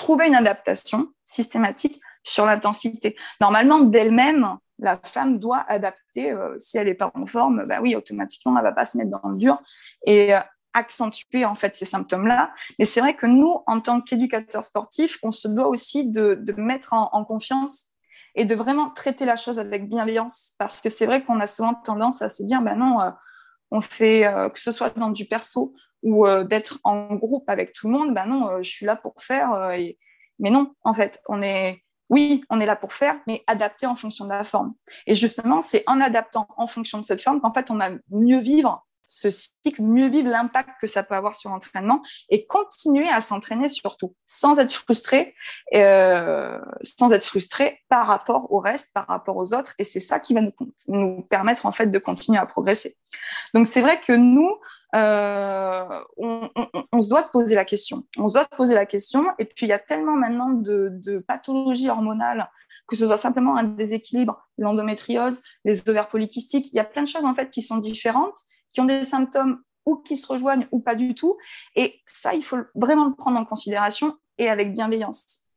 trouver 0.00 0.28
une 0.28 0.34
adaptation 0.34 1.08
systématique 1.24 2.00
sur 2.22 2.46
l'intensité. 2.46 3.16
Normalement, 3.38 3.80
d'elle-même, 3.80 4.56
la 4.78 4.98
femme 5.02 5.36
doit 5.36 5.64
adapter. 5.68 6.32
Euh, 6.32 6.54
si 6.56 6.78
elle 6.78 6.86
n'est 6.86 6.94
pas 6.94 7.10
en 7.14 7.26
forme, 7.26 7.64
bah 7.68 7.80
oui, 7.82 7.94
automatiquement, 7.94 8.56
elle 8.56 8.64
va 8.64 8.72
pas 8.72 8.86
se 8.86 8.96
mettre 8.96 9.10
dans 9.10 9.28
le 9.28 9.36
dur. 9.36 9.60
Et 10.06 10.32
accentuer 10.72 11.44
en 11.44 11.54
fait 11.54 11.76
ces 11.76 11.84
symptômes-là. 11.84 12.52
Mais 12.78 12.86
c'est 12.86 13.00
vrai 13.00 13.14
que 13.14 13.26
nous, 13.26 13.62
en 13.66 13.80
tant 13.80 14.00
qu'éducateurs 14.00 14.64
sportifs, 14.64 15.18
on 15.22 15.32
se 15.32 15.48
doit 15.48 15.68
aussi 15.68 16.10
de, 16.10 16.42
mettre 16.56 16.92
en, 16.92 17.24
confiance 17.24 17.86
et 18.34 18.44
de 18.44 18.54
vraiment 18.54 18.88
traiter 18.90 19.24
la 19.24 19.36
chose 19.36 19.58
avec 19.58 19.88
bienveillance. 19.88 20.54
Parce 20.58 20.80
que 20.80 20.88
c'est 20.88 21.06
vrai 21.06 21.24
qu'on 21.24 21.40
a 21.40 21.46
souvent 21.46 21.74
tendance 21.74 22.22
à 22.22 22.28
se 22.28 22.42
dire, 22.42 22.62
ben 22.62 22.76
non, 22.76 23.00
euh, 23.00 23.10
on 23.70 23.80
fait, 23.80 24.26
euh, 24.26 24.48
que 24.48 24.60
ce 24.60 24.72
soit 24.72 24.96
dans 24.96 25.10
du 25.10 25.26
perso 25.26 25.74
ou 26.02 26.26
euh, 26.26 26.44
d'être 26.44 26.78
en 26.84 27.14
groupe 27.14 27.48
avec 27.48 27.72
tout 27.72 27.88
le 27.88 27.98
monde, 27.98 28.14
ben 28.14 28.26
non, 28.26 28.62
je 28.62 28.70
suis 28.70 28.86
là 28.86 28.96
pour 28.96 29.14
faire. 29.22 29.70
Mais 30.38 30.50
non, 30.50 30.74
en 30.82 30.94
fait, 30.94 31.20
on 31.28 31.42
est, 31.42 31.82
oui, 32.08 32.42
on 32.50 32.60
est 32.60 32.66
là 32.66 32.76
pour 32.76 32.92
faire, 32.92 33.16
mais 33.26 33.42
adapter 33.46 33.86
en 33.86 33.94
fonction 33.94 34.24
de 34.24 34.30
la 34.30 34.44
forme. 34.44 34.74
Et 35.06 35.14
justement, 35.14 35.60
c'est 35.60 35.84
en 35.86 36.00
adaptant 36.00 36.48
en 36.56 36.66
fonction 36.66 36.98
de 36.98 37.04
cette 37.04 37.20
forme 37.20 37.40
qu'en 37.40 37.52
fait, 37.52 37.70
on 37.70 37.76
va 37.76 37.90
mieux 38.10 38.40
vivre 38.40 38.86
ce 39.20 39.30
cycle, 39.30 39.82
mieux 39.82 40.08
vivre 40.08 40.28
l'impact 40.28 40.70
que 40.80 40.86
ça 40.86 41.02
peut 41.02 41.14
avoir 41.14 41.36
sur 41.36 41.50
l'entraînement 41.50 42.00
et 42.30 42.46
continuer 42.46 43.08
à 43.08 43.20
s'entraîner 43.20 43.68
surtout, 43.68 44.14
sans 44.24 44.58
être 44.58 44.72
frustré, 44.72 45.34
euh, 45.74 46.58
sans 46.82 47.10
être 47.12 47.26
frustré 47.26 47.80
par 47.88 48.06
rapport 48.06 48.50
au 48.52 48.60
reste, 48.60 48.90
par 48.94 49.06
rapport 49.06 49.36
aux 49.36 49.52
autres. 49.52 49.74
Et 49.78 49.84
c'est 49.84 50.00
ça 50.00 50.20
qui 50.20 50.32
va 50.32 50.40
nous, 50.40 50.52
nous, 50.86 51.22
permettre 51.28 51.66
en 51.66 51.72
fait 51.72 51.86
de 51.86 51.98
continuer 51.98 52.38
à 52.38 52.46
progresser. 52.46 52.96
Donc 53.52 53.66
c'est 53.66 53.82
vrai 53.82 54.00
que 54.00 54.12
nous, 54.12 54.56
euh, 54.94 56.00
on, 56.16 56.50
on, 56.92 57.02
se 57.02 57.08
doit 57.08 57.22
de 57.22 57.28
poser 57.28 57.54
la 57.54 57.64
question. 57.64 58.06
On 58.16 58.28
se 58.28 58.34
doit 58.34 58.44
de 58.44 58.56
poser 58.56 58.74
la 58.74 58.86
question. 58.86 59.24
Et 59.38 59.44
puis, 59.44 59.66
il 59.66 59.68
y 59.68 59.72
a 59.72 59.78
tellement 59.78 60.16
maintenant 60.16 60.50
de, 60.50 60.90
de 60.92 61.18
pathologies 61.18 61.90
hormonales, 61.90 62.50
que 62.88 62.96
ce 62.96 63.06
soit 63.06 63.16
simplement 63.16 63.56
un 63.56 63.64
déséquilibre, 63.64 64.48
l'endométriose, 64.58 65.42
les 65.64 65.88
ovaires 65.88 66.08
polykystiques. 66.08 66.72
Il 66.72 66.76
y 66.76 66.80
a 66.80 66.84
plein 66.84 67.02
de 67.02 67.08
choses 67.08 67.24
en 67.24 67.34
fait 67.34 67.50
qui 67.50 67.62
sont 67.62 67.78
différentes 67.78 68.46
qui 68.72 68.80
ont 68.80 68.84
des 68.84 69.04
symptômes 69.04 69.58
ou 69.86 69.96
qui 69.96 70.16
se 70.16 70.30
rejoignent 70.30 70.66
ou 70.72 70.80
pas 70.80 70.94
du 70.94 71.14
tout. 71.14 71.36
Et 71.74 72.00
ça, 72.06 72.34
il 72.34 72.42
faut 72.42 72.58
vraiment 72.74 73.08
le 73.08 73.14
prendre 73.14 73.38
en 73.38 73.44
considération 73.44 74.16
et 74.38 74.48
avec 74.48 74.72
bienveillance. 74.72 75.50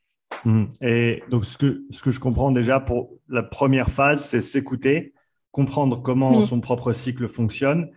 Mmh. 0.45 0.65
Et 0.81 1.23
donc, 1.29 1.45
ce 1.45 1.57
que, 1.57 1.83
ce 1.89 2.01
que 2.01 2.11
je 2.11 2.19
comprends 2.19 2.51
déjà 2.51 2.79
pour 2.79 3.19
la 3.27 3.43
première 3.43 3.89
phase, 3.89 4.25
c'est 4.25 4.41
s'écouter, 4.41 5.13
comprendre 5.51 6.01
comment 6.01 6.41
son 6.43 6.59
propre 6.59 6.93
cycle 6.93 7.27
fonctionne 7.27 7.91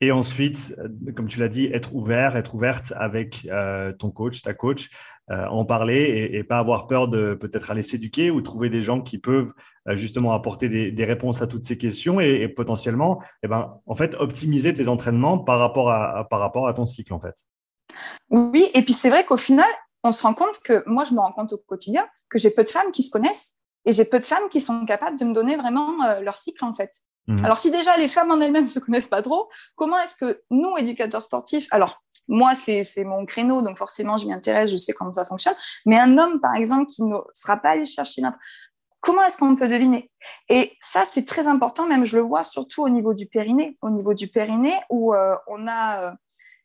et 0.00 0.12
ensuite, 0.12 0.74
euh, 0.78 1.12
comme 1.12 1.26
tu 1.26 1.40
l'as 1.40 1.48
dit, 1.48 1.66
être 1.66 1.94
ouvert, 1.94 2.36
être 2.36 2.54
ouverte 2.54 2.92
avec 2.96 3.48
euh, 3.50 3.92
ton 3.92 4.10
coach, 4.10 4.42
ta 4.42 4.54
coach, 4.54 4.90
euh, 5.30 5.46
en 5.46 5.64
parler 5.64 6.30
et, 6.32 6.44
pas 6.44 6.58
avoir 6.58 6.86
peur 6.86 7.08
de 7.08 7.34
peut-être 7.34 7.70
aller 7.70 7.82
s'éduquer 7.82 8.30
ou 8.30 8.40
trouver 8.40 8.70
des 8.70 8.82
gens 8.82 9.02
qui 9.02 9.18
peuvent 9.18 9.52
justement 9.90 10.32
apporter 10.32 10.68
des, 10.68 11.04
réponses 11.04 11.40
à 11.40 11.46
toutes 11.46 11.64
ces 11.64 11.78
questions 11.78 12.20
et, 12.20 12.46
potentiellement, 12.48 13.22
eh 13.42 13.48
ben, 13.48 13.80
en 13.86 13.94
fait, 13.94 14.14
optimiser 14.14 14.74
tes 14.74 14.86
entraînements 14.86 15.38
par 15.38 15.58
rapport 15.58 15.90
à, 15.90 16.26
par 16.28 16.40
rapport 16.40 16.68
à 16.68 16.74
ton 16.74 16.84
cycle, 16.84 17.14
en 17.14 17.20
fait. 17.20 17.34
Oui, 18.28 18.70
et 18.74 18.82
puis 18.82 18.92
c'est 18.92 19.08
vrai 19.08 19.24
qu'au 19.24 19.38
final, 19.38 19.68
on 20.04 20.12
se 20.12 20.22
rend 20.22 20.34
compte 20.34 20.60
que 20.62 20.82
moi, 20.86 21.04
je 21.04 21.14
me 21.14 21.20
rends 21.20 21.32
compte 21.32 21.54
au 21.54 21.58
quotidien 21.58 22.06
que 22.28 22.38
j'ai 22.38 22.50
peu 22.50 22.64
de 22.64 22.68
femmes 22.68 22.90
qui 22.90 23.02
se 23.02 23.10
connaissent 23.10 23.56
et 23.86 23.92
j'ai 23.92 24.04
peu 24.04 24.18
de 24.20 24.26
femmes 24.26 24.48
qui 24.50 24.60
sont 24.60 24.84
capables 24.84 25.18
de 25.18 25.24
me 25.24 25.32
donner 25.32 25.56
vraiment 25.56 25.90
leur 26.20 26.36
cycle, 26.36 26.64
en 26.64 26.74
fait. 26.74 26.92
Mhm. 27.28 27.44
Alors, 27.44 27.58
si 27.58 27.70
déjà 27.70 27.96
les 27.98 28.08
femmes 28.08 28.30
en 28.30 28.40
elles-mêmes 28.40 28.64
ne 28.64 28.68
se 28.68 28.78
connaissent 28.78 29.08
pas 29.08 29.22
trop, 29.22 29.48
comment 29.76 29.98
est-ce 30.00 30.16
que 30.16 30.42
nous, 30.50 30.76
éducateurs 30.78 31.22
sportifs, 31.22 31.68
alors 31.70 32.02
moi, 32.26 32.54
c'est 32.54 32.84
mon 33.04 33.26
créneau, 33.26 33.62
donc 33.62 33.78
forcément, 33.78 34.16
je 34.16 34.26
m'y 34.26 34.32
intéresse, 34.32 34.70
je 34.70 34.76
sais 34.76 34.92
comment 34.92 35.12
ça 35.12 35.26
fonctionne, 35.26 35.54
mais 35.84 35.98
un 35.98 36.16
homme, 36.16 36.40
par 36.40 36.54
exemple, 36.54 36.86
qui 36.86 37.04
ne 37.04 37.16
sera 37.34 37.58
pas 37.58 37.70
allé 37.70 37.84
chercher 37.84 38.22
comment 39.00 39.22
est-ce 39.22 39.38
qu'on 39.38 39.56
peut 39.56 39.68
deviner? 39.68 40.10
Et 40.48 40.72
ça, 40.80 41.04
c'est 41.04 41.24
très 41.24 41.48
important, 41.48 41.86
même 41.86 42.04
je 42.04 42.16
le 42.16 42.22
vois 42.22 42.44
surtout 42.44 42.82
au 42.82 42.88
niveau 42.88 43.14
du 43.14 43.26
périnée, 43.26 43.78
au 43.82 43.90
niveau 43.90 44.14
du 44.14 44.28
périnée 44.28 44.74
où 44.90 45.14
euh, 45.14 45.36
on 45.46 45.66
a... 45.66 46.02
Euh, 46.02 46.10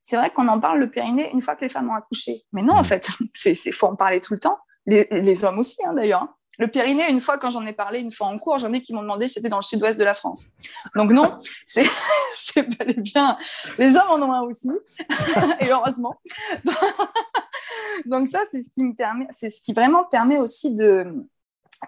c'est 0.02 0.18
vrai 0.18 0.32
qu'on 0.32 0.50
en 0.50 0.60
parle 0.60 0.80
le 0.80 0.90
périnée 0.90 1.30
une 1.34 1.42
fois 1.42 1.56
que 1.56 1.62
les 1.62 1.70
femmes 1.70 1.90
ont 1.90 1.94
accouché. 1.94 2.42
Mais 2.52 2.62
non, 2.62 2.74
en 2.74 2.80
mhm. 2.80 2.86
fait, 2.86 3.08
c'est 3.34 3.72
faut 3.72 3.88
en 3.88 3.96
parler 3.96 4.20
tout 4.20 4.34
le 4.34 4.40
temps. 4.40 4.58
Les, 4.86 5.46
hommes 5.46 5.60
aussi, 5.60 5.78
hein, 5.86 5.94
d'ailleurs. 5.94 6.28
Le 6.60 6.68
Pyrénées, 6.68 7.10
une 7.10 7.22
fois, 7.22 7.38
quand 7.38 7.50
j'en 7.50 7.66
ai 7.66 7.74
parlé, 7.74 8.00
une 8.00 8.12
fois 8.12 8.28
en 8.28 8.38
cours, 8.38 8.58
j'en 8.60 8.72
ai 8.74 8.82
qui 8.82 8.94
m'ont 8.94 9.02
demandé 9.02 9.28
si 9.28 9.36
c'était 9.36 9.50
dans 9.50 9.58
le 9.58 9.64
sud-ouest 9.64 9.98
de 9.98 10.04
la 10.04 10.14
France. 10.14 10.50
Donc 10.96 11.12
non, 11.12 11.40
c'est 11.66 12.78
bel 12.78 12.92
et 12.92 13.02
bien. 13.02 13.38
Les 13.78 13.96
hommes 13.96 14.10
en 14.10 14.22
ont 14.22 14.34
un 14.34 14.42
aussi, 14.42 14.70
et 15.60 15.72
heureusement. 15.72 16.20
Donc 18.06 18.28
ça, 18.28 18.40
c'est 18.52 18.62
ce 18.62 18.70
qui 18.70 18.84
me 18.84 18.94
permet, 18.96 19.28
c'est 19.32 19.50
ce 19.50 19.62
qui 19.62 19.74
vraiment 19.74 20.06
permet 20.06 20.38
aussi 20.38 20.76
de 20.76 21.08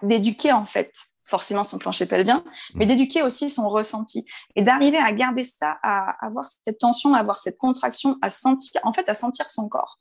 d'éduquer 0.02 0.52
en 0.52 0.66
fait 0.66 0.92
forcément 1.26 1.64
son 1.64 1.78
plancher 1.78 2.06
pelvien, 2.06 2.44
mais 2.74 2.86
d'éduquer 2.86 3.22
aussi 3.22 3.50
son 3.50 3.68
ressenti 3.68 4.26
et 4.54 4.62
d'arriver 4.62 4.98
à 4.98 5.10
garder 5.12 5.42
ça, 5.42 5.78
à 5.82 6.24
avoir 6.24 6.46
cette 6.48 6.78
tension, 6.78 7.14
à 7.14 7.18
avoir 7.18 7.38
cette 7.38 7.58
contraction, 7.58 8.16
à 8.22 8.30
sentir, 8.30 8.80
en 8.84 8.92
fait, 8.92 9.08
à 9.08 9.14
sentir 9.14 9.50
son 9.50 9.68
corps. 9.68 9.98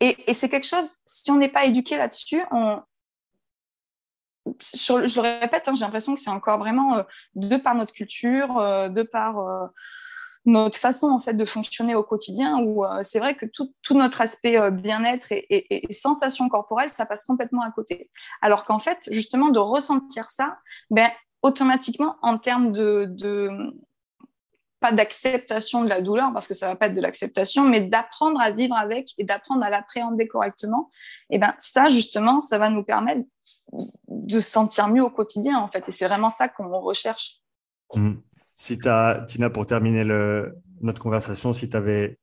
Et, 0.00 0.16
et 0.30 0.34
c'est 0.34 0.48
quelque 0.48 0.66
chose, 0.66 0.96
si 1.06 1.30
on 1.30 1.36
n'est 1.36 1.48
pas 1.48 1.64
éduqué 1.64 1.96
là-dessus, 1.96 2.42
on, 2.50 2.80
je, 4.58 5.20
le 5.20 5.40
répète, 5.40 5.68
hein, 5.68 5.74
j'ai 5.74 5.84
l'impression 5.84 6.14
que 6.14 6.20
c'est 6.20 6.30
encore 6.30 6.58
vraiment 6.58 6.98
euh, 6.98 7.02
de 7.34 7.56
par 7.56 7.74
notre 7.74 7.92
culture, 7.92 8.58
euh, 8.58 8.88
de 8.88 9.02
par 9.02 9.38
euh, 9.38 9.66
notre 10.46 10.78
façon 10.78 11.08
en 11.08 11.20
fait 11.20 11.34
de 11.34 11.44
fonctionner 11.44 11.94
au 11.94 12.02
quotidien, 12.02 12.58
où 12.58 12.82
c'est 13.02 13.18
vrai 13.18 13.36
que 13.36 13.44
tout, 13.44 13.74
notre 13.90 14.22
aspect 14.22 14.70
bien-être 14.70 15.28
et, 15.32 15.82
sensation 15.90 16.48
corporelle, 16.48 16.88
ça 16.88 17.04
passe 17.04 17.26
complètement 17.26 17.62
à 17.62 17.70
côté. 17.70 18.10
Alors 18.40 18.64
qu'en 18.64 18.78
fait, 18.78 19.06
justement, 19.10 19.50
de 19.50 19.58
ressentir 19.58 20.30
ça, 20.30 20.56
ben, 20.88 21.10
automatiquement, 21.42 22.16
en 22.22 22.38
termes 22.38 22.72
de, 22.72 23.06
pas 24.80 24.92
d'acceptation 24.92 25.84
de 25.84 25.88
la 25.88 26.00
douleur, 26.00 26.32
parce 26.32 26.48
que 26.48 26.54
ça 26.54 26.66
va 26.66 26.76
pas 26.76 26.86
être 26.86 26.94
de 26.94 27.00
l'acceptation, 27.00 27.68
mais 27.68 27.82
d'apprendre 27.82 28.40
à 28.40 28.50
vivre 28.50 28.74
avec 28.74 29.14
et 29.18 29.24
d'apprendre 29.24 29.62
à 29.62 29.70
l'appréhender 29.70 30.26
correctement, 30.26 30.90
et 31.28 31.38
ben 31.38 31.54
ça, 31.58 31.88
justement, 31.88 32.40
ça 32.40 32.58
va 32.58 32.70
nous 32.70 32.82
permettre 32.82 33.22
de 34.08 34.40
se 34.40 34.50
sentir 34.50 34.88
mieux 34.88 35.02
au 35.02 35.10
quotidien, 35.10 35.58
en 35.58 35.68
fait. 35.68 35.88
Et 35.88 35.92
c'est 35.92 36.06
vraiment 36.06 36.30
ça 36.30 36.48
qu'on 36.48 36.68
recherche. 36.80 37.40
Mmh. 37.94 38.14
Si 38.54 38.78
as, 38.86 39.24
Tina, 39.26 39.50
pour 39.50 39.66
terminer 39.66 40.04
le, 40.04 40.54
notre 40.80 41.00
conversation, 41.00 41.52
si 41.52 41.68
tu 41.68 41.76
avais 41.76 42.18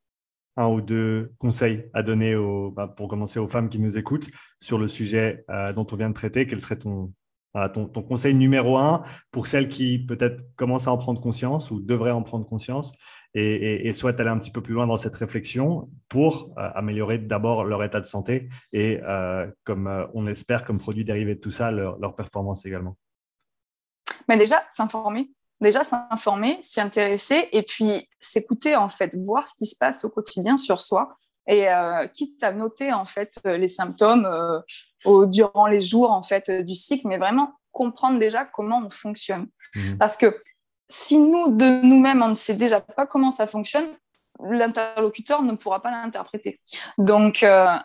un 0.56 0.68
ou 0.68 0.82
deux 0.82 1.34
conseils 1.38 1.90
à 1.94 2.04
donner 2.04 2.36
aux, 2.36 2.72
bah, 2.72 2.88
pour 2.88 3.08
commencer 3.08 3.40
aux 3.40 3.48
femmes 3.48 3.70
qui 3.70 3.80
nous 3.80 3.98
écoutent 3.98 4.30
sur 4.60 4.80
le 4.80 4.88
sujet 4.88 5.46
euh, 5.50 5.72
dont 5.72 5.86
on 5.92 5.96
vient 5.96 6.10
de 6.10 6.16
traiter, 6.16 6.48
quel 6.48 6.60
serait 6.62 6.80
ton, 6.80 7.14
ton, 7.74 7.88
conseil 7.88 8.36
numéro 8.36 8.78
un 8.78 9.04
pour 9.32 9.48
celles 9.48 9.68
qui 9.68 10.00
peut-être 10.00 10.44
commencent 10.56 10.88
à 10.88 10.92
en 10.92 10.98
prendre 10.98 11.22
conscience 11.22 11.72
ou 11.72 11.80
devraient 11.80 12.12
en 12.12 12.24
prendre 12.24 12.46
conscience 12.46 12.94
et, 13.34 13.94
souhaitent 13.94 14.20
aller 14.20 14.30
un 14.30 14.38
petit 14.38 14.52
peu 14.52 14.62
plus 14.62 14.74
loin 14.74 14.88
dans 14.88 14.98
cette 14.98 15.16
réflexion 15.16 15.90
pour 16.10 16.54
euh, 16.58 16.70
améliorer 16.76 17.18
d'abord 17.18 17.66
leur 17.66 17.84
état 17.84 18.00
de 18.00 18.06
santé 18.06 18.50
et, 18.74 19.00
euh, 19.04 19.48
comme 19.64 19.88
euh, 19.88 20.06
on 20.14 20.28
espère, 20.28 20.64
comme 20.66 20.80
produit 20.80 21.04
dérivé 21.04 21.36
de 21.36 21.40
tout 21.40 21.52
ça, 21.52 21.72
leur, 21.72 22.16
performance 22.16 22.66
également 22.66 22.98
Mais 24.28 24.38
déjà, 24.38 24.64
s'informer. 24.72 25.30
Déjà, 25.60 25.84
s'informer, 25.84 26.60
s'y 26.62 26.80
intéresser 26.80 27.50
et 27.52 27.64
puis 27.64 28.08
s'écouter, 28.20 28.76
en 28.76 28.90
fait, 28.90 29.16
voir 29.16 29.48
ce 29.48 29.56
qui 29.56 29.66
se 29.66 29.76
passe 29.78 30.06
au 30.06 30.10
quotidien 30.10 30.58
sur 30.58 30.82
soi 30.82 31.16
et 31.48 31.68
quitte 32.14 32.44
à 32.44 32.52
noter, 32.52 32.92
en 32.92 33.06
fait, 33.06 33.40
les 33.46 33.70
symptômes 33.70 34.28
durant 35.28 35.68
les 35.68 35.82
jours 35.82 36.12
en 36.12 36.22
fait 36.22 36.50
du 36.52 36.76
cycle, 36.76 37.08
mais 37.08 37.18
vraiment 37.18 37.54
comprendre 37.72 38.20
déjà 38.20 38.46
comment 38.46 38.82
on 38.86 38.90
fonctionne. 38.90 39.48
Mhm. 39.76 39.98
Parce 39.98 40.18
que 40.18 40.36
si 40.90 41.20
nous, 41.20 41.56
de 41.56 41.82
nous-mêmes, 41.82 42.22
on 42.22 42.30
ne 42.30 42.36
sait 42.36 42.54
déjà 42.54 42.80
pas 42.82 43.06
comment 43.06 43.32
ça 43.32 43.46
fonctionne, 43.46 43.88
l'interlocuteur 44.40 45.42
ne 45.44 45.54
pourra 45.54 45.82
pas 45.82 45.92
l'interpréter. 45.92 46.60
Donc, 46.98 47.44
euh, 47.44 47.76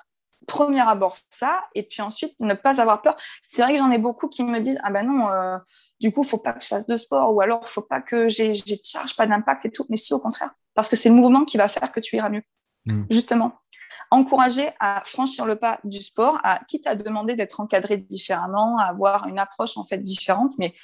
premier 0.47 0.81
abord, 0.81 1.17
ça, 1.31 1.65
et 1.75 1.83
puis 1.83 2.03
ensuite, 2.03 2.35
ne 2.41 2.55
pas 2.55 2.81
avoir 2.81 3.03
peur. 3.03 3.17
C'est 3.49 3.63
vrai 3.63 3.73
que 3.73 3.79
j'en 3.79 3.91
ai 3.91 3.99
beaucoup 3.99 4.29
qui 4.29 4.45
me 4.45 4.61
disent, 4.61 4.79
ah 4.83 4.91
ben 4.91 5.07
non, 5.07 5.31
euh, 5.31 5.59
du 6.01 6.13
coup, 6.13 6.23
il 6.23 6.29
faut 6.29 6.39
pas 6.39 6.53
que 6.53 6.63
je 6.63 6.69
fasse 6.69 6.87
de 6.87 6.97
sport, 6.97 7.35
ou 7.35 7.41
alors, 7.41 7.61
il 7.63 7.69
faut 7.69 7.83
pas 7.83 8.01
que 8.01 8.29
j'ai 8.29 8.53
de 8.53 8.81
charge, 8.85 9.17
pas 9.17 9.27
d'impact 9.27 9.67
et 9.67 9.71
tout. 9.71 9.87
Mais 9.89 9.97
si, 9.97 10.15
au 10.15 10.19
contraire, 10.19 10.53
parce 10.75 10.89
que 10.89 10.97
c'est 10.97 11.09
le 11.09 11.15
mouvement 11.15 11.45
qui 11.45 11.57
va 11.57 11.69
faire 11.69 11.91
que 11.93 12.01
tu 12.01 12.17
iras 12.17 12.29
mieux. 12.29 12.43
Mhm. 12.87 13.07
Justement 13.11 13.53
encourager 14.13 14.71
à 14.79 15.03
franchir 15.05 15.47
le 15.47 15.57
pas 15.57 15.81
du 15.85 16.01
sport, 16.03 16.39
à 16.45 16.61
quitte 16.69 16.87
à 16.87 16.95
demander 16.95 17.35
d'être 17.35 17.61
encadré 17.61 17.97
différemment, 17.97 18.79
à 18.79 18.85
avoir 18.85 19.27
une 19.27 19.39
approche 19.39 19.77
en 19.79 19.85
fait 19.85 19.99
différente, 19.99 20.53
mais 20.59 20.75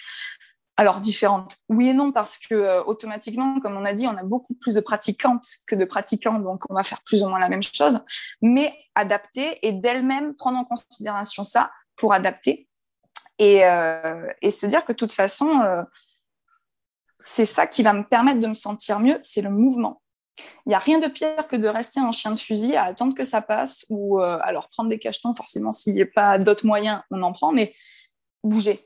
alors 0.79 1.01
différente, 1.01 1.57
oui 1.69 1.89
et 1.89 1.93
non, 1.93 2.11
parce 2.11 2.39
que 2.39 2.55
euh, 2.55 2.83
automatiquement, 2.85 3.61
comme 3.61 3.77
on 3.77 3.85
a 3.85 3.93
dit, 3.93 4.07
on 4.07 4.17
a 4.17 4.23
beaucoup 4.23 4.55
plus 4.55 4.75
de 4.75 4.81
pratiquantes 4.81 5.47
que 5.67 5.75
de 5.75 5.85
pratiquants, 5.85 6.39
donc 6.39 6.63
on 6.71 6.75
va 6.75 6.83
faire 6.83 7.03
plus 7.03 7.23
ou 7.23 7.29
moins 7.29 7.39
la 7.39 7.49
même 7.49 7.63
chose, 7.63 8.01
mais 8.41 8.73
adapter 8.95 9.59
et 9.67 9.73
d'elle-même 9.73 10.35
prendre 10.35 10.57
en 10.57 10.65
considération 10.65 11.45
ça 11.45 11.71
pour 11.97 12.15
adapter 12.15 12.69
et, 13.39 13.65
euh, 13.65 14.27
se 14.51 14.67
dire 14.67 14.85
que 14.85 14.93
de 14.93 14.97
toute 14.97 15.13
façon, 15.13 15.61
euh, 15.61 15.83
c'est 17.19 17.45
ça 17.45 17.67
qui 17.67 17.83
va 17.83 17.93
me 17.93 18.05
permettre 18.05 18.41
de 18.41 18.47
me 18.47 18.55
sentir 18.55 19.01
mieux, 19.01 19.19
c'est 19.23 19.43
le 19.43 19.51
mouvement. 19.51 20.01
Il 20.67 20.71
n'y 20.71 20.75
a 20.75 20.79
rien 20.79 20.99
de 20.99 21.07
pire 21.07 21.47
que 21.49 21.57
de 21.57 21.69
rester 21.69 22.01
un 22.01 22.13
chien 22.13 22.33
de 22.33 22.39
fusil 22.39 22.77
à 22.77 22.85
attendre 22.85 23.15
que 23.15 23.25
ça 23.25 23.43
passe 23.43 23.87
ou 23.89 24.21
euh, 24.21 24.39
alors 24.43 24.69
prendre 24.69 24.91
des 24.91 24.99
cachetons, 24.99 25.35
forcément, 25.35 25.73
s'il 25.73 25.95
n'y 25.95 26.03
a 26.03 26.07
pas 26.07 26.39
d'autres 26.39 26.67
moyens, 26.67 27.01
on 27.11 27.23
en 27.23 27.33
prend, 27.33 27.53
mais 27.53 27.75
bouger. 28.45 28.81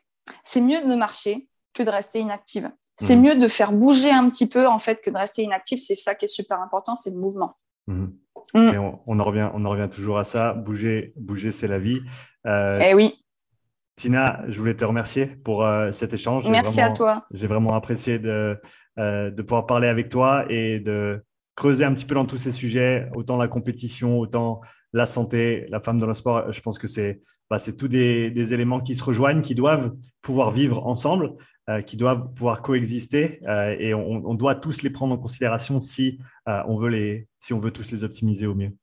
C'est 0.44 0.60
mieux 0.60 0.80
de 0.80 0.94
marcher 0.94 1.48
que 1.74 1.82
de 1.82 1.90
rester 1.90 2.20
inactive. 2.20 2.70
C'est 2.96 3.16
mhm. 3.16 3.22
mieux 3.22 3.34
de 3.36 3.48
faire 3.48 3.72
bouger 3.72 4.10
un 4.10 4.28
petit 4.28 4.48
peu 4.48 4.66
en 4.66 4.78
fait 4.78 5.00
que 5.02 5.10
de 5.10 5.16
rester 5.16 5.42
inactive. 5.42 5.78
C'est 5.78 5.94
ça 5.94 6.14
qui 6.14 6.26
est 6.26 6.28
super 6.28 6.60
important, 6.60 6.94
c'est 6.94 7.10
le 7.10 7.18
mouvement. 7.18 7.56
Mhm. 7.86 8.14
Mm. 8.54 8.98
on, 9.06 9.20
en 9.20 9.24
revient, 9.24 9.50
on 9.54 9.64
en 9.64 9.70
revient 9.70 9.88
toujours 9.90 10.18
à 10.18 10.24
ça. 10.24 10.52
Bouger, 10.52 11.12
bouger, 11.16 11.50
c'est 11.50 11.68
la 11.68 11.78
vie. 11.78 12.00
Euh, 12.46 12.80
eh 12.84 12.94
oui. 12.94 13.24
Tina, 13.96 14.42
je 14.48 14.58
voulais 14.58 14.74
te 14.74 14.84
remercier 14.84 15.26
pour 15.26 15.66
cet 15.92 16.12
échange. 16.12 16.48
Merci 16.48 16.80
à 16.80 16.90
toi. 16.90 17.26
J'ai 17.30 17.46
vraiment 17.46 17.74
apprécié 17.74 18.18
de, 18.18 18.58
de 18.96 19.42
pouvoir 19.42 19.66
parler 19.66 19.86
avec 19.86 20.08
toi 20.08 20.44
et 20.48 20.80
de 20.80 21.22
creuser 21.54 21.84
un 21.84 21.94
petit 21.94 22.04
peu 22.04 22.14
dans 22.14 22.26
tous 22.26 22.38
ces 22.38 22.52
sujets, 22.52 23.08
autant 23.14 23.36
la 23.36 23.48
compétition, 23.48 24.18
autant 24.18 24.60
la 24.92 25.06
santé, 25.06 25.66
la 25.68 25.80
femme 25.80 25.98
dans 25.98 26.06
le 26.06 26.14
sport. 26.14 26.52
Je 26.52 26.60
pense 26.60 26.78
que 26.78 26.88
c'est 26.88 27.22
bah, 27.50 27.58
tous 27.60 27.88
des, 27.88 28.54
éléments 28.54 28.80
qui 28.80 28.94
se 28.94 29.04
rejoignent, 29.04 29.42
qui 29.42 29.54
doivent 29.54 29.94
pouvoir 30.20 30.50
vivre 30.50 30.86
ensemble, 30.86 31.34
euh, 31.68 31.82
qui 31.82 31.96
doivent 31.96 32.32
pouvoir 32.34 32.62
coexister 32.62 33.40
euh, 33.48 33.76
et 33.78 33.94
on, 33.94 34.34
doit 34.34 34.54
tous 34.54 34.82
les 34.82 34.90
prendre 34.90 35.14
en 35.14 35.18
considération 35.18 35.80
si, 35.80 36.18
euh, 36.48 36.62
on 36.66 36.76
veut 36.76 36.88
les, 36.88 37.28
si 37.40 37.52
on 37.52 37.58
veut 37.58 37.70
tous 37.70 37.90
les 37.90 38.04
optimiser 38.04 38.46
au 38.46 38.54
mieux. 38.54 38.74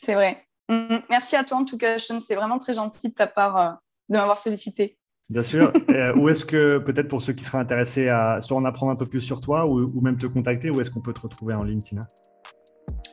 C'est 0.00 0.14
vrai. 0.14 0.44
Mm, 0.68 0.98
merci 1.08 1.36
à 1.36 1.44
toi 1.44 1.58
en 1.58 1.64
tout 1.64 1.78
cas, 1.78 1.98
Sean. 1.98 2.20
C'est 2.20 2.34
vraiment 2.34 2.58
très 2.58 2.74
gentil 2.74 3.08
de 3.08 3.14
ta 3.14 3.26
part 3.26 3.80
de 4.08 4.16
m'avoir 4.16 4.38
sollicité. 4.38 4.97
Bien 5.30 5.42
sûr. 5.42 5.72
Euh, 5.90 6.14
où 6.16 6.28
est-ce 6.28 6.44
que, 6.44 6.78
peut-être 6.78 7.08
pour 7.08 7.20
ceux 7.20 7.34
qui 7.34 7.44
seraient 7.44 7.58
intéressés 7.58 8.08
à 8.08 8.40
soit 8.40 8.56
en 8.56 8.64
apprendre 8.64 8.92
un 8.92 8.96
peu 8.96 9.06
plus 9.06 9.20
sur 9.20 9.40
toi 9.40 9.66
ou, 9.66 10.00
même 10.00 10.16
te 10.16 10.26
contacter, 10.26 10.70
où 10.70 10.80
est-ce 10.80 10.90
qu'on 10.90 11.00
peut 11.00 11.12
te 11.12 11.20
retrouver 11.20 11.54
en 11.54 11.62
ligne, 11.64 11.80
Tina? 11.80 12.02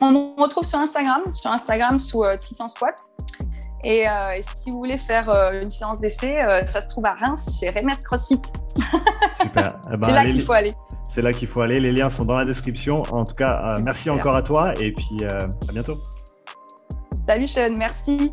On 0.00 0.12
nous 0.12 0.34
retrouve 0.36 0.64
sur 0.64 0.78
Instagram, 0.78 1.22
sur 1.32 1.50
Instagram 1.50 1.98
sous 1.98 2.24
euh, 2.24 2.36
Titan 2.36 2.68
Squat. 2.68 2.94
Et, 3.84 4.08
euh, 4.08 4.12
si 4.56 4.70
vous 4.70 4.78
voulez 4.78 4.96
faire 4.96 5.28
une 5.60 5.70
séance 5.70 6.00
d'essai, 6.00 6.38
ça 6.66 6.80
se 6.80 6.88
trouve 6.88 7.04
à 7.06 7.14
Reims 7.14 7.58
chez 7.60 7.68
Remes 7.68 7.90
CrossFit. 8.04 8.40
Super. 9.40 9.78
Eh 9.92 9.96
ben, 9.96 10.06
c'est 10.06 10.12
là 10.12 10.24
qu'il 10.24 10.42
faut 10.42 10.52
aller. 10.52 10.72
C'est 11.08 11.22
là 11.22 11.32
qu'il 11.32 11.48
faut 11.48 11.60
aller. 11.60 11.80
Les 11.80 11.92
liens 11.92 12.08
sont 12.08 12.24
dans 12.24 12.36
la 12.36 12.44
description. 12.44 13.02
En 13.12 13.24
tout 13.24 13.34
cas, 13.34 13.78
merci 13.80 14.10
encore 14.10 14.34
à 14.34 14.42
toi 14.42 14.74
et 14.80 14.92
puis 14.92 15.24
à 15.24 15.72
bientôt. 15.72 15.98
Salut 17.24 17.46
Sean, 17.46 17.74
merci. 17.76 18.32